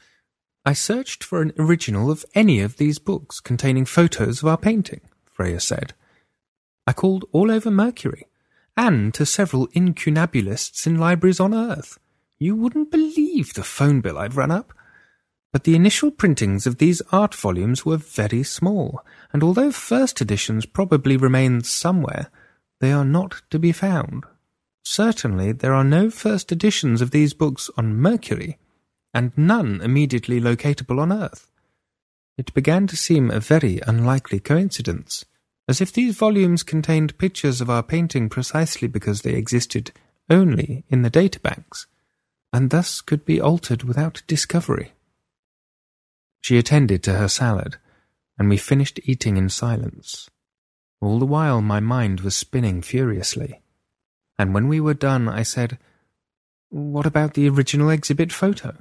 [0.64, 5.02] I searched for an original of any of these books containing photos of our painting,
[5.26, 5.96] Freya said.
[6.86, 8.28] I called all over Mercury,
[8.78, 11.98] and to several incunabulists in libraries on Earth.
[12.40, 14.72] You wouldn't believe the phone bill I've run up
[15.58, 20.66] but the initial printings of these art volumes were very small, and although first editions
[20.66, 22.30] probably remain somewhere,
[22.80, 24.26] they are not to be found.
[24.84, 28.58] Certainly there are no first editions of these books on Mercury,
[29.14, 31.50] and none immediately locatable on Earth.
[32.38, 35.26] It began to seem a very unlikely coincidence,
[35.68, 39.92] as if these volumes contained pictures of our painting precisely because they existed
[40.30, 41.86] only in the databanks,
[42.54, 44.94] and thus could be altered without discovery.
[46.42, 47.78] She attended to her salad,
[48.38, 50.30] and we finished eating in silence.
[51.02, 53.62] All the while my mind was spinning furiously.
[54.40, 55.78] And when we were done, I said,
[56.70, 58.78] What about the original exhibit photo?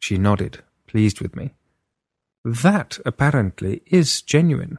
[0.00, 1.54] She nodded, pleased with me.
[2.44, 4.78] That, apparently, is genuine.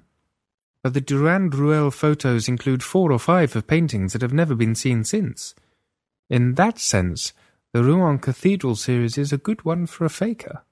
[0.83, 4.75] But the Durand Ruel photos include four or five of paintings that have never been
[4.75, 5.53] seen since.
[6.29, 7.33] In that sense,
[7.73, 10.63] the Rouen Cathedral series is a good one for a faker.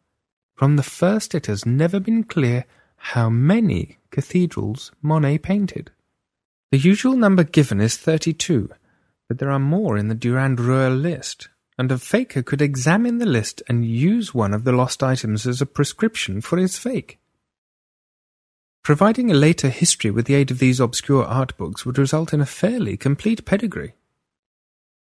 [0.55, 2.65] From the first it has never been clear
[2.97, 5.91] how many cathedrals Monet painted.
[6.71, 8.69] The usual number given is 32,
[9.27, 13.25] but there are more in the Durand Ruel list, and a faker could examine the
[13.25, 17.19] list and use one of the lost items as a prescription for his fake.
[18.87, 22.39] Providing a later history with the aid of these obscure art books would result in
[22.39, 23.95] a fairly complete pedigree.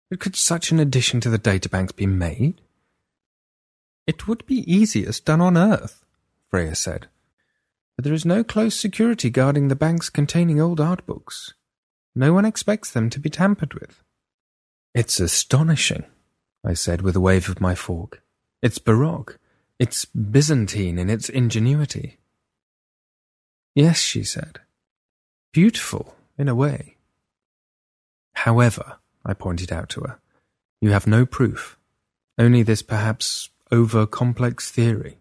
[0.09, 2.63] But could such an addition to the databanks be made?
[4.07, 6.03] It would be easiest done on Earth,
[6.49, 7.09] Freya said.
[7.95, 11.53] But there is no close security guarding the banks containing old art books.
[12.15, 14.03] No one expects them to be tampered with.
[14.95, 16.07] It's astonishing,
[16.65, 18.23] I said with a wave of my fork.
[18.63, 19.39] It's Baroque.
[19.79, 22.18] It's Byzantine in its ingenuity.
[23.79, 24.59] Yes, she said.
[25.53, 26.97] Beautiful, in a way.
[28.35, 30.19] However, I pointed out to her,
[30.81, 31.79] you have no proof,
[32.39, 35.19] only this perhaps over complex theory.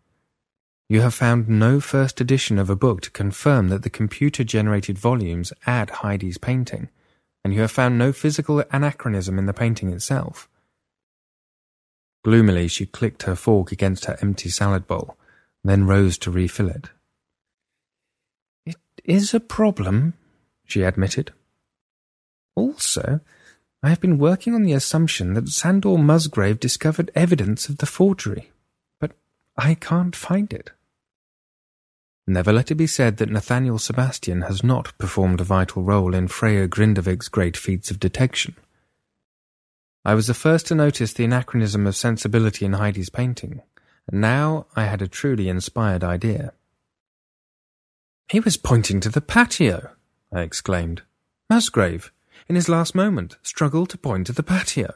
[0.90, 4.98] You have found no first edition of a book to confirm that the computer generated
[4.98, 6.90] volumes add Heidi's painting,
[7.44, 10.50] and you have found no physical anachronism in the painting itself.
[12.24, 15.16] Gloomily, she clicked her fork against her empty salad bowl,
[15.64, 16.90] then rose to refill it
[19.08, 20.14] is a problem,
[20.66, 21.34] she admitted.
[22.56, 23.22] Also,
[23.82, 28.52] I have been working on the assumption that Sandor Musgrave discovered evidence of the forgery,
[29.00, 29.12] but
[29.56, 30.72] I can't find it.
[32.30, 36.28] Never let it be said that Nathaniel Sebastian has not performed a vital role in
[36.28, 38.56] Freya Grindavik's great feats of detection.
[40.04, 43.62] I was the first to notice the anachronism of sensibility in Heidi's painting,
[44.12, 46.54] and now I had a truly inspired idea.
[48.30, 49.92] He was pointing to the patio,
[50.34, 51.04] I exclaimed.
[51.50, 52.12] Musgrave,
[52.50, 54.94] in his last moment, struggled to point to the patio.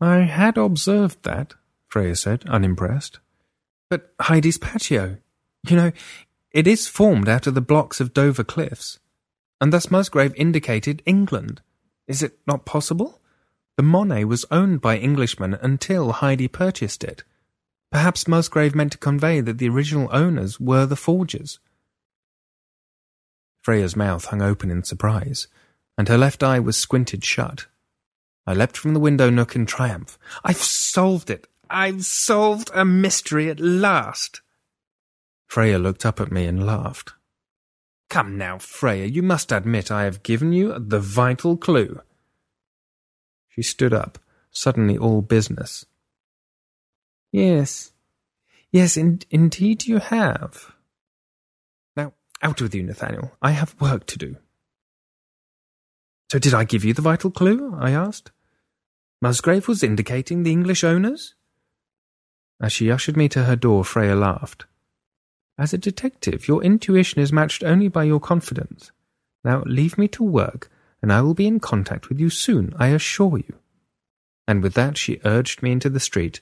[0.00, 1.54] I had observed that,
[1.88, 3.18] Freya said, unimpressed.
[3.88, 5.16] But Heidi's patio,
[5.68, 5.92] you know,
[6.52, 9.00] it is formed out of the blocks of Dover cliffs,
[9.60, 11.62] and thus Musgrave indicated England.
[12.06, 13.20] Is it not possible?
[13.76, 17.24] The Monet was owned by Englishmen until Heidi purchased it.
[17.90, 21.58] Perhaps Musgrave meant to convey that the original owners were the forgers.
[23.62, 25.48] Freya's mouth hung open in surprise,
[25.98, 27.66] and her left eye was squinted shut.
[28.46, 30.18] I leapt from the window nook in triumph.
[30.44, 31.46] I've solved it!
[31.68, 34.40] I've solved a mystery at last!
[35.46, 37.12] Freya looked up at me and laughed.
[38.08, 42.00] Come now, Freya, you must admit I have given you the vital clue.
[43.48, 44.18] She stood up,
[44.50, 45.84] suddenly all business.
[47.32, 47.92] Yes.
[48.70, 50.74] Yes, in- indeed you have.
[51.96, 52.12] Now,
[52.42, 53.32] out with you, Nathaniel.
[53.42, 54.36] I have work to do.
[56.30, 57.76] So did I give you the vital clue?
[57.78, 58.30] I asked.
[59.20, 61.34] Musgrave was indicating the English owners?
[62.60, 64.66] As she ushered me to her door, Freya laughed.
[65.58, 68.92] As a detective, your intuition is matched only by your confidence.
[69.44, 70.70] Now leave me to work,
[71.02, 73.56] and I will be in contact with you soon, I assure you.
[74.46, 76.40] And with that she urged me into the street,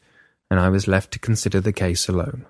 [0.50, 2.46] and I was left to consider the case alone.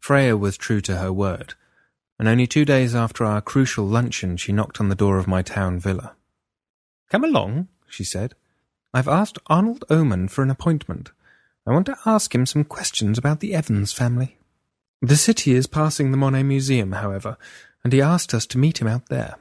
[0.00, 1.54] Freya was true to her word,
[2.18, 5.42] and only two days after our crucial luncheon she knocked on the door of my
[5.42, 6.14] town villa.
[7.10, 8.34] Come along, she said.
[8.94, 11.10] I've asked Arnold Oman for an appointment.
[11.66, 14.38] I want to ask him some questions about the Evans family.
[15.02, 17.36] The city is passing the Monet Museum, however,
[17.84, 19.36] and he asked us to meet him out there.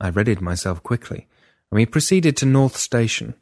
[0.00, 1.26] I readied myself quickly,
[1.70, 3.34] and we proceeded to North Station,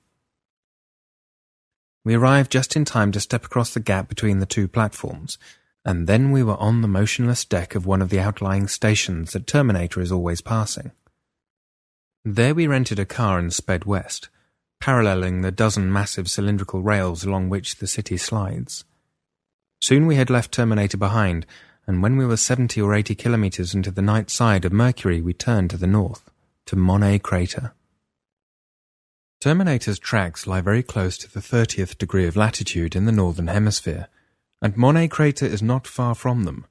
[2.06, 5.38] we arrived just in time to step across the gap between the two platforms,
[5.84, 9.48] and then we were on the motionless deck of one of the outlying stations that
[9.48, 10.92] Terminator is always passing.
[12.24, 14.28] There we rented a car and sped west,
[14.78, 18.84] paralleling the dozen massive cylindrical rails along which the city slides.
[19.80, 21.44] Soon we had left Terminator behind,
[21.88, 25.32] and when we were seventy or eighty kilometers into the night side of Mercury, we
[25.32, 26.30] turned to the north,
[26.66, 27.72] to Monet Crater.
[29.40, 34.08] Terminator's tracks lie very close to the 30th degree of latitude in the northern hemisphere,
[34.62, 36.66] and Monet crater is not far from them.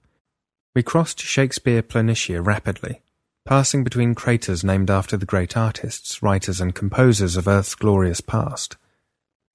[0.74, 3.02] We crossed Shakespeare Planitia rapidly,
[3.46, 8.76] passing between craters named after the great artists, writers, and composers of Earth's glorious past,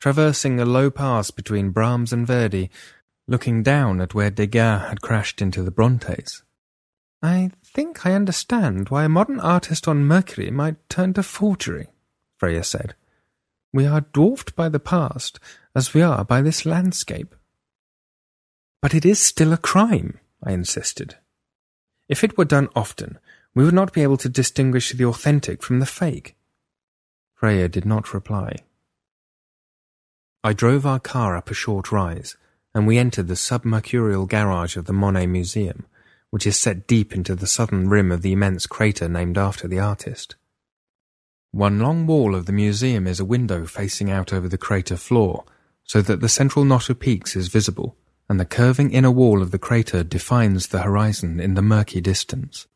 [0.00, 2.70] traversing a low pass between Brahms and Verdi,
[3.26, 6.42] looking down at where Degas had crashed into the Brontes.
[7.22, 11.88] I think I understand why a modern artist on Mercury might turn to forgery,
[12.38, 12.94] Freya said.
[13.72, 15.38] We are dwarfed by the past
[15.74, 17.34] as we are by this landscape.
[18.82, 21.16] But it is still a crime, I insisted.
[22.08, 23.18] If it were done often,
[23.54, 26.36] we would not be able to distinguish the authentic from the fake.
[27.34, 28.56] Freya did not reply.
[30.42, 32.36] I drove our car up a short rise,
[32.74, 35.86] and we entered the submercurial garage of the Monet Museum,
[36.30, 39.78] which is set deep into the southern rim of the immense crater named after the
[39.78, 40.36] artist.
[41.52, 45.44] One long wall of the museum is a window facing out over the crater floor,
[45.82, 47.96] so that the central knot of peaks is visible,
[48.28, 52.68] and the curving inner wall of the crater defines the horizon in the murky distance.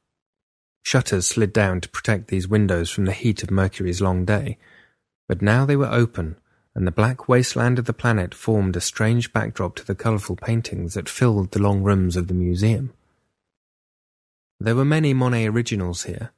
[0.83, 4.59] Shutters slid down to protect these windows from the heat of Mercury's long day,
[5.29, 6.37] but now they were open,
[6.75, 10.95] and the black wasteland of the planet formed a strange backdrop to the colourful paintings
[10.95, 12.93] that filled the long rooms of the museum.
[14.59, 16.33] There were many Monet originals here,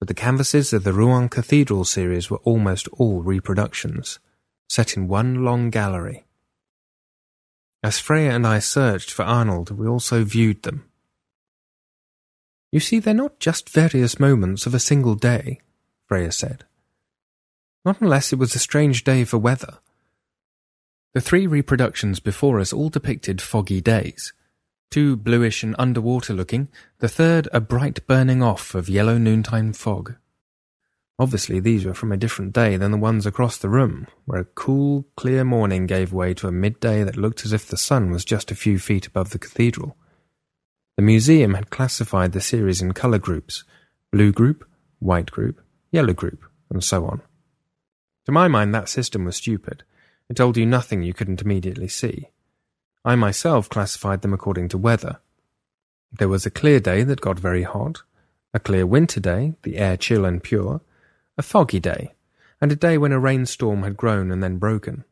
[0.00, 4.18] but the canvases of the Rouen Cathedral series were almost all reproductions,
[4.66, 6.24] set in one long gallery.
[7.82, 10.90] As Freya and I searched for Arnold, we also viewed them.
[12.72, 15.60] You see, they're not just various moments of a single day,
[16.08, 16.64] Freya said.
[17.84, 19.78] Not unless it was a strange day for weather.
[21.12, 24.32] The three reproductions before us all depicted foggy days.
[24.90, 26.68] Two bluish and underwater looking,
[26.98, 30.16] the third a bright burning off of yellow noontime fog.
[31.16, 34.44] Obviously, these were from a different day than the ones across the room, where a
[34.44, 38.24] cool, clear morning gave way to a midday that looked as if the sun was
[38.24, 39.96] just a few feet above the cathedral.
[40.96, 43.64] The museum had classified the series in colour groups
[44.10, 44.68] blue group,
[44.98, 45.60] white group,
[45.92, 47.22] yellow group, and so on.
[48.26, 49.84] To my mind, that system was stupid.
[50.28, 52.30] It told you nothing you couldn't immediately see.
[53.04, 55.20] I myself classified them according to weather.
[56.12, 58.02] There was a clear day that got very hot,
[58.52, 60.80] a clear winter day, the air chill and pure,
[61.38, 62.12] a foggy day,
[62.60, 65.04] and a day when a rainstorm had grown and then broken.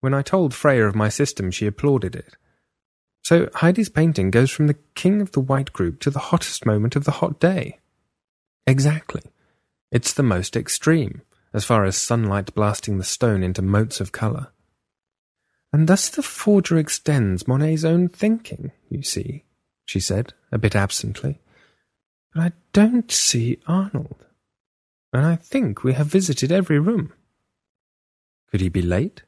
[0.00, 2.36] When I told Freya of my system, she applauded it.
[3.22, 6.94] So Heidi's painting goes from the king of the white group to the hottest moment
[6.94, 7.80] of the hot day.
[8.66, 9.22] Exactly.
[9.90, 11.22] It's the most extreme,
[11.52, 14.48] as far as sunlight blasting the stone into motes of colour.
[15.74, 19.42] And thus the forger extends Monet's own thinking, you see,
[19.84, 21.40] she said, a bit absently.
[22.32, 24.24] But I don't see Arnold
[25.12, 27.12] and I think we have visited every room.
[28.52, 29.24] Could he be late?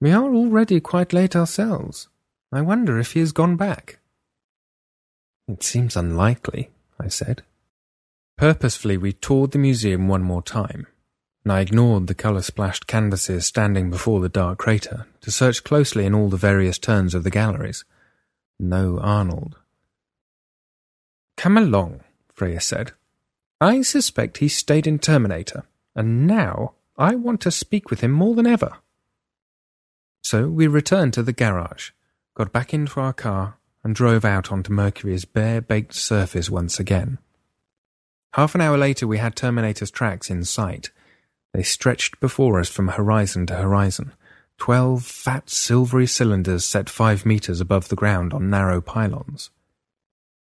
[0.00, 2.08] We are already quite late ourselves.
[2.50, 3.98] I wonder if he has gone back.
[5.48, 7.42] It seems unlikely, I said.
[8.38, 10.86] Purposefully, we toured the museum one more time,
[11.44, 16.06] and I ignored the colour splashed canvases standing before the dark crater to search closely
[16.06, 17.84] in all the various turns of the galleries.
[18.58, 19.56] No Arnold.
[21.36, 22.00] Come along,
[22.32, 22.92] Freya said.
[23.60, 25.64] I suspect he stayed in Terminator,
[25.94, 28.76] and now I want to speak with him more than ever.
[30.22, 31.90] So we returned to the garage,
[32.34, 37.18] got back into our car, and drove out onto Mercury's bare baked surface once again.
[38.34, 40.90] Half an hour later, we had Terminator's tracks in sight.
[41.54, 44.12] They stretched before us from horizon to horizon,
[44.58, 49.50] twelve fat silvery cylinders set five meters above the ground on narrow pylons.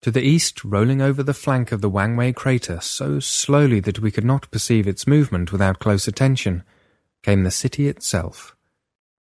[0.02, 4.10] To the east, rolling over the flank of the Wangwei crater so slowly that we
[4.10, 6.62] could not perceive its movement without close attention,
[7.22, 8.54] came the city itself.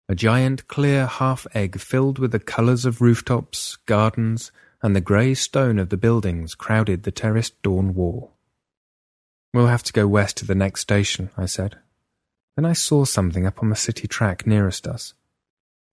[0.08, 4.52] A giant clear half egg filled with the colours of rooftops, gardens,
[4.82, 8.37] and the grey stone of the buildings crowded the terraced dawn wall.
[9.54, 11.78] We'll have to go west to the next station, I said.
[12.56, 15.14] Then I saw something up on the city track nearest us.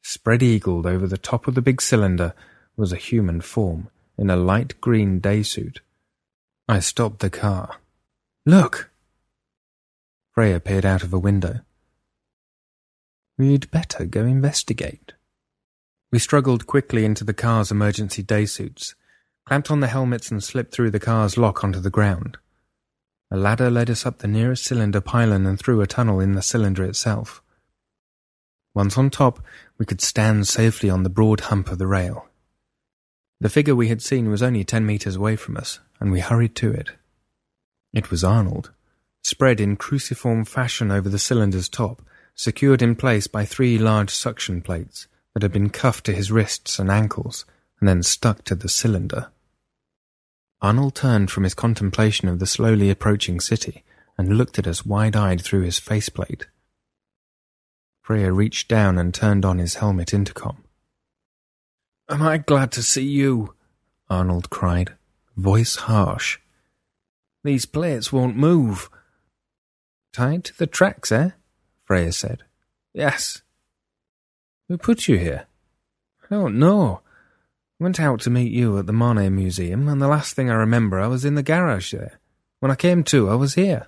[0.02, 2.34] Spread eagled over the top of the big cylinder
[2.76, 5.82] was a human form in a light green day suit.
[6.68, 7.78] I stopped the car.
[8.46, 8.90] Look!
[10.34, 11.62] Freya peered out of a window.
[13.38, 15.14] We'd better go investigate.
[16.12, 18.96] We struggled quickly into the car's emergency day suits,
[19.46, 22.38] clamped on the helmets and slipped through the car's lock onto the ground.
[23.32, 26.42] A ladder led us up the nearest cylinder pylon and through a tunnel in the
[26.42, 27.42] cylinder itself.
[28.74, 29.40] Once on top,
[29.78, 32.28] we could stand safely on the broad hump of the rail.
[33.40, 36.56] The figure we had seen was only ten meters away from us, and we hurried
[36.58, 36.92] to it.
[37.94, 38.72] It was Arnold,
[39.24, 42.02] spread in cruciform fashion over the cylinder's top,
[42.36, 46.80] secured in place by three large suction plates that had been cuffed to his wrists
[46.80, 47.46] and ankles,
[47.80, 49.32] and then stuck to the cylinder.
[50.62, 53.84] Arnold turned from his contemplation of the slowly approaching city
[54.18, 56.48] and looked at us wide-eyed through his faceplate.
[58.02, 60.64] Freya reached down and turned on his helmet intercom.
[62.08, 63.56] Am I glad to see you?
[64.10, 64.94] Arnold cried,
[65.36, 66.38] voice harsh.
[67.44, 68.90] These plates won't move.
[70.14, 71.32] Tied to the tracks, eh?
[71.84, 72.44] Freya said.
[72.94, 73.42] Yes.
[74.68, 75.48] Who put you here?
[76.30, 77.02] I don't know.
[77.80, 81.00] Went out to meet you at the Monet Museum, and the last thing I remember,
[81.00, 82.20] I was in the garage there.
[82.62, 83.88] When I came to, I was here.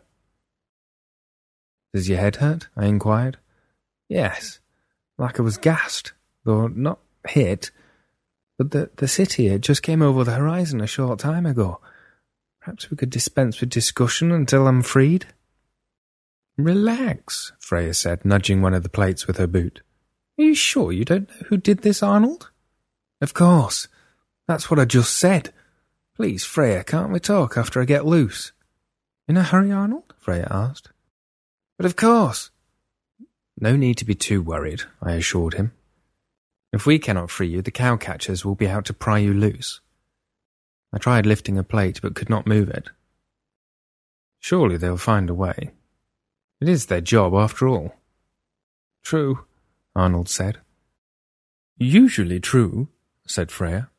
[1.94, 2.68] Does your head hurt?
[2.76, 3.38] I inquired.
[4.10, 4.60] Yes,
[5.18, 7.72] like I was gassed, though not hit.
[8.58, 11.80] But the, the city had just came over the horizon a short time ago.
[12.60, 15.28] Perhaps we could dispense with discussion until I'm freed?
[16.58, 19.82] Relax, Freya said, nudging one of the plates with her boot.
[20.38, 22.52] Are you sure you don't know who did this, Arnold?
[23.22, 23.88] Of course.
[24.48, 25.54] That's what I just said.
[26.16, 28.52] Please, Freya, can't we talk after I get loose?
[29.28, 30.14] In a hurry, Arnold?
[30.18, 30.90] Freya asked.
[31.78, 32.50] But of course.
[33.60, 35.74] No need to be too worried, I assured him.
[36.72, 39.82] If we cannot free you, the cowcatchers will be out to pry you loose.
[40.94, 42.90] I tried lifting a plate but could not move it.
[44.40, 45.72] Surely they'll find a way.
[46.62, 47.96] It is their job, after all.
[49.04, 49.46] True,
[49.96, 50.60] Arnold said.
[51.78, 52.90] Usually true,
[53.28, 53.90] said Freya.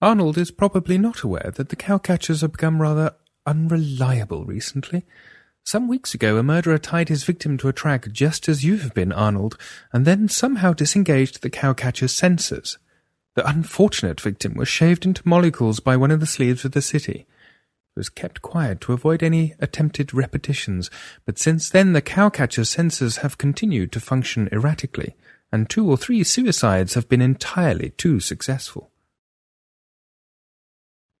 [0.00, 3.14] Arnold is probably not aware that the cowcatchers have become rather
[3.46, 5.04] unreliable recently.
[5.64, 8.94] Some weeks ago, a murderer tied his victim to a track just as you have
[8.94, 9.58] been, Arnold,
[9.92, 12.78] and then somehow disengaged the cowcatcher's sensors.
[13.34, 17.26] The unfortunate victim was shaved into molecules by one of the sleeves of the city.
[17.94, 20.90] It was kept quiet to avoid any attempted repetitions,
[21.26, 25.16] but since then the cowcatcher's sensors have continued to function erratically,
[25.50, 28.90] and two or three suicides have been entirely too successful.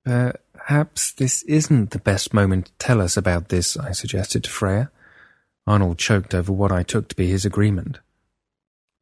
[0.04, 4.90] Perhaps this isn't the best moment to tell us about this, I suggested to Freya.
[5.66, 7.98] Arnold choked over what I took to be his agreement.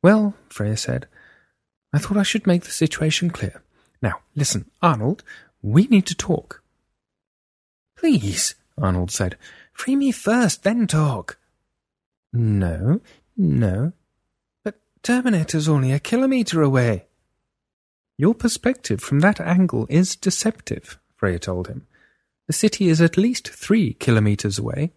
[0.03, 1.07] Well, Freya said,
[1.93, 3.63] I thought I should make the situation clear.
[4.03, 5.23] Now, listen, Arnold,
[5.63, 6.63] we need to talk.
[7.97, 9.37] Please, Arnold said,
[9.73, 11.39] free me first, then talk.
[12.33, 13.01] No,
[13.37, 13.93] no.
[15.07, 17.07] Terminator's only a kilometre away.
[18.19, 21.87] Your perspective from that angle is deceptive, Freya told him.
[22.49, 24.91] The city is at least three kilometres away.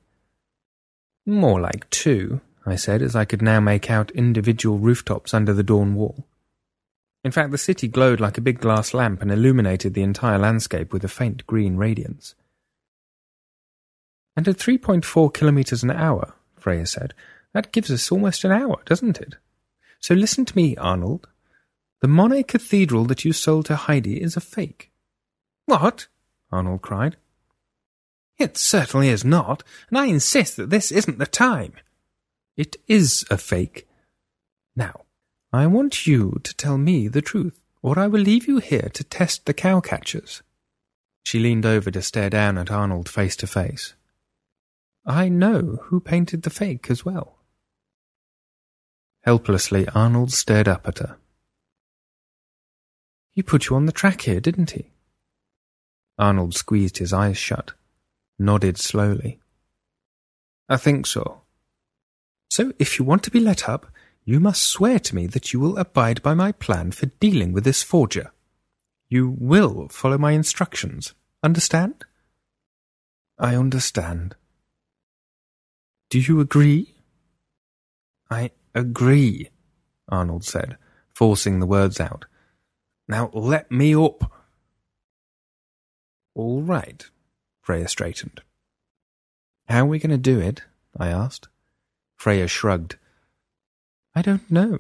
[1.28, 5.62] More like two, I said, as I could now make out individual rooftops under the
[5.62, 6.26] dawn wall.
[7.24, 10.92] In fact, the city glowed like a big glass lamp and illuminated the entire landscape
[10.92, 12.34] with a faint green radiance.
[14.36, 17.14] And at 3.4 kilometres an hour, Freya said,
[17.54, 19.36] that gives us almost an hour, doesn't it?
[20.00, 21.28] So listen to me, Arnold.
[22.02, 24.92] The Monet Cathedral that you sold to Heidi is a fake.
[25.66, 26.08] What?
[26.52, 27.18] Arnold cried.
[28.38, 31.74] It certainly is not, and I insist that this isn't the time.
[32.56, 33.88] It is a fake.
[34.76, 35.02] Now,
[35.52, 39.04] I want you to tell me the truth, or I will leave you here to
[39.04, 40.42] test the cowcatchers.
[41.24, 43.94] She leaned over to stare down at Arnold face to face.
[45.06, 47.39] I know who painted the fake as well.
[49.30, 51.18] Helplessly, Arnold stared up at her.
[53.30, 54.90] He put you on the track here, didn't he?
[56.18, 57.74] Arnold squeezed his eyes shut,
[58.40, 59.40] nodded slowly.
[60.68, 61.42] I think so.
[62.50, 63.86] So if you want to be let up,
[64.26, 67.66] you must swear to me that you will abide by my plan for dealing with
[67.66, 68.32] this forger.
[69.10, 71.14] You will follow my instructions.
[71.44, 72.04] Understand?
[73.38, 74.36] I understand.
[76.10, 76.96] Do you agree?
[78.32, 79.50] I agree,
[80.08, 80.78] Arnold said,
[81.14, 82.26] forcing the words out.
[83.08, 84.32] Now let me up.
[86.36, 87.06] All right,
[87.62, 88.42] Freya straightened.
[89.68, 90.64] How are we going to do it?
[90.98, 91.48] I asked.
[92.16, 92.98] Freya shrugged.
[94.16, 94.80] I don't know.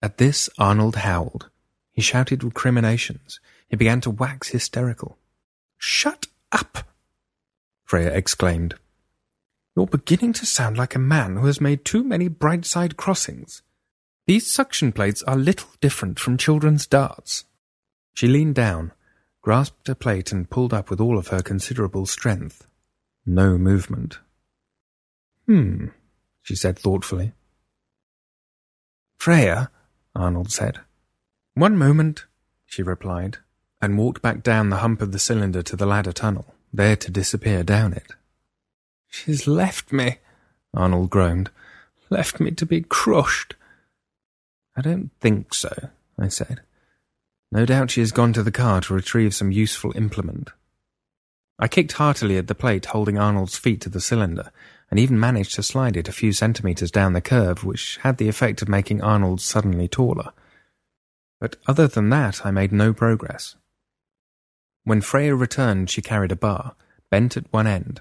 [0.00, 1.50] At this, Arnold howled.
[1.92, 3.40] He shouted recriminations.
[3.68, 5.18] He began to wax hysterical.
[5.76, 6.78] Shut up!
[7.84, 8.74] Freya exclaimed.
[9.78, 13.62] You're beginning to sound like a man who has made too many Brightside crossings.
[14.26, 17.44] These suction plates are little different from children's darts.
[18.12, 18.90] She leaned down,
[19.40, 22.66] grasped a plate, and pulled up with all of her considerable strength.
[23.24, 24.18] No movement.
[25.46, 25.90] Hmm,
[26.42, 27.34] she said thoughtfully.
[29.16, 29.70] Freya,
[30.12, 30.80] Arnold said.
[31.54, 32.24] One moment,
[32.66, 33.38] she replied,
[33.80, 37.12] and walked back down the hump of the cylinder to the ladder tunnel, there to
[37.12, 38.14] disappear down it.
[39.08, 40.18] She's left me,
[40.74, 41.50] Arnold groaned.
[42.10, 43.54] Left me to be crushed.
[44.76, 46.60] I don't think so, I said.
[47.50, 50.50] No doubt she has gone to the car to retrieve some useful implement.
[51.58, 54.52] I kicked heartily at the plate holding Arnold's feet to the cylinder,
[54.90, 58.28] and even managed to slide it a few centimetres down the curve, which had the
[58.28, 60.32] effect of making Arnold suddenly taller.
[61.40, 63.56] But other than that, I made no progress.
[64.84, 66.74] When Freya returned, she carried a bar,
[67.10, 68.00] bent at one end.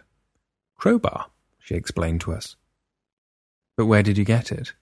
[0.77, 1.27] Crowbar,
[1.59, 2.55] she explained to us.
[3.75, 4.73] But where did you get it?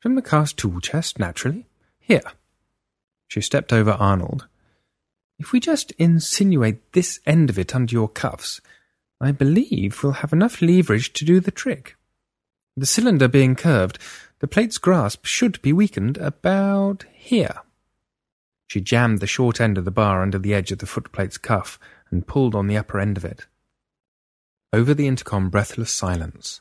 [0.00, 1.66] From the car's tool chest, naturally.
[1.98, 2.22] Here.
[3.26, 4.46] She stepped over Arnold.
[5.38, 8.60] If we just insinuate this end of it under your cuffs,
[9.20, 11.96] I believe we'll have enough leverage to do the trick.
[12.76, 13.98] The cylinder being curved,
[14.38, 17.62] the plate's grasp should be weakened about here.
[18.68, 21.78] She jammed the short end of the bar under the edge of the footplate's cuff
[22.10, 23.46] and pulled on the upper end of it.
[24.72, 26.60] Over the intercom, breathless silence.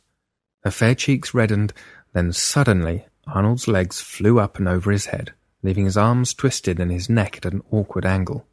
[0.63, 1.73] Her fair cheeks reddened,
[2.13, 6.89] then suddenly Arnold's legs flew up and over his head, leaving his arms twisted and
[6.89, 8.47] his neck at an awkward angle.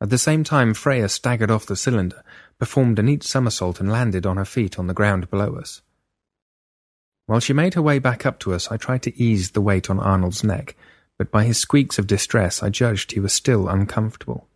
[0.00, 2.24] At the same time, Freya staggered off the cylinder,
[2.58, 5.80] performed a neat somersault, and landed on her feet on the ground below us.
[7.26, 9.88] While she made her way back up to us, I tried to ease the weight
[9.88, 10.76] on Arnold's neck,
[11.16, 14.48] but by his squeaks of distress, I judged he was still uncomfortable.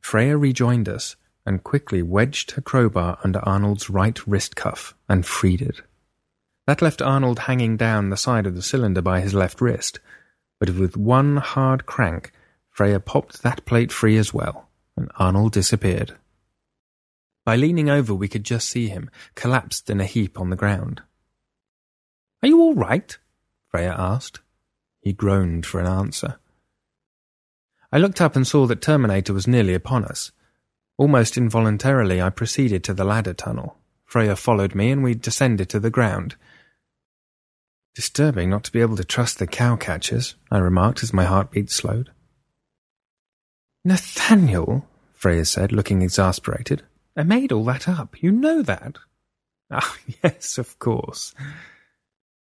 [0.00, 1.16] Freya rejoined us
[1.46, 5.82] and quickly wedged her crowbar under Arnold's right wrist cuff and freed it.
[6.66, 9.98] That left Arnold hanging down the side of the cylinder by his left wrist,
[10.58, 12.32] but with one hard crank,
[12.70, 16.16] Freya popped that plate free as well, and Arnold disappeared.
[17.44, 21.02] By leaning over, we could just see him, collapsed in a heap on the ground.
[22.42, 23.18] Are you all right?
[23.68, 24.40] Freya asked.
[25.00, 26.38] He groaned for an answer.
[27.92, 30.30] I looked up and saw that Terminator was nearly upon us.
[31.00, 33.78] Almost involuntarily, I proceeded to the ladder tunnel.
[34.04, 36.36] Freya followed me, and we descended to the ground.
[37.94, 42.10] Disturbing not to be able to trust the cowcatchers, I remarked as my heartbeat slowed.
[43.82, 46.82] Nathaniel, Freya said, looking exasperated.
[47.16, 48.22] I made all that up.
[48.22, 48.98] You know that.
[49.72, 51.32] Ah, yes, of course.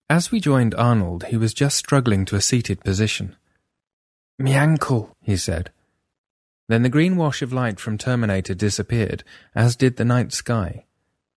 [0.09, 3.37] As we joined Arnold, he was just struggling to a seated position.
[4.39, 5.71] Me ankle, he said.
[6.69, 9.25] Then the green wash of light from Terminator disappeared,
[9.55, 10.85] as did the night sky.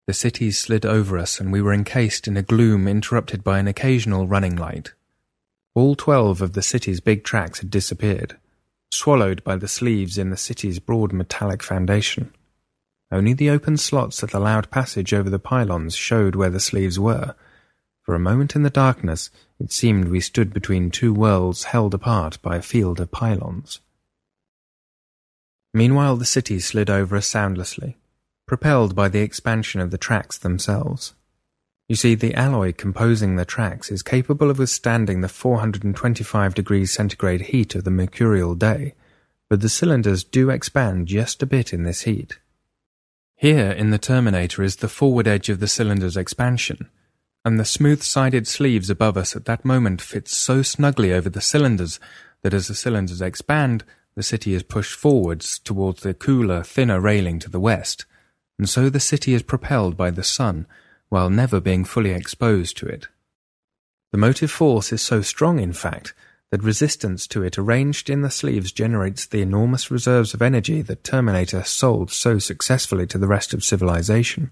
[0.06, 3.68] The cities slid over us, and we were encased in a gloom interrupted by an
[3.68, 4.92] occasional running light.
[5.74, 8.36] All twelve of the city's big tracks had disappeared,
[8.90, 12.34] swallowed by the sleeves in the city's broad metallic foundation.
[13.12, 17.36] Only the open slots that allowed passage over the pylons showed where the sleeves were,
[18.02, 19.30] for a moment in the darkness,
[19.60, 23.78] it seemed we stood between two worlds held apart by a field of pylons.
[25.72, 27.96] Meanwhile, the city slid over us soundlessly,
[28.46, 31.14] propelled by the expansion of the tracks themselves.
[31.88, 37.42] You see, the alloy composing the tracks is capable of withstanding the 425 degrees centigrade
[37.42, 38.94] heat of the mercurial day,
[39.48, 42.38] but the cylinders do expand just a bit in this heat.
[43.34, 46.88] Here in the Terminator is the forward edge of the cylinder's expansion,
[47.44, 51.98] and the smooth-sided sleeves above us at that moment fit so snugly over the cylinders
[52.42, 53.82] that as the cylinders expand,
[54.20, 58.04] the city is pushed forwards towards the cooler, thinner railing to the west,
[58.58, 60.66] and so the city is propelled by the sun
[61.08, 63.08] while never being fully exposed to it.
[64.12, 66.12] The motive force is so strong, in fact,
[66.50, 71.02] that resistance to it arranged in the sleeves generates the enormous reserves of energy that
[71.02, 74.50] Terminator sold so successfully to the rest of civilization.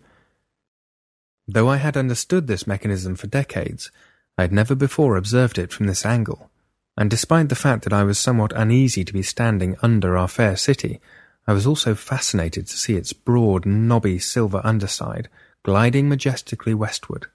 [1.47, 3.91] Though I had understood this mechanism for decades,
[4.39, 6.51] I had never before observed it from this angle,
[6.99, 10.57] and despite the fact that I was somewhat uneasy to be standing under our fair
[10.57, 11.01] city,
[11.47, 15.29] I was also fascinated to see its broad, knobby silver underside
[15.63, 17.27] gliding majestically westward.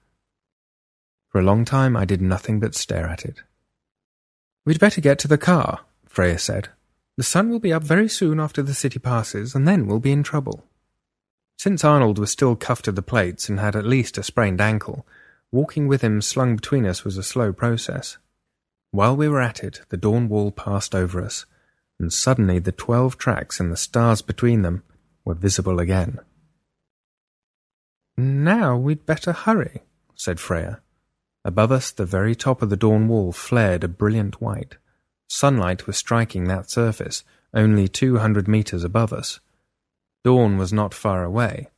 [1.30, 3.42] For a long time I did nothing but stare at it.
[4.66, 6.68] We'd better get to the car, Freya said.
[7.16, 10.12] The sun will be up very soon after the city passes, and then we'll be
[10.12, 10.64] in trouble.
[11.56, 15.06] Since Arnold was still cuffed to the plates and had at least a sprained ankle,
[15.50, 18.18] walking with him slung between us was a slow process.
[18.94, 21.46] While we were at it, the dawn wall passed over us,
[21.98, 24.84] and suddenly the twelve tracks and the stars between them
[25.24, 26.20] were visible again.
[28.16, 29.82] Now we'd better hurry,
[30.14, 30.80] said Freya.
[31.44, 34.76] Above us, the very top of the dawn wall flared a brilliant white.
[35.26, 39.40] Sunlight was striking that surface, only two hundred meters above us.
[40.22, 41.68] Dawn was not far away.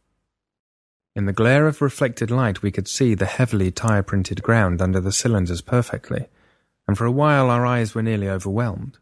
[1.14, 5.00] In the glare of reflected light, we could see the heavily tire printed ground under
[5.00, 6.28] the cylinders perfectly,
[6.86, 8.98] and for a while our eyes were nearly overwhelmed.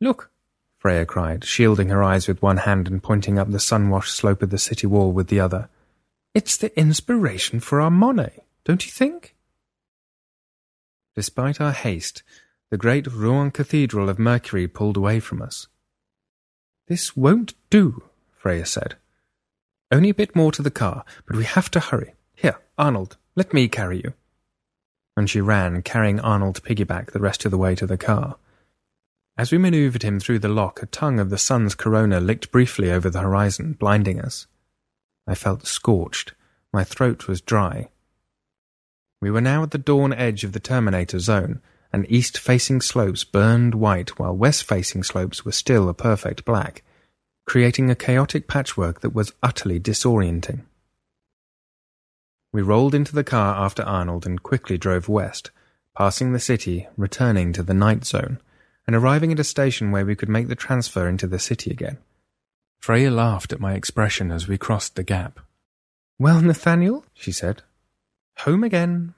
[0.00, 0.30] Look,
[0.78, 4.42] Freya cried, shielding her eyes with one hand and pointing up the sun washed slope
[4.42, 5.68] of the city wall with the other.
[6.34, 9.34] It's the inspiration for our Monet, don't you think?
[11.14, 12.22] Despite our haste,
[12.70, 15.66] the great Rouen Cathedral of Mercury pulled away from us.
[16.86, 18.04] This won't do,
[18.38, 18.96] Freya said.
[19.90, 22.14] Only a bit more to the car, but we have to hurry.
[22.34, 24.14] Here, Arnold, let me carry you.
[25.20, 28.36] And she ran, carrying Arnold piggyback the rest of the way to the car.
[29.36, 32.90] As we maneuvered him through the lock, a tongue of the sun's corona licked briefly
[32.90, 34.46] over the horizon, blinding us.
[35.26, 36.32] I felt scorched.
[36.72, 37.90] My throat was dry.
[39.20, 41.60] We were now at the dawn edge of the Terminator zone,
[41.92, 46.82] and east-facing slopes burned white while west-facing slopes were still a perfect black,
[47.46, 50.62] creating a chaotic patchwork that was utterly disorienting.
[52.52, 55.50] We rolled into the car after Arnold and quickly drove west,
[55.96, 58.40] passing the city, returning to the night zone,
[58.86, 61.98] and arriving at a station where we could make the transfer into the city again.
[62.80, 65.38] Freya laughed at my expression as we crossed the gap.
[66.18, 67.62] Well, Nathaniel, she said,
[68.38, 69.14] home again.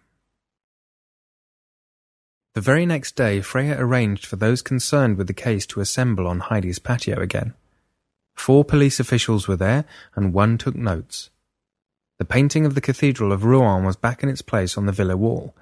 [2.54, 6.40] The very next day, Freya arranged for those concerned with the case to assemble on
[6.40, 7.54] Heidi's patio again.
[8.34, 9.84] Four police officials were there,
[10.14, 11.30] and one took notes.
[12.22, 15.16] The painting of the Cathedral of Rouen was back in its place on the villa
[15.16, 15.56] wall.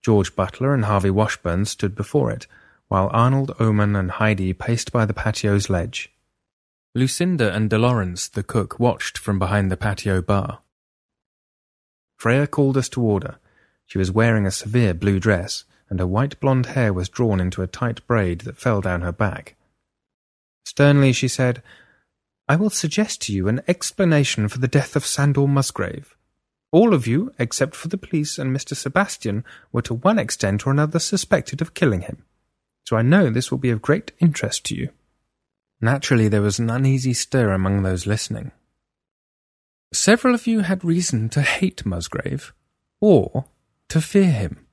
[0.00, 2.46] George Butler and Harvey Washburn stood before it,
[2.86, 6.12] while Arnold Oman and Heidi paced by the patio's ledge.
[6.94, 10.60] Lucinda and Dolores, the cook, watched from behind the patio bar.
[12.16, 13.38] Freya called us to order.
[13.84, 17.60] She was wearing a severe blue dress, and her white blonde hair was drawn into
[17.60, 19.56] a tight braid that fell down her back.
[20.64, 21.60] Sternly she said,
[22.46, 26.14] I will suggest to you an explanation for the death of Sandor Musgrave.
[26.72, 28.76] All of you, except for the police and Mr.
[28.76, 32.24] Sebastian, were to one extent or another suspected of killing him.
[32.84, 34.90] So I know this will be of great interest to you.
[35.80, 38.52] Naturally, there was an uneasy stir among those listening.
[39.92, 42.52] Several of you had reason to hate Musgrave,
[43.00, 43.46] or
[43.88, 44.63] to fear him.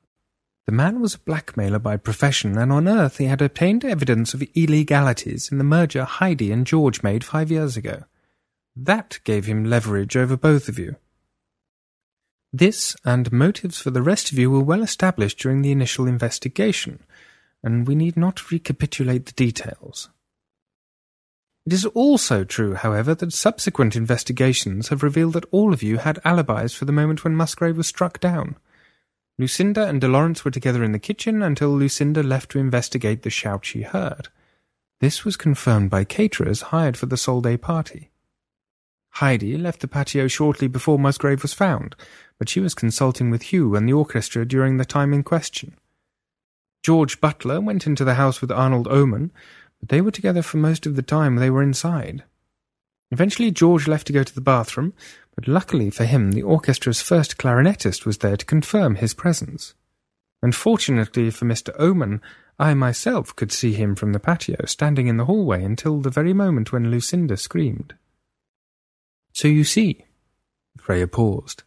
[0.68, 4.44] The man was a blackmailer by profession, and on Earth he had obtained evidence of
[4.56, 8.04] illegalities in the merger Heidi and George made five years ago.
[8.76, 10.96] That gave him leverage over both of you.
[12.54, 17.00] This and motives for the rest of you were well established during the initial investigation,
[17.64, 20.10] and we need not recapitulate the details.
[21.66, 26.20] It is also true, however, that subsequent investigations have revealed that all of you had
[26.26, 28.58] alibis for the moment when Musgrave was struck down.
[29.42, 33.66] Lucinda and Dolores were together in the kitchen until Lucinda left to investigate the shout
[33.66, 34.28] she heard.
[35.00, 38.12] This was confirmed by caterers hired for the Sol Day party.
[39.16, 41.96] Heidi left the patio shortly before Musgrave was found,
[42.38, 45.76] but she was consulting with Hugh and the orchestra during the time in question.
[46.84, 49.32] George Butler went into the house with Arnold Oman,
[49.80, 52.24] but they were together for most of the time they were inside.
[53.12, 54.94] Eventually, George left to go to the bathroom,
[55.36, 59.74] but luckily for him, the orchestra's first clarinetist was there to confirm his presence.
[60.42, 61.78] And fortunately for Mr.
[61.80, 62.22] Oman,
[62.58, 66.34] I myself could see him from the patio, standing in the hallway until the very
[66.34, 67.96] moment when Lucinda screamed.
[69.34, 70.06] So you see,
[70.78, 71.64] Freya paused,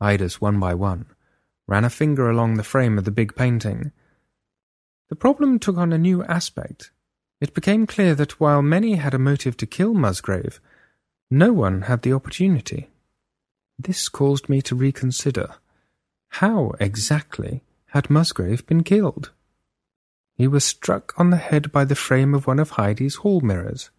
[0.00, 1.06] eyed us one by one,
[1.66, 3.92] ran a finger along the frame of the big painting.
[5.08, 6.90] The problem took on a new aspect.
[7.40, 10.60] It became clear that while many had a motive to kill Musgrave,
[11.30, 12.88] no one had the opportunity.
[13.78, 15.54] This caused me to reconsider.
[16.30, 19.30] How exactly had Musgrave been killed?
[20.34, 23.90] He was struck on the head by the frame of one of Heidi's hall mirrors.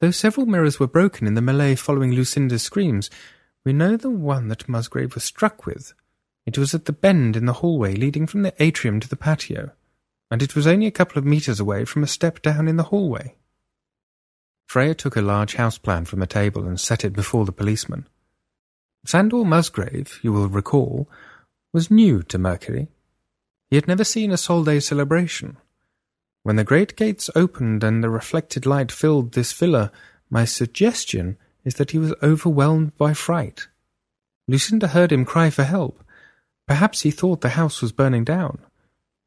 [0.00, 3.08] Though several mirrors were broken in the melee following Lucinda's screams,
[3.64, 5.94] we know the one that Musgrave was struck with.
[6.44, 9.70] It was at the bend in the hallway leading from the atrium to the patio,
[10.30, 12.84] and it was only a couple of meters away from a step down in the
[12.84, 13.34] hallway.
[14.66, 18.06] Freya took a large house plan from a table and set it before the policeman.
[19.06, 21.08] Sandor Musgrave, you will recall,
[21.72, 22.88] was new to Mercury.
[23.68, 25.56] He had never seen a Sol Day celebration.
[26.42, 29.90] When the great gates opened and the reflected light filled this villa,
[30.30, 33.68] my suggestion is that he was overwhelmed by fright.
[34.46, 36.04] Lucinda heard him cry for help.
[36.66, 38.58] Perhaps he thought the house was burning down.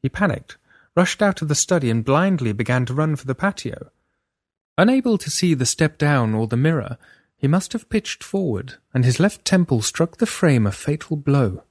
[0.01, 0.57] He panicked,
[0.95, 3.91] rushed out of the study, and blindly began to run for the patio.
[4.77, 6.97] Unable to see the step down or the mirror,
[7.35, 11.63] he must have pitched forward, and his left temple struck the frame a fatal blow.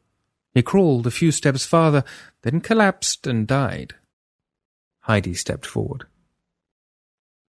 [0.53, 2.03] He crawled a few steps farther,
[2.43, 3.95] then collapsed and died.
[5.01, 6.07] Heidi stepped forward.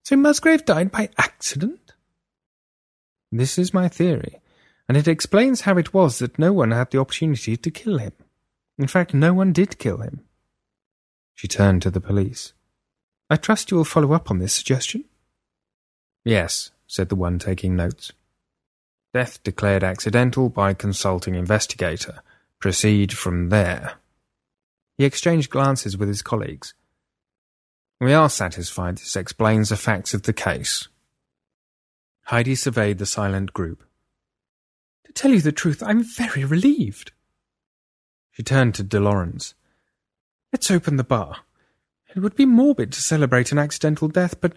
[0.04, 1.94] So Musgrave died by accident?
[3.32, 4.40] This is my theory,
[4.88, 8.14] and it explains how it was that no one had the opportunity to kill him.
[8.78, 10.22] In fact, no one did kill him.
[11.34, 12.54] She turned to the police.
[13.30, 15.06] I trust you will follow up on this suggestion?
[16.28, 18.12] Yes, said the one taking notes.
[19.14, 22.22] Death declared accidental by consulting investigator.
[22.60, 23.94] Proceed from there.
[24.98, 26.74] He exchanged glances with his colleagues.
[28.02, 30.90] We are satisfied this explains the facts of the case.
[32.24, 33.86] Heidi surveyed the silent group.
[35.06, 37.14] To tell you the truth, I'm very relieved.
[38.32, 39.54] She turned to Dolores.
[40.52, 41.38] Let's open the bar.
[42.14, 44.54] It would be morbid to celebrate an accidental death, but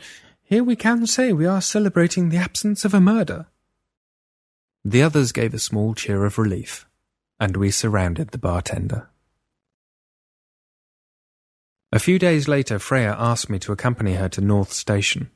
[0.51, 3.47] here we can say we are celebrating the absence of a murder.
[4.85, 6.89] The others gave a small cheer of relief,
[7.39, 9.09] and we surrounded the bartender.
[11.93, 15.31] A few days later, Freya asked me to accompany her to North Station.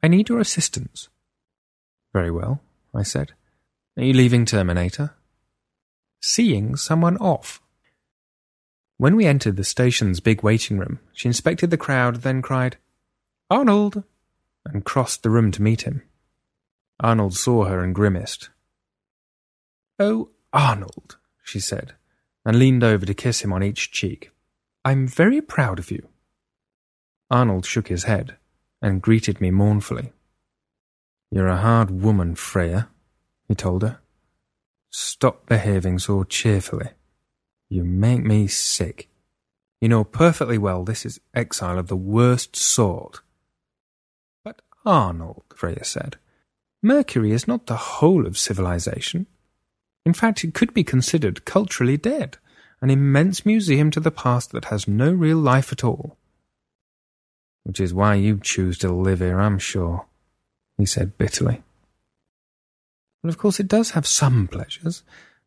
[0.00, 1.08] I need your assistance.
[2.12, 2.60] Very well,
[2.94, 3.32] I said.
[3.96, 5.16] Are you leaving Terminator?
[6.22, 7.60] Seeing someone off.
[8.96, 12.76] When we entered the station's big waiting room, she inspected the crowd, then cried,
[13.50, 14.02] Arnold!
[14.64, 16.02] and crossed the room to meet him.
[16.98, 18.50] Arnold saw her and grimaced.
[19.98, 21.94] Oh, Arnold, she said,
[22.44, 24.32] and leaned over to kiss him on each cheek.
[24.84, 26.08] I'm very proud of you.
[27.30, 28.36] Arnold shook his head
[28.82, 30.12] and greeted me mournfully.
[31.30, 32.88] You're a hard woman, Freya,
[33.48, 34.00] he told her.
[34.90, 36.90] Stop behaving so cheerfully.
[37.68, 39.08] You make me sick.
[39.80, 43.20] You know perfectly well this is exile of the worst sort.
[44.86, 46.16] But Arnold, Freya said,
[46.80, 49.26] Mercury is not the whole of civilization.
[50.04, 52.36] In fact, it could be considered culturally dead,
[52.80, 56.16] an immense museum to the past that has no real life at all.
[57.64, 60.06] Which is why you choose to live here, I'm sure,
[60.78, 61.64] he said bitterly.
[63.24, 65.02] Well, of course, it does have some pleasures,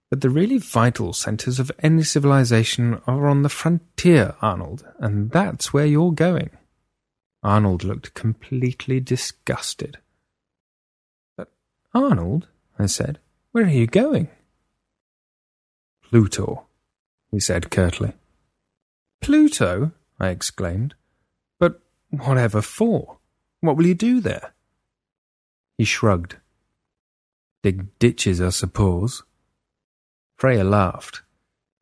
[0.09, 5.71] but the really vital centres of any civilization are on the frontier, Arnold, and that's
[5.71, 6.49] where you're going.
[7.41, 9.97] Arnold looked completely disgusted.
[11.37, 11.51] But,
[11.93, 13.19] Arnold, I said,
[13.51, 14.29] where are you going?
[16.03, 16.65] Pluto,
[17.31, 18.13] he said curtly.
[19.21, 19.91] Pluto?
[20.19, 20.95] I exclaimed.
[21.59, 23.19] But whatever for?
[23.61, 24.53] What will you do there?
[25.77, 26.37] He shrugged.
[27.63, 29.23] Dig ditches, I suppose.
[30.35, 31.21] Freya laughed.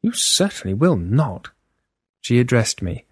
[0.01, 1.49] You certainly will not.
[2.21, 3.05] She addressed me.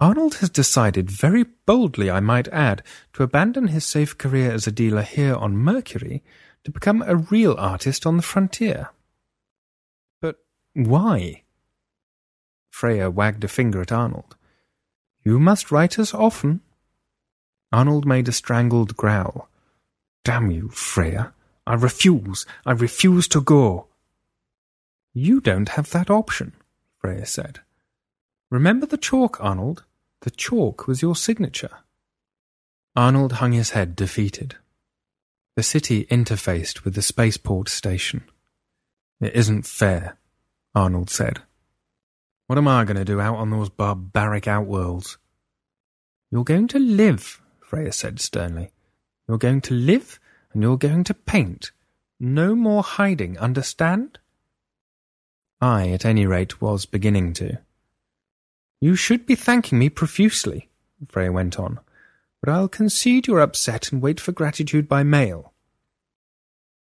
[0.00, 4.72] Arnold has decided, very boldly I might add, to abandon his safe career as a
[4.72, 6.22] dealer here on Mercury
[6.62, 8.90] to become a real artist on the frontier.
[10.20, 10.36] But
[10.74, 11.42] why?
[12.70, 14.36] Freya wagged a finger at Arnold.
[15.24, 16.60] You must write us often.
[17.72, 19.48] Arnold made a strangled growl.
[20.22, 21.32] Damn you, Freya.
[21.66, 22.46] I refuse.
[22.64, 23.88] I refuse to go.
[25.12, 26.52] You don't have that option,
[27.00, 27.60] Freya said.
[28.50, 29.84] Remember the chalk, Arnold.
[30.22, 31.78] The chalk was your signature.
[32.96, 34.56] Arnold hung his head, defeated.
[35.56, 38.24] The city interfaced with the spaceport station.
[39.20, 40.16] It isn't fair,
[40.74, 41.42] Arnold said.
[42.46, 45.16] What am I going to do out on those barbaric outworlds?
[46.30, 48.70] You're going to live, Freya said sternly.
[49.28, 50.18] You're going to live
[50.52, 51.72] and you're going to paint.
[52.18, 54.18] No more hiding, understand?
[55.60, 57.58] I, at any rate, was beginning to.
[58.80, 60.68] You should be thanking me profusely,
[61.08, 61.80] Freya went on,
[62.40, 65.52] but I'll concede you're upset and wait for gratitude by mail.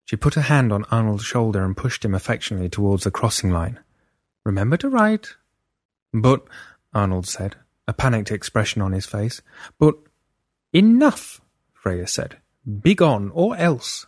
[0.06, 3.80] She put a hand on Arnold's shoulder and pushed him affectionately towards the crossing line.
[4.43, 5.35] Remember to write.
[6.14, 6.43] But,
[6.93, 7.56] Arnold said,
[7.88, 9.42] a panicked expression on his face.
[9.80, 9.95] But,
[10.74, 11.42] enough,
[11.74, 12.38] Freya said.
[12.82, 14.06] Begone, or else.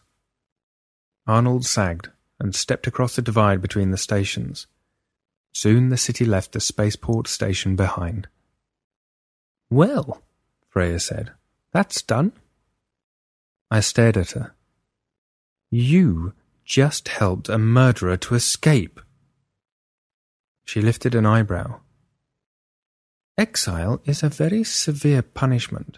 [1.26, 4.68] Arnold sagged and stepped across the divide between the stations.
[5.54, 8.28] Soon the city left the spaceport station behind.
[9.70, 10.22] Well,
[10.70, 11.32] Freya said,
[11.72, 12.34] that's done.
[13.72, 14.54] I stared at her.
[15.70, 16.34] You
[16.66, 19.00] just helped a murderer to escape.
[20.66, 21.80] She lifted an eyebrow.
[23.38, 25.98] Exile is a very severe punishment.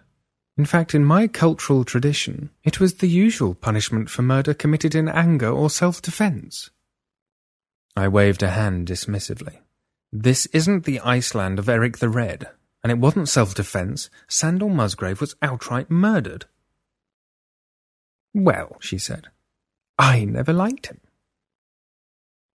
[0.57, 5.09] In fact, in my cultural tradition, it was the usual punishment for murder committed in
[5.09, 6.69] anger or self defense.
[7.95, 9.59] I waved a hand dismissively.
[10.11, 12.49] This isn't the Iceland of Eric the Red,
[12.83, 14.09] and it wasn't self defense.
[14.27, 16.45] Sandor Musgrave was outright murdered.
[18.33, 19.27] Well, she said,
[19.97, 20.99] I never liked him.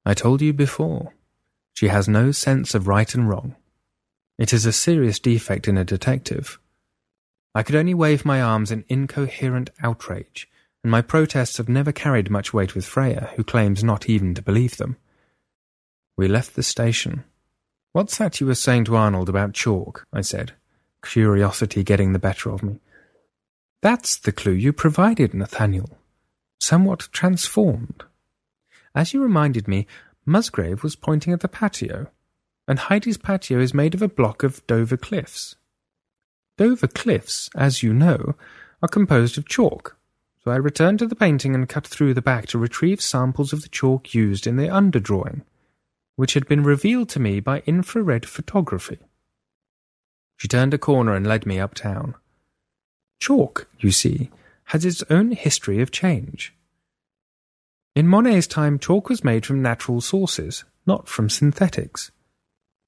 [0.05, 1.13] I told you before,
[1.75, 3.57] she has no sense of right and wrong.
[4.39, 6.59] It is a serious defect in a detective
[7.57, 10.47] I could only wave my arms in incoherent outrage,
[10.85, 14.43] and my protests have never carried much weight with Freya, who claims not even to
[14.43, 14.99] believe them.
[16.17, 17.25] We left the station.
[17.93, 20.05] What's that you were saying to Arnold about chalk?
[20.13, 20.53] I said,
[21.03, 22.81] curiosity getting the better of me.
[23.83, 25.99] That's the clue you provided, Nathaniel.
[26.59, 28.03] Somewhat transformed.
[28.95, 29.87] As you reminded me,
[30.25, 32.09] Musgrave was pointing at the patio,
[32.67, 35.57] and Heidi's patio is made of a block of Dover cliffs.
[36.57, 38.35] Dover cliffs, as you know,
[38.83, 39.97] are composed of chalk,
[40.43, 43.63] so I returned to the painting and cut through the back to retrieve samples of
[43.63, 45.43] the chalk used in the underdrawing,
[46.17, 48.99] which had been revealed to me by infrared photography.
[50.37, 52.15] She turned a corner and led me uptown.
[53.21, 54.31] Chalk, you see,
[54.65, 56.55] has its own history of change.
[57.95, 62.11] In Monet's time, chalk was made from natural sources, not from synthetics.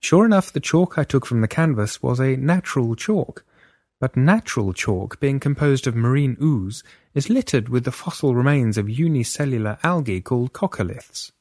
[0.01, 3.45] Sure enough, the chalk I took from the canvas was a natural chalk,
[4.01, 6.85] but natural chalk, being composed of marine ooze,
[7.15, 11.33] is littered with the fossil remains of unicellular algae called coccoliths.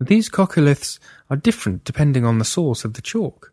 [0.00, 0.98] These coccoliths
[1.28, 3.52] are different depending on the source of the chalk.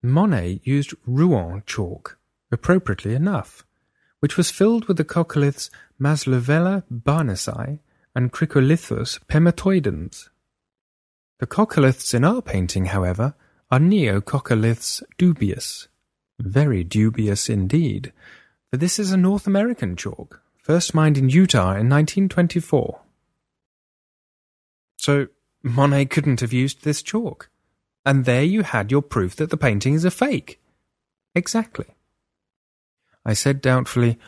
[0.00, 2.18] Monet used Rouen chalk,
[2.52, 3.66] appropriately enough,
[4.20, 7.80] which was filled with the coccoliths Maslavella barnesi
[8.14, 10.28] and Criccolithus pematoidans.
[11.40, 13.34] The coccoliths in our painting, however,
[13.72, 15.88] are Neococcolithes dubius.
[16.38, 18.12] Very dubious indeed,
[18.70, 23.03] for this is a North American chalk, first mined in Utah in 1924.
[25.04, 25.28] So,
[25.62, 27.50] Monet couldn't have used this chalk.
[28.06, 30.62] And there you had your proof that the painting is a fake.
[31.34, 31.88] Exactly.
[33.22, 34.18] I said doubtfully,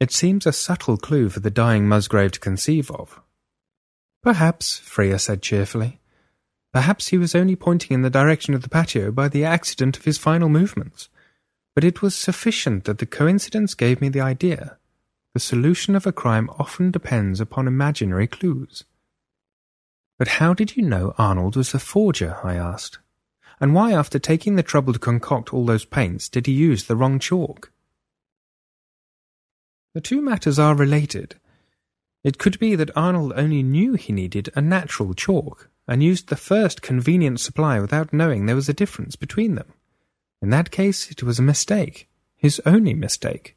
[0.00, 3.20] It seems a subtle clue for the dying Musgrave to conceive of.
[4.22, 6.00] Perhaps, Freya said cheerfully.
[6.72, 10.06] Perhaps he was only pointing in the direction of the patio by the accident of
[10.06, 11.10] his final movements.
[11.74, 14.78] But it was sufficient that the coincidence gave me the idea.
[15.34, 18.84] The solution of a crime often depends upon imaginary clues.
[20.18, 22.38] But how did you know Arnold was the forger?
[22.42, 22.98] I asked.
[23.60, 26.96] And why, after taking the trouble to concoct all those paints, did he use the
[26.96, 27.72] wrong chalk?
[29.94, 31.36] The two matters are related.
[32.22, 36.36] It could be that Arnold only knew he needed a natural chalk, and used the
[36.36, 39.72] first convenient supply without knowing there was a difference between them.
[40.42, 43.56] In that case, it was a mistake, his only mistake.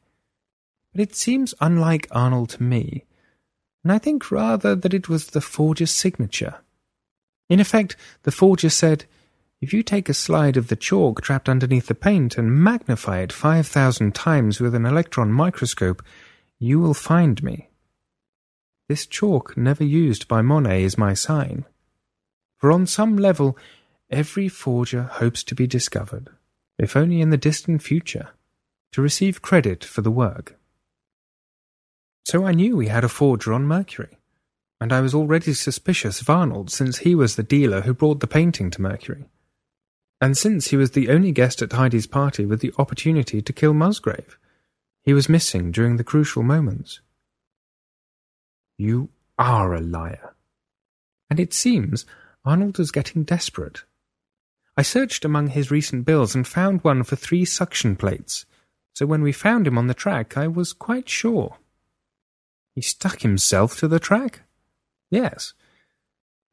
[0.93, 3.05] But it seems unlike Arnold to me,
[3.83, 6.55] and I think rather that it was the forger's signature.
[7.49, 9.05] In effect, the forger said,
[9.59, 13.31] if you take a slide of the chalk trapped underneath the paint and magnify it
[13.31, 16.01] 5,000 times with an electron microscope,
[16.57, 17.69] you will find me.
[18.87, 21.65] This chalk never used by Monet is my sign.
[22.57, 23.57] For on some level,
[24.09, 26.29] every forger hopes to be discovered,
[26.77, 28.29] if only in the distant future,
[28.91, 30.59] to receive credit for the work.
[32.25, 34.17] So I knew we had a forger on Mercury,
[34.79, 38.27] and I was already suspicious of Arnold since he was the dealer who brought the
[38.27, 39.25] painting to Mercury
[40.21, 43.73] and since he was the only guest at Heidi's party with the opportunity to kill
[43.73, 44.37] Musgrave,
[45.03, 47.01] he was missing during the crucial moments.
[48.77, 49.09] You
[49.39, 50.35] are a liar.
[51.27, 52.05] And it seems
[52.45, 53.83] Arnold was getting desperate.
[54.77, 58.45] I searched among his recent bills and found one for three suction plates,
[58.93, 61.57] so when we found him on the track, I was quite sure.
[62.73, 64.41] He stuck himself to the track?
[65.09, 65.53] Yes.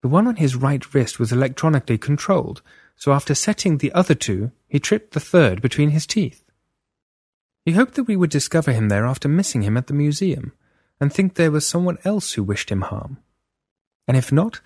[0.03, 2.63] The one on his right wrist was electronically controlled,
[2.97, 6.45] so after setting the other two, he tripped the third between his teeth.
[7.65, 10.53] He hoped that we would discover him there after missing him at the museum,
[11.01, 13.19] and think there was someone else who wished him harm.
[14.07, 14.61] And if not,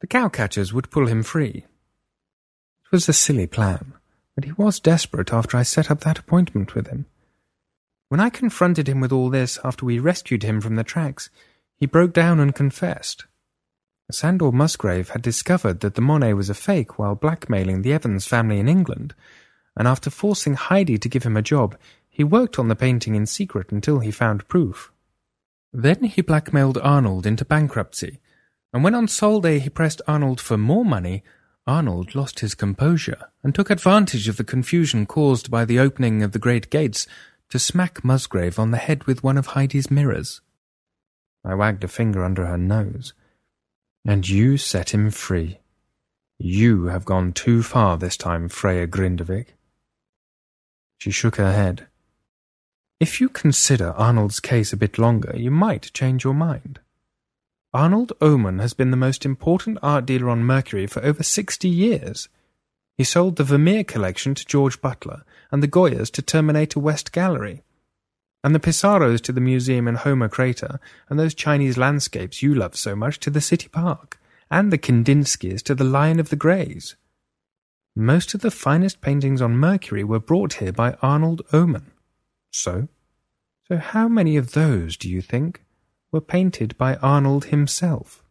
[0.00, 1.64] the cowcatchers would pull him free.
[2.84, 3.94] It was a silly plan,
[4.34, 7.06] but he was desperate after I set up that appointment with him.
[8.08, 11.28] When I confronted him with all this after we rescued him from the tracks,
[11.76, 13.26] he broke down and confessed.
[14.10, 18.58] Sandor Musgrave had discovered that the Monet was a fake while blackmailing the Evans family
[18.58, 19.14] in England,
[19.76, 21.76] and after forcing Heidi to give him a job,
[22.08, 24.90] he worked on the painting in secret until he found proof.
[25.72, 28.20] Then he blackmailed Arnold into bankruptcy,
[28.72, 31.22] and when on Sol Day he pressed Arnold for more money,
[31.66, 36.32] Arnold lost his composure and took advantage of the confusion caused by the opening of
[36.32, 37.06] the great gates
[37.50, 40.40] to smack Musgrave on the head with one of Heidi's mirrors.
[41.44, 43.14] I wagged a finger under her nose.
[44.06, 45.58] And you set him free.
[46.38, 49.48] You have gone too far this time, Freya Grindavik.
[50.98, 51.86] She shook her head.
[53.00, 56.80] If you consider Arnold's case a bit longer, you might change your mind.
[57.72, 62.28] Arnold Oman has been the most important art dealer on Mercury for over sixty years.
[62.98, 67.62] He sold the Vermeer collection to George Butler and the Goyas to Terminator West Gallery
[68.42, 72.76] and the Pissarros to the museum in Homer Crater, and those Chinese landscapes you love
[72.76, 74.20] so much to the city park,
[74.50, 76.94] and the Kandinskys to the Lion of the Greys.
[77.96, 81.90] Most of the finest paintings on Mercury were brought here by Arnold Oman.
[82.52, 82.88] So?
[83.66, 85.62] So how many of those, do you think,
[86.12, 88.22] were painted by Arnold himself?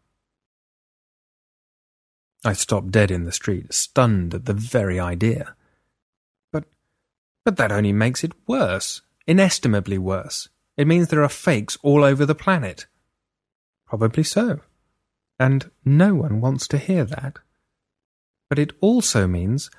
[2.46, 5.56] I stopped dead in the street, stunned at the very idea.
[6.52, 6.66] But,
[7.44, 10.50] but that only makes it worse inestimably worse.
[10.78, 12.88] It means there are fakes all over the planet.
[13.86, 14.62] Probably so.
[15.40, 17.40] And no one wants to hear that.
[18.50, 19.70] But it also means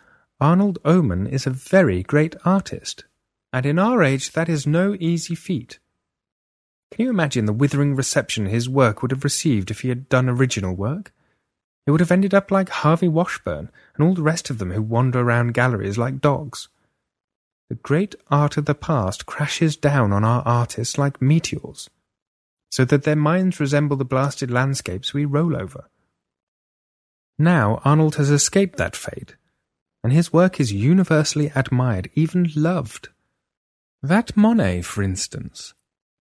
[0.41, 3.05] Arnold Oman is a very great artist,
[3.53, 5.79] and in our age that is no easy feat.
[6.93, 10.29] Can you imagine the withering reception his work would have received if he had done
[10.29, 11.13] original work?
[11.89, 14.83] It would have ended up like Harvey Washburn and all the rest of them who
[14.83, 16.69] wander around galleries like dogs.
[17.71, 21.89] The great art of the past crashes down on our artists like meteors,
[22.71, 25.89] so that their minds resemble the blasted landscapes we roll over.
[27.39, 29.37] Now Arnold has escaped that fate,
[30.05, 33.09] and his work is universally admired, even loved.
[34.03, 35.73] That Monet, for instance,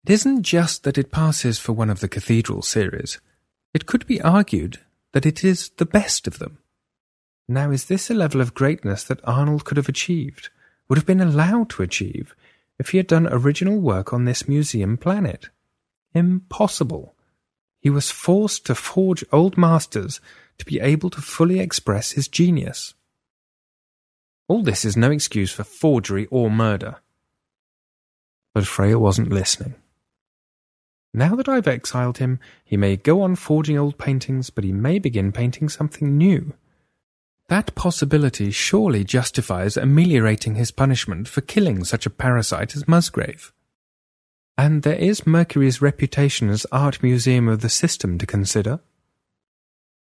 [0.05, 3.19] it isn't just that it passes for one of the cathedral series.
[3.73, 4.77] It could be argued
[5.15, 6.57] that it is the best of them.
[7.47, 10.49] Now, is this a level of greatness that Arnold could have achieved,
[10.89, 12.35] would have been allowed to achieve,
[12.77, 15.47] if he had done original work on this museum planet?
[16.13, 17.15] Impossible.
[17.79, 20.19] He was forced to forge old masters
[20.57, 22.93] to be able to fully express his genius.
[24.49, 26.97] All this is no excuse for forgery or murder.
[28.53, 29.75] But Freya wasn't listening.
[31.15, 34.99] Now that I've exiled him, he may go on forging old paintings, but he may
[34.99, 36.55] begin painting something new.
[37.47, 43.53] That possibility surely justifies ameliorating his punishment for killing such a parasite as Musgrave.
[44.57, 48.81] And there is Mercury's reputation as art museum of the system to consider.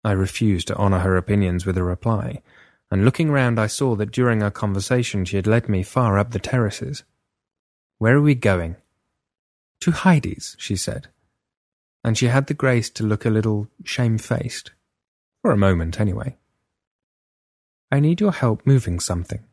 [0.05, 2.41] I refused to honour her opinions with a reply,
[2.89, 6.31] and looking round I saw that during our conversation she had led me far up
[6.31, 7.03] the terraces.
[7.97, 8.77] Where are we going?
[9.81, 11.07] To Heidi's, she said,
[12.03, 14.71] and she had the grace to look a little shamefaced.
[15.41, 16.37] For a moment, anyway.
[17.91, 19.43] I need your help moving something.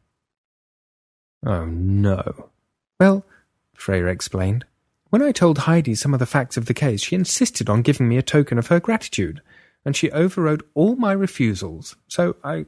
[1.45, 2.51] Oh, no.
[2.99, 3.27] Well,
[3.75, 4.65] Freya explained,
[5.11, 8.09] when I told Heidi some of the facts of the case, she insisted on giving
[8.09, 9.43] me a token of her gratitude,
[9.85, 12.67] and she overrode all my refusals, so I.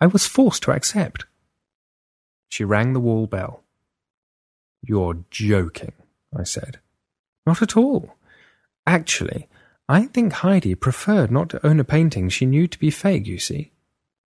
[0.00, 1.26] I was forced to accept.
[2.48, 3.62] She rang the wall bell.
[4.82, 5.92] You're joking,
[6.36, 6.80] I said.
[7.46, 8.16] Not at all.
[8.86, 9.48] Actually,
[9.88, 13.38] I think Heidi preferred not to own a painting she knew to be fake, you
[13.38, 13.72] see.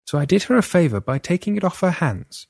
[0.05, 2.47] So I did her a favour by taking it off her hands.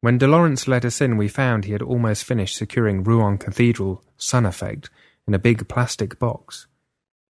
[0.00, 4.04] When De Lawrence let us in, we found he had almost finished securing Rouen Cathedral
[4.16, 4.90] sun effect
[5.26, 6.66] in a big plastic box.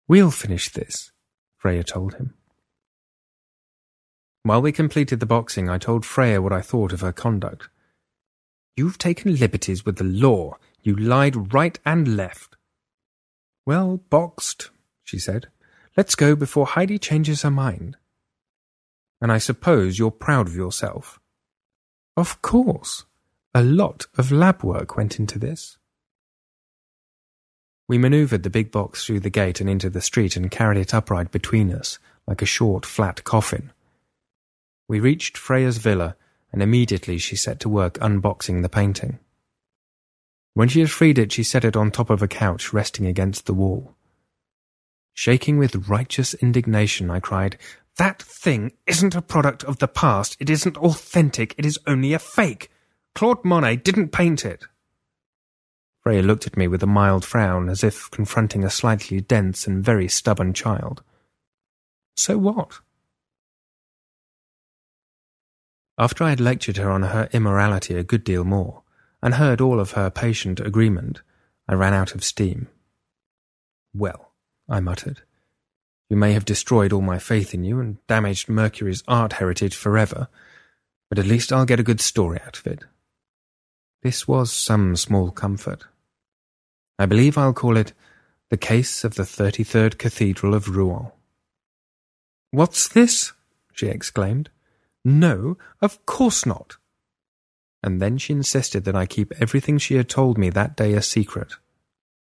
[0.08, 1.12] We'll finish this,
[1.56, 2.34] Freya told him.
[4.42, 7.68] While we completed the boxing, I told Freya what I thought of her conduct.
[8.76, 10.56] You've taken liberties with the law.
[10.82, 12.56] You lied right and left.
[13.64, 14.70] Well, boxed,
[15.02, 15.48] she said.
[15.96, 17.96] Let's go before Heidi changes her mind.
[19.20, 21.18] And I suppose you're proud of yourself.
[22.16, 23.04] Of course.
[23.54, 25.78] A lot of lab work went into this.
[27.88, 30.92] We manoeuvred the big box through the gate and into the street and carried it
[30.92, 33.72] upright between us, like a short, flat coffin.
[34.86, 36.16] We reached Freya's villa,
[36.56, 39.18] and immediately she set to work unboxing the painting.
[40.54, 43.44] When she had freed it, she set it on top of a couch resting against
[43.44, 43.94] the wall.
[45.12, 47.58] Shaking with righteous indignation, I cried,
[47.98, 50.38] That thing isn't a product of the past.
[50.40, 51.54] It isn't authentic.
[51.58, 52.70] It is only a fake.
[53.14, 54.64] Claude Monet didn't paint it.
[56.02, 59.84] Freya looked at me with a mild frown, as if confronting a slightly dense and
[59.84, 61.02] very stubborn child.
[62.16, 62.80] So what?
[65.98, 68.82] After I had lectured her on her immorality a good deal more,
[69.22, 71.22] and heard all of her patient agreement,
[71.68, 72.68] I ran out of steam.
[73.94, 74.32] Well,
[74.68, 75.22] I muttered,
[76.08, 80.28] you may have destroyed all my faith in you and damaged Mercury's art heritage forever,
[81.08, 82.84] but at least I'll get a good story out of it.
[84.02, 85.84] This was some small comfort.
[86.98, 87.92] I believe I'll call it
[88.50, 91.10] The Case of the Thirty-third Cathedral of Rouen.
[92.52, 93.32] What's this?
[93.72, 94.50] she exclaimed.
[95.06, 96.78] No, of course not.
[97.80, 101.00] And then she insisted that I keep everything she had told me that day a
[101.00, 101.54] secret.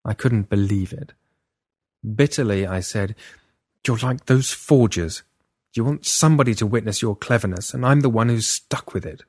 [0.03, 1.14] I couldn't believe it.
[2.03, 3.14] Bitterly, I said,
[3.85, 5.22] You're like those forgers.
[5.76, 9.24] You want somebody to witness your cleverness, and I'm the one who's stuck with it.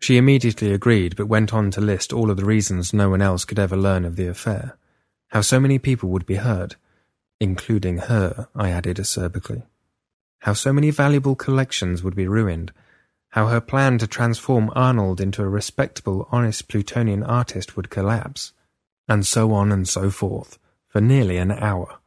[0.00, 3.44] She immediately agreed, but went on to list all of the reasons no one else
[3.44, 4.76] could ever learn of the affair.
[5.28, 6.74] How so many people would be hurt.
[7.38, 9.66] Including her, I added acerbically
[10.40, 12.72] how so many valuable collections would be ruined,
[13.30, 18.52] how her plan to transform Arnold into a respectable, honest Plutonian artist would collapse,
[19.08, 21.98] and so on and so forth, for nearly an hour.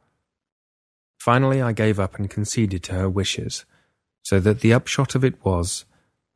[1.18, 3.64] Finally, I gave up and conceded to her wishes,
[4.22, 5.84] so that the upshot of it was,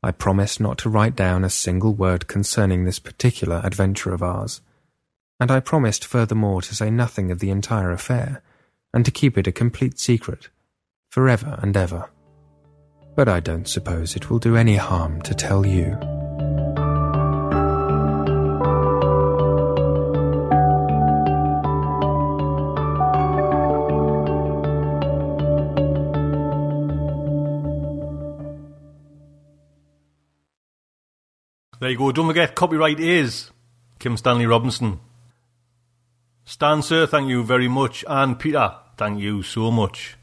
[0.02, 4.60] I promised not to write down a single word concerning this particular adventure of ours,
[5.40, 8.42] and I promised furthermore to say nothing of the entire affair,
[8.94, 10.48] and to keep it a complete secret
[11.18, 12.08] forever and ever.
[13.16, 15.98] But I don't suppose it will do any harm to tell you.
[31.80, 32.12] There you go.
[32.12, 33.50] Don't forget, copyright is
[33.98, 35.00] Kim Stanley Robinson.
[36.44, 38.04] Stan, sir, thank you very much.
[38.06, 40.17] And Peter, thank you so much.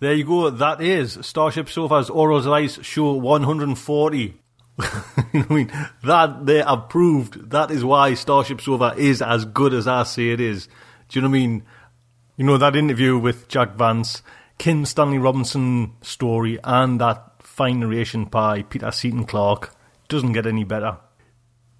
[0.00, 0.50] There you go.
[0.50, 4.40] That is Starship Sofa's Aural Delights Show 140.
[4.78, 7.50] I mean, that they approved.
[7.50, 10.66] That is why Starship Sofa is as good as I say it is.
[11.08, 11.62] Do you know what I mean?
[12.36, 14.22] You know, that interview with Jack Vance,
[14.58, 19.72] Kim Stanley Robinson story and that fine narration by Peter Seaton Clark
[20.08, 20.98] doesn't get any better.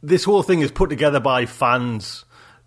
[0.03, 2.25] This whole thing is put together by fans.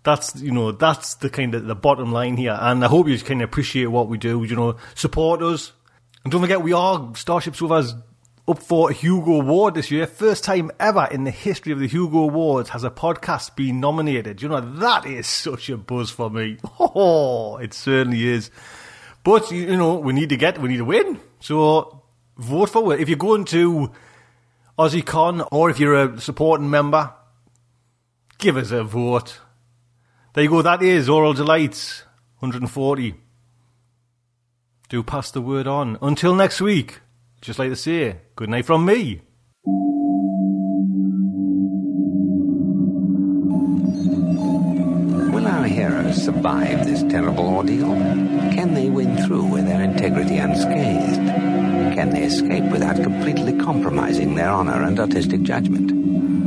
[0.08, 3.18] That's you know that's the kind of the bottom line here, and I hope you
[3.18, 4.42] kind of appreciate what we do.
[4.42, 5.72] You know, support us,
[6.24, 7.94] and don't forget we are Starship Sofa's
[8.48, 10.06] up for a Hugo Award this year.
[10.06, 14.40] First time ever in the history of the Hugo Awards has a podcast been nominated.
[14.40, 16.56] You know, that is such a buzz for me.
[16.80, 18.50] Oh, it certainly is.
[19.22, 21.20] But, you know, we need to get, we need to win.
[21.40, 22.02] So
[22.38, 23.00] vote for it.
[23.00, 23.92] If you're going to
[24.78, 27.12] AussieCon or if you're a supporting member,
[28.38, 29.40] give us a vote.
[30.38, 30.62] There you go.
[30.62, 32.04] That is Aural Delights
[32.38, 33.14] 140.
[34.88, 35.98] Do pass the word on.
[36.00, 37.00] Until next week.
[37.40, 39.20] Just like to say, good night from me.
[45.32, 47.92] Will our heroes survive this terrible ordeal?
[48.54, 51.16] Can they win through with their integrity unscathed?
[51.96, 56.37] Can they escape without completely compromising their honor and artistic judgment?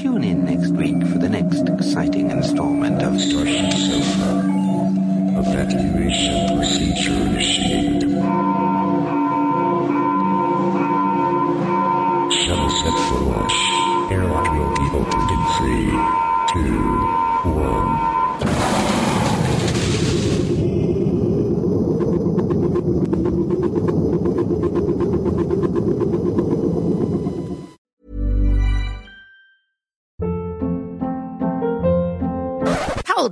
[0.00, 4.30] Tune in next week for the next exciting installment of Starship Sofa.
[5.40, 8.10] Evacuation procedure initiated.
[12.32, 13.52] Shuttle set for launch.
[14.10, 15.90] Airlock will be opened in three,
[16.48, 16.80] two,
[17.60, 18.19] one.